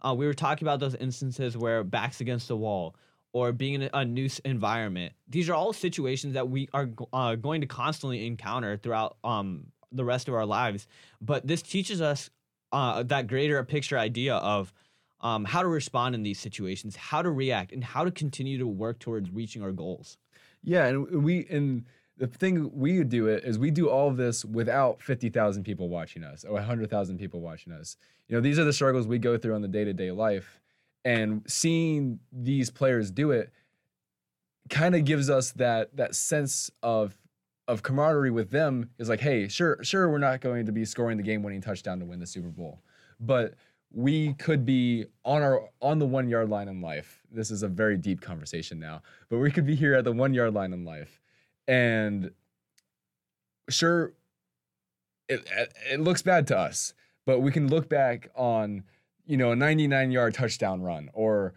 uh, 0.02 0.14
we 0.14 0.26
were 0.26 0.34
talking 0.34 0.66
about 0.68 0.80
those 0.80 0.96
instances 0.96 1.58
where 1.58 1.84
backs 1.84 2.22
against 2.22 2.48
the 2.48 2.56
wall 2.56 2.96
or 3.34 3.52
being 3.52 3.82
in 3.82 3.90
a 3.94 4.06
new 4.06 4.30
environment. 4.46 5.14
These 5.28 5.50
are 5.50 5.54
all 5.54 5.74
situations 5.74 6.34
that 6.34 6.50
we 6.50 6.70
are 6.74 6.90
uh, 7.14 7.36
going 7.36 7.62
to 7.62 7.68
constantly 7.68 8.26
encounter 8.26 8.78
throughout 8.78 9.18
um, 9.24 9.68
the 9.92 10.06
rest 10.06 10.28
of 10.28 10.34
our 10.34 10.46
lives. 10.46 10.88
But 11.22 11.46
this 11.46 11.62
teaches 11.62 12.02
us 12.02 12.30
uh, 12.72 13.04
that 13.04 13.28
greater 13.28 13.64
picture 13.64 13.98
idea 13.98 14.36
of 14.36 14.74
um, 15.22 15.46
how 15.46 15.62
to 15.62 15.68
respond 15.68 16.16
in 16.16 16.24
these 16.24 16.40
situations, 16.40 16.96
how 16.96 17.22
to 17.22 17.32
react, 17.32 17.72
and 17.72 17.84
how 17.84 18.04
to 18.04 18.12
continue 18.12 18.58
to 18.58 18.68
work 18.68 19.00
towards 19.00 19.32
reaching 19.32 19.64
our 19.64 19.72
goals. 19.72 20.18
Yeah, 20.64 20.86
and 20.86 21.24
we 21.24 21.46
and 21.50 21.86
the 22.18 22.28
thing 22.28 22.72
we 22.74 23.04
do 23.04 23.28
it 23.28 23.44
is 23.44 23.60
we 23.60 23.72
do 23.72 23.90
all 23.90 24.10
of 24.10 24.18
this 24.18 24.44
without 24.44 25.02
50,000 25.02 25.64
people 25.64 25.88
watching 25.88 26.24
us 26.24 26.44
or 26.44 26.54
100,000 26.54 27.18
people 27.18 27.42
watching 27.42 27.74
us. 27.74 27.96
You 28.28 28.36
know, 28.36 28.42
these 28.42 28.58
are 28.58 28.64
the 28.64 28.74
struggles 28.74 29.08
we 29.08 29.20
go 29.20 29.38
through 29.38 29.54
on 29.54 29.62
the 29.62 29.68
day-to-day 29.68 30.12
life 30.12 30.60
and 31.06 31.42
seeing 31.48 32.20
these 32.34 32.70
players 32.70 33.12
do 33.12 33.32
it 33.32 33.52
kind 34.70 34.94
of 34.94 35.06
gives 35.06 35.30
us 35.30 35.52
that 35.52 35.96
that 35.96 36.14
sense 36.14 36.70
of 36.84 37.18
of 37.68 37.82
camaraderie 37.82 38.32
with 38.32 38.50
them 38.52 38.90
is 39.00 39.08
like 39.08 39.22
hey 39.22 39.48
sure 39.48 39.82
sure 39.84 40.10
we're 40.10 40.18
not 40.18 40.42
going 40.42 40.66
to 40.66 40.72
be 40.74 40.84
scoring 40.84 41.16
the 41.16 41.24
game 41.24 41.42
winning 41.42 41.62
touchdown 41.62 42.00
to 42.00 42.06
win 42.06 42.20
the 42.20 42.28
super 42.28 42.50
bowl 42.50 42.82
but 43.22 43.54
we 43.92 44.34
could 44.34 44.66
be 44.66 45.06
on 45.24 45.42
our 45.42 45.70
on 45.82 46.00
the 46.00 46.06
one 46.06 46.28
yard 46.28 46.50
line 46.50 46.68
in 46.68 46.82
life 46.82 47.22
this 47.32 47.52
is 47.52 47.64
a 47.64 47.68
very 47.68 47.98
deep 47.98 48.22
conversation 48.22 48.80
now 48.80 49.02
but 49.30 49.38
we 49.38 49.50
could 49.50 49.66
be 49.66 49.76
here 49.76 49.94
at 49.94 50.04
the 50.04 50.12
one 50.12 50.34
yard 50.34 50.54
line 50.54 50.74
in 50.74 50.84
life 50.84 51.22
and 51.68 52.32
sure 53.70 54.14
it, 55.30 55.48
it 55.90 56.00
looks 56.00 56.22
bad 56.22 56.46
to 56.48 56.58
us 56.58 56.94
but 57.26 57.40
we 57.40 57.52
can 57.52 57.68
look 57.68 57.90
back 57.90 58.30
on 58.36 58.84
you 59.28 59.36
know, 59.38 59.52
a 59.52 59.56
99 59.56 60.12
yard 60.12 60.34
touchdown 60.34 60.82
run 60.82 61.10
or 61.14 61.54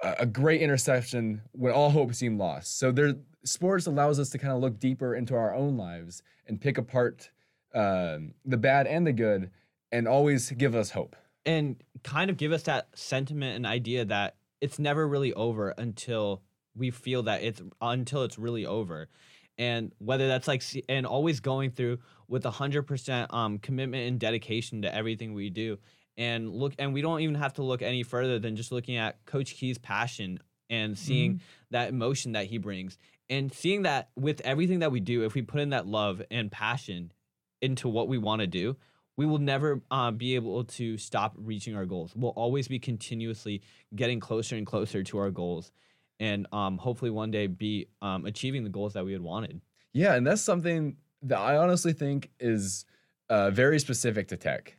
a, 0.00 0.24
great 0.24 0.62
interception 0.62 1.42
when 1.50 1.72
all 1.72 1.90
hope 1.90 2.14
seemed 2.14 2.38
lost. 2.38 2.78
So 2.78 2.92
there, 2.92 3.14
sports 3.44 3.86
allows 3.86 4.20
us 4.20 4.30
to 4.30 4.38
kind 4.38 4.52
of 4.52 4.60
look 4.60 4.78
deeper 4.78 5.16
into 5.16 5.34
our 5.34 5.52
own 5.52 5.76
lives 5.76 6.22
and 6.46 6.60
pick 6.60 6.78
apart 6.78 7.30
uh, 7.74 8.18
the 8.44 8.56
bad 8.56 8.86
and 8.86 9.06
the 9.06 9.12
good, 9.12 9.50
and 9.90 10.06
always 10.06 10.50
give 10.52 10.76
us 10.76 10.90
hope. 10.90 11.16
And 11.48 11.82
kind 12.02 12.28
of 12.28 12.36
give 12.36 12.52
us 12.52 12.64
that 12.64 12.88
sentiment 12.94 13.56
and 13.56 13.64
idea 13.64 14.04
that 14.04 14.36
it's 14.60 14.78
never 14.78 15.08
really 15.08 15.32
over 15.32 15.70
until 15.70 16.42
we 16.76 16.90
feel 16.90 17.22
that 17.24 17.42
it's 17.42 17.62
until 17.80 18.22
it's 18.24 18.38
really 18.38 18.66
over. 18.66 19.08
And 19.56 19.92
whether 19.98 20.28
that's 20.28 20.46
like 20.46 20.62
and 20.88 21.06
always 21.06 21.40
going 21.40 21.70
through 21.70 22.00
with 22.28 22.44
a 22.44 22.50
hundred 22.50 22.82
percent 22.82 23.32
um 23.32 23.58
commitment 23.58 24.08
and 24.08 24.20
dedication 24.20 24.82
to 24.82 24.94
everything 24.94 25.32
we 25.32 25.50
do. 25.50 25.78
And 26.16 26.52
look 26.52 26.74
and 26.78 26.92
we 26.92 27.00
don't 27.00 27.20
even 27.20 27.36
have 27.36 27.54
to 27.54 27.62
look 27.62 27.80
any 27.80 28.02
further 28.02 28.38
than 28.38 28.54
just 28.54 28.70
looking 28.70 28.96
at 28.96 29.24
coach 29.24 29.54
key's 29.54 29.78
passion 29.78 30.40
and 30.70 30.98
seeing 30.98 31.34
mm-hmm. 31.34 31.42
that 31.70 31.88
emotion 31.88 32.32
that 32.32 32.46
he 32.46 32.58
brings. 32.58 32.98
And 33.30 33.52
seeing 33.52 33.82
that 33.82 34.10
with 34.16 34.40
everything 34.42 34.80
that 34.80 34.92
we 34.92 35.00
do 35.00 35.24
if 35.24 35.34
we 35.34 35.42
put 35.42 35.60
in 35.60 35.70
that 35.70 35.86
love 35.86 36.22
and 36.30 36.50
passion 36.50 37.12
into 37.60 37.88
what 37.88 38.08
we 38.08 38.18
want 38.18 38.40
to 38.40 38.46
do 38.46 38.76
we 39.18 39.26
will 39.26 39.38
never 39.38 39.82
uh, 39.90 40.12
be 40.12 40.36
able 40.36 40.62
to 40.62 40.96
stop 40.96 41.34
reaching 41.36 41.74
our 41.74 41.84
goals. 41.84 42.12
We'll 42.14 42.30
always 42.30 42.68
be 42.68 42.78
continuously 42.78 43.60
getting 43.96 44.20
closer 44.20 44.54
and 44.54 44.64
closer 44.64 45.02
to 45.02 45.18
our 45.18 45.30
goals 45.30 45.72
and 46.20 46.46
um, 46.52 46.78
hopefully 46.78 47.10
one 47.10 47.32
day 47.32 47.48
be 47.48 47.88
um, 48.00 48.26
achieving 48.26 48.62
the 48.62 48.70
goals 48.70 48.94
that 48.94 49.04
we 49.04 49.12
had 49.12 49.20
wanted. 49.20 49.60
Yeah 49.92 50.14
and 50.14 50.26
that's 50.26 50.40
something 50.42 50.96
that 51.22 51.38
i 51.38 51.56
honestly 51.56 51.92
think 51.92 52.30
is 52.38 52.84
uh, 53.28 53.50
very 53.50 53.80
specific 53.80 54.28
to 54.28 54.36
tech. 54.36 54.76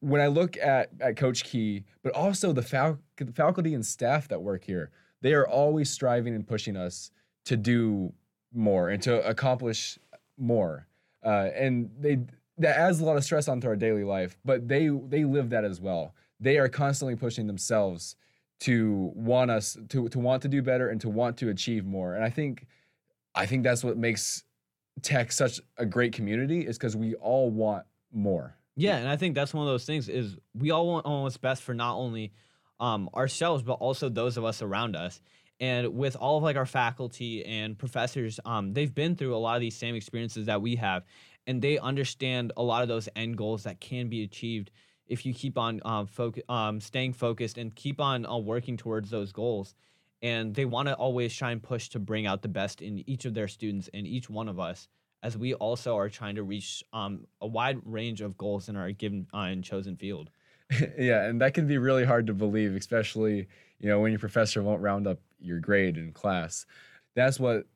When 0.00 0.20
I 0.20 0.26
look 0.26 0.58
at 0.58 0.90
at 1.00 1.16
Coach 1.16 1.42
Key, 1.44 1.84
but 2.02 2.12
also 2.12 2.52
the 2.52 2.62
fal- 2.62 2.98
faculty 3.34 3.72
and 3.74 3.84
staff 3.84 4.28
that 4.28 4.42
work 4.42 4.62
here, 4.62 4.90
they 5.22 5.32
are 5.32 5.48
always 5.48 5.90
striving 5.90 6.34
and 6.34 6.46
pushing 6.46 6.76
us 6.76 7.10
to 7.46 7.56
do 7.56 8.12
more 8.52 8.90
and 8.90 9.02
to 9.02 9.26
accomplish 9.26 9.98
more. 10.36 10.86
Uh, 11.24 11.48
and 11.54 11.90
they 11.98 12.18
that 12.58 12.76
adds 12.78 13.00
a 13.00 13.04
lot 13.04 13.16
of 13.16 13.24
stress 13.24 13.48
onto 13.48 13.66
our 13.66 13.76
daily 13.76 14.04
life, 14.04 14.36
but 14.44 14.68
they 14.68 14.88
they 14.88 15.24
live 15.24 15.50
that 15.50 15.64
as 15.64 15.80
well. 15.80 16.14
They 16.40 16.58
are 16.58 16.68
constantly 16.68 17.16
pushing 17.16 17.46
themselves 17.46 18.16
to 18.60 19.12
want 19.14 19.50
us 19.50 19.76
to 19.88 20.08
to 20.08 20.18
want 20.18 20.42
to 20.42 20.48
do 20.48 20.62
better 20.62 20.88
and 20.88 21.00
to 21.00 21.08
want 21.08 21.36
to 21.38 21.48
achieve 21.48 21.84
more. 21.84 22.14
And 22.14 22.24
I 22.24 22.30
think 22.30 22.66
I 23.34 23.46
think 23.46 23.64
that's 23.64 23.82
what 23.82 23.96
makes 23.96 24.44
tech 25.02 25.32
such 25.32 25.60
a 25.76 25.84
great 25.84 26.12
community 26.12 26.60
is 26.60 26.78
because 26.78 26.96
we 26.96 27.14
all 27.16 27.50
want 27.50 27.84
more. 28.12 28.56
Yeah, 28.76 28.96
and 28.96 29.08
I 29.08 29.16
think 29.16 29.34
that's 29.34 29.54
one 29.54 29.66
of 29.66 29.72
those 29.72 29.84
things 29.84 30.08
is 30.08 30.36
we 30.54 30.70
all 30.70 30.86
want 30.86 31.06
what's 31.06 31.36
best 31.36 31.62
for 31.62 31.74
not 31.74 31.96
only 31.96 32.32
um, 32.80 33.08
ourselves 33.14 33.62
but 33.62 33.74
also 33.74 34.08
those 34.08 34.36
of 34.36 34.44
us 34.44 34.62
around 34.62 34.96
us. 34.96 35.20
And 35.60 35.94
with 35.94 36.16
all 36.16 36.38
of 36.38 36.42
like 36.42 36.56
our 36.56 36.66
faculty 36.66 37.44
and 37.44 37.78
professors, 37.78 38.40
um, 38.44 38.72
they've 38.72 38.92
been 38.92 39.14
through 39.14 39.36
a 39.36 39.38
lot 39.38 39.54
of 39.54 39.60
these 39.60 39.76
same 39.76 39.94
experiences 39.94 40.46
that 40.46 40.60
we 40.60 40.74
have, 40.76 41.04
and 41.46 41.60
they 41.60 41.78
understand 41.78 42.52
a 42.56 42.62
lot 42.62 42.82
of 42.82 42.88
those 42.88 43.08
end 43.16 43.36
goals 43.36 43.64
that 43.64 43.80
can 43.80 44.08
be 44.08 44.22
achieved 44.22 44.70
if 45.06 45.26
you 45.26 45.34
keep 45.34 45.58
on 45.58 45.80
um, 45.84 46.06
focus, 46.06 46.42
um, 46.48 46.80
staying 46.80 47.12
focused 47.12 47.58
and 47.58 47.74
keep 47.74 48.00
on 48.00 48.24
uh, 48.24 48.36
working 48.38 48.76
towards 48.76 49.10
those 49.10 49.32
goals. 49.32 49.74
And 50.22 50.54
they 50.54 50.64
want 50.64 50.88
to 50.88 50.94
always 50.94 51.34
try 51.34 51.50
and 51.50 51.62
push 51.62 51.90
to 51.90 51.98
bring 51.98 52.26
out 52.26 52.40
the 52.40 52.48
best 52.48 52.80
in 52.80 53.08
each 53.08 53.26
of 53.26 53.34
their 53.34 53.48
students 53.48 53.90
and 53.92 54.06
each 54.06 54.30
one 54.30 54.48
of 54.48 54.58
us 54.58 54.88
as 55.22 55.38
we 55.38 55.54
also 55.54 55.96
are 55.96 56.10
trying 56.10 56.34
to 56.34 56.42
reach 56.42 56.84
um, 56.92 57.26
a 57.40 57.46
wide 57.46 57.78
range 57.84 58.20
of 58.20 58.36
goals 58.36 58.68
in 58.68 58.76
our 58.76 58.92
given 58.92 59.26
uh, 59.34 59.38
and 59.38 59.64
chosen 59.64 59.96
field. 59.96 60.30
yeah, 60.98 61.24
and 61.24 61.40
that 61.40 61.54
can 61.54 61.66
be 61.66 61.78
really 61.78 62.04
hard 62.04 62.26
to 62.26 62.34
believe, 62.34 62.74
especially 62.74 63.48
you 63.80 63.88
know 63.88 64.00
when 64.00 64.12
your 64.12 64.18
professor 64.18 64.62
won't 64.62 64.82
round 64.82 65.06
up 65.06 65.18
your 65.40 65.60
grade 65.60 65.96
in 65.96 66.12
class. 66.12 66.66
That's 67.14 67.40
what 67.40 67.66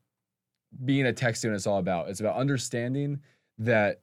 being 0.85 1.07
a 1.07 1.13
tech 1.13 1.37
student 1.37 1.57
is 1.57 1.67
all 1.67 1.79
about. 1.79 2.09
It's 2.09 2.21
about 2.21 2.37
understanding 2.37 3.21
that 3.59 4.01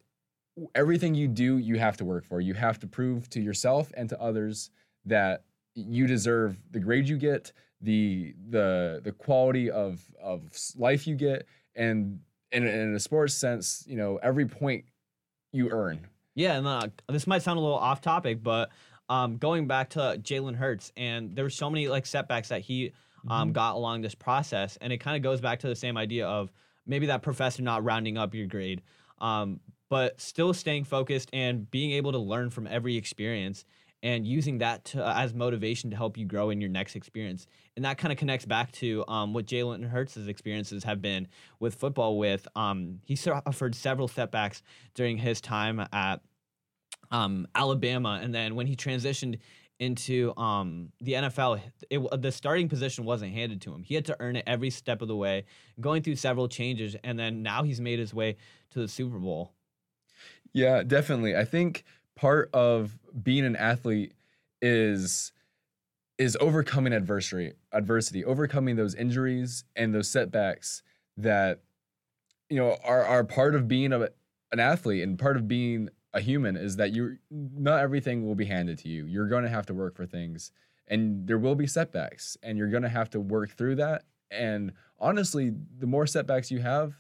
everything 0.74 1.16
you 1.16 1.28
do, 1.28 1.58
you 1.58 1.78
have 1.78 1.98
to 1.98 2.06
work 2.06 2.26
for. 2.26 2.42
You 2.42 2.54
have 2.54 2.80
to 2.80 2.88
prove 2.88 3.30
to 3.32 3.42
yourself 3.42 3.92
and 3.96 4.10
to 4.10 4.22
others 4.22 4.70
that 5.06 5.44
you 5.76 6.08
deserve 6.08 6.58
the 6.72 6.80
grade 6.80 7.08
you 7.08 7.18
get, 7.18 7.52
the 7.82 8.34
the 8.50 9.02
the 9.04 9.12
quality 9.12 9.70
of 9.70 10.02
of 10.22 10.44
life 10.78 11.06
you 11.06 11.16
get, 11.16 11.46
and 11.76 12.20
in, 12.52 12.66
in 12.66 12.96
a 12.96 13.00
sports 13.00 13.34
sense, 13.34 13.84
you 13.88 13.98
know, 13.98 14.18
every 14.24 14.46
point 14.46 14.86
you 15.52 15.70
earn. 15.70 16.08
Yeah, 16.36 16.58
and 16.58 16.68
uh, 16.68 16.88
this 17.08 17.28
might 17.28 17.42
sound 17.42 17.58
a 17.58 17.62
little 17.62 17.78
off 17.78 18.02
topic, 18.02 18.44
but 18.44 18.72
um, 19.10 19.38
going 19.38 19.68
back 19.68 19.92
to 19.92 20.20
Jalen 20.22 20.56
Hurts, 20.56 20.92
and 20.98 21.36
there 21.36 21.46
were 21.46 21.50
so 21.50 21.70
many 21.70 21.88
like 21.88 22.06
setbacks 22.06 22.50
that 22.50 22.62
he 22.62 22.92
um, 23.30 23.48
mm-hmm. 23.48 23.54
got 23.54 23.76
along 23.76 24.02
this 24.02 24.16
process, 24.16 24.78
and 24.82 24.92
it 24.92 24.98
kind 24.98 25.16
of 25.16 25.24
goes 25.24 25.42
back 25.42 25.60
to 25.60 25.68
the 25.68 25.76
same 25.76 25.98
idea 25.98 26.28
of 26.28 26.52
maybe 26.86 27.08
that 27.08 27.22
professor 27.22 27.62
not 27.62 27.84
rounding 27.84 28.18
up 28.18 28.34
your 28.34 28.48
grade, 28.48 28.82
um, 29.20 29.60
but 29.90 30.20
still 30.20 30.54
staying 30.54 30.84
focused 30.84 31.30
and 31.34 31.70
being 31.72 31.92
able 31.92 32.12
to 32.12 32.18
learn 32.18 32.50
from 32.50 32.68
every 32.68 32.96
experience 32.96 33.66
and 34.04 34.28
using 34.28 34.60
that 34.60 34.86
to, 34.86 35.04
uh, 35.04 35.14
as 35.18 35.34
motivation 35.34 35.90
to 35.90 35.96
help 35.96 36.16
you 36.16 36.26
grow 36.26 36.52
in 36.52 36.62
your 36.62 36.70
next 36.70 36.96
experience. 36.96 37.48
And 37.76 37.84
that 37.86 37.98
kind 37.98 38.12
of 38.12 38.20
connects 38.20 38.46
back 38.46 38.72
to 38.74 39.04
um, 39.08 39.34
what 39.34 39.48
Jalen 39.48 39.90
Hurts' 39.90 40.18
experiences 40.18 40.84
have 40.84 41.02
been 41.02 41.28
with 41.60 41.76
football. 41.76 42.20
With 42.20 42.48
um, 42.56 43.00
he 43.04 43.16
suffered 43.16 43.74
several 43.74 44.08
setbacks 44.08 44.62
during 44.94 45.18
his 45.18 45.42
time 45.42 45.86
at 45.92 46.22
um, 47.10 47.48
Alabama, 47.56 48.20
and 48.22 48.34
then 48.34 48.56
when 48.56 48.68
he 48.68 48.76
transitioned 48.76 49.40
into 49.80 50.34
um, 50.38 50.92
the 51.02 51.14
NFL, 51.14 51.62
it, 51.90 52.22
the 52.22 52.32
starting 52.32 52.70
position 52.70 53.06
wasn't 53.06 53.34
handed 53.34 53.62
to 53.62 53.74
him. 53.74 53.84
He 53.84 53.96
had 53.96 54.06
to 54.06 54.16
earn 54.20 54.36
it 54.36 54.44
every 54.48 54.70
step 54.70 55.02
of 55.02 55.08
the 55.08 55.16
way, 55.16 55.46
going 55.80 56.02
through 56.02 56.16
several 56.16 56.48
changes, 56.48 56.96
and 57.04 57.20
then 57.20 57.44
now 57.44 57.64
he's 57.64 57.82
made 57.82 58.00
his 58.00 58.14
way 58.14 58.38
to 58.72 58.80
the 58.80 58.88
Super 58.88 59.20
Bowl. 59.20 59.52
Yeah, 60.54 60.84
definitely. 60.84 61.36
I 61.36 61.44
think 61.44 61.84
part 62.16 62.50
of 62.54 62.98
being 63.22 63.46
an 63.46 63.56
athlete 63.56 64.14
is 64.62 65.32
is 66.18 66.38
overcoming 66.40 66.94
adversity 66.94 67.52
adversity 67.74 68.24
overcoming 68.24 68.78
those 68.78 68.96
injuries 68.96 69.66
and 69.76 69.94
those 69.94 70.10
setbacks 70.10 70.82
that 71.18 71.60
you 72.50 72.58
know 72.58 72.78
are 72.86 73.04
are 73.04 73.26
part 73.26 73.54
of 73.54 73.68
being 73.68 73.92
a, 73.92 74.08
an 74.54 74.60
athlete 74.60 75.04
and 75.04 75.20
part 75.20 75.36
of 75.36 75.48
being 75.48 75.90
a 76.16 76.22
human 76.22 76.58
is 76.58 76.78
that 76.78 76.92
you 76.92 77.18
not 77.30 77.82
everything 77.82 78.26
will 78.26 78.34
be 78.34 78.46
handed 78.46 78.80
to 78.80 78.90
you. 78.90 79.06
You're 79.06 79.28
going 79.28 79.44
to 79.44 79.50
have 79.50 79.68
to 79.68 79.74
work 79.76 79.96
for 79.96 80.08
things 80.08 80.52
and 80.88 81.28
there 81.28 81.38
will 81.38 81.56
be 81.56 81.68
setbacks 81.68 82.38
and 82.42 82.58
you're 82.58 82.70
going 82.70 82.84
to 82.84 82.90
have 82.90 83.12
to 83.12 83.20
work 83.20 83.52
through 83.52 83.76
that 83.76 84.06
and 84.32 84.74
honestly, 85.00 85.54
the 85.78 85.88
more 85.88 86.08
setbacks 86.08 86.52
you 86.52 86.60
have, 86.60 86.96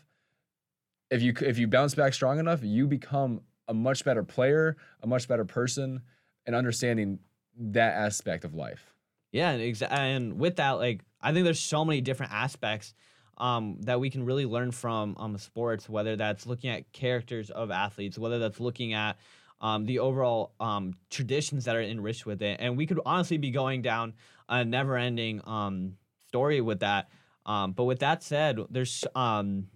if 1.09 1.21
you 1.21 1.33
if 1.41 1.57
you 1.57 1.67
bounce 1.67 1.95
back 1.95 2.13
strong 2.13 2.39
enough, 2.39 2.63
you 2.63 2.87
become 2.87 3.41
a 3.67 3.73
much 3.73 4.03
better 4.05 4.23
player, 4.23 4.77
a 5.01 5.07
much 5.07 5.27
better 5.27 5.45
person 5.45 6.01
and 6.45 6.55
understanding 6.55 7.19
that 7.57 7.93
aspect 7.93 8.45
of 8.45 8.53
life. 8.53 8.93
Yeah, 9.31 9.51
and, 9.51 9.61
exa- 9.61 9.91
and 9.91 10.39
with 10.39 10.57
that, 10.57 10.71
like 10.71 11.01
I 11.21 11.33
think 11.33 11.45
there's 11.45 11.59
so 11.59 11.85
many 11.85 12.01
different 12.01 12.33
aspects 12.33 12.93
um, 13.37 13.77
that 13.81 13.99
we 13.99 14.09
can 14.09 14.23
really 14.25 14.45
learn 14.45 14.71
from 14.71 15.15
um, 15.17 15.37
sports, 15.37 15.89
whether 15.89 16.15
that's 16.15 16.45
looking 16.45 16.69
at 16.69 16.91
characters 16.91 17.49
of 17.49 17.71
athletes, 17.71 18.17
whether 18.17 18.39
that's 18.39 18.59
looking 18.59 18.93
at 18.93 19.17
um, 19.61 19.85
the 19.85 19.99
overall 19.99 20.53
um, 20.59 20.93
traditions 21.09 21.65
that 21.65 21.75
are 21.75 21.81
enriched 21.81 22.25
with 22.25 22.41
it. 22.41 22.57
And 22.59 22.77
we 22.77 22.85
could 22.85 22.99
honestly 23.05 23.37
be 23.37 23.51
going 23.51 23.81
down 23.81 24.13
a 24.47 24.63
never 24.63 24.97
ending 24.97 25.41
um, 25.45 25.97
story 26.27 26.61
with 26.61 26.79
that. 26.79 27.09
Um, 27.45 27.73
but 27.73 27.85
with 27.85 27.99
that 27.99 28.23
said, 28.23 28.59
there's 28.69 29.05
um, 29.15 29.67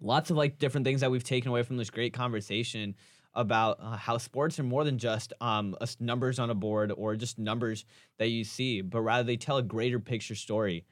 lots 0.00 0.30
of 0.30 0.36
like 0.36 0.58
different 0.58 0.84
things 0.84 1.00
that 1.00 1.10
we've 1.10 1.24
taken 1.24 1.50
away 1.50 1.62
from 1.62 1.76
this 1.76 1.90
great 1.90 2.12
conversation 2.12 2.94
about 3.34 3.78
uh, 3.80 3.96
how 3.96 4.18
sports 4.18 4.58
are 4.58 4.64
more 4.64 4.84
than 4.84 4.98
just 4.98 5.32
um, 5.40 5.76
numbers 5.98 6.38
on 6.38 6.50
a 6.50 6.54
board 6.54 6.92
or 6.96 7.16
just 7.16 7.38
numbers 7.38 7.84
that 8.18 8.28
you 8.28 8.44
see, 8.44 8.80
but 8.80 9.00
rather 9.00 9.24
they 9.24 9.36
tell 9.36 9.56
a 9.56 9.62
greater 9.62 9.98
picture 9.98 10.34
story. 10.34 10.84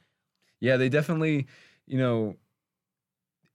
Yeah, 0.63 0.77
they 0.77 0.87
definitely, 0.87 1.47
you 1.87 1.97
know, 1.97 2.37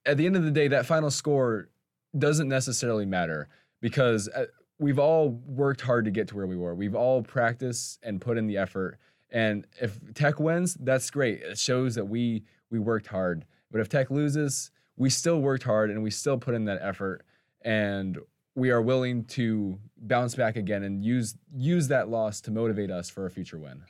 at 0.04 0.18
the 0.18 0.26
end 0.26 0.36
of 0.36 0.44
the 0.44 0.50
day, 0.50 0.68
that 0.68 0.84
final 0.84 1.10
score 1.10 1.70
doesn't 2.18 2.50
necessarily 2.50 3.06
matter 3.06 3.48
because 3.80 4.28
uh, 4.28 4.44
we've 4.78 4.98
all 4.98 5.30
worked 5.46 5.80
hard 5.80 6.04
to 6.04 6.10
get 6.10 6.28
to 6.28 6.36
where 6.36 6.46
we 6.46 6.54
were. 6.54 6.74
We've 6.74 6.94
all 6.94 7.22
practiced 7.22 7.98
and 8.02 8.20
put 8.20 8.36
in 8.36 8.46
the 8.46 8.58
effort. 8.58 8.98
And 9.30 9.66
if 9.80 9.98
Tech 10.12 10.38
wins, 10.38 10.74
that's 10.80 11.08
great. 11.08 11.40
It 11.40 11.56
shows 11.56 11.94
that 11.94 12.04
we 12.04 12.44
we 12.70 12.78
worked 12.78 13.06
hard. 13.06 13.46
But 13.70 13.80
if 13.80 13.88
Tech 13.88 14.10
loses, 14.10 14.70
we 14.98 15.08
still 15.08 15.40
worked 15.40 15.62
hard 15.62 15.88
and 15.88 16.02
we 16.02 16.10
still 16.10 16.36
put 16.36 16.54
in 16.54 16.66
that 16.66 16.80
effort 16.82 17.24
and 17.62 18.18
we 18.54 18.68
are 18.68 18.82
willing 18.82 19.24
to 19.24 19.78
bounce 19.96 20.34
back 20.34 20.56
again 20.56 20.82
and 20.82 21.02
use 21.02 21.36
use 21.56 21.88
that 21.88 22.10
loss 22.10 22.42
to 22.42 22.50
motivate 22.50 22.90
us 22.90 23.08
for 23.08 23.24
a 23.24 23.30
future 23.30 23.56
win. 23.56 23.82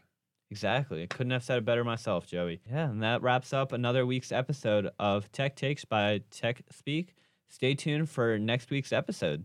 Exactly. 0.51 1.03
I 1.03 1.07
couldn't 1.07 1.33
have 1.33 1.45
said 1.45 1.59
it 1.59 1.65
better 1.65 1.85
myself, 1.85 2.27
Joey. 2.27 2.61
Yeah, 2.69 2.89
and 2.89 3.03
that 3.03 3.23
wraps 3.23 3.53
up 3.53 3.73
another 3.73 4.07
week's 4.07 4.33
episode 4.33 4.91
of 4.99 5.31
Tech 5.31 5.57
Takes 5.57 5.85
by 5.85 6.23
Tech 6.31 6.63
Speak. 6.71 7.15
Stay 7.49 7.75
tuned 7.75 8.09
for 8.09 8.39
next 8.39 8.71
week's 8.71 8.93
episode. 8.93 9.45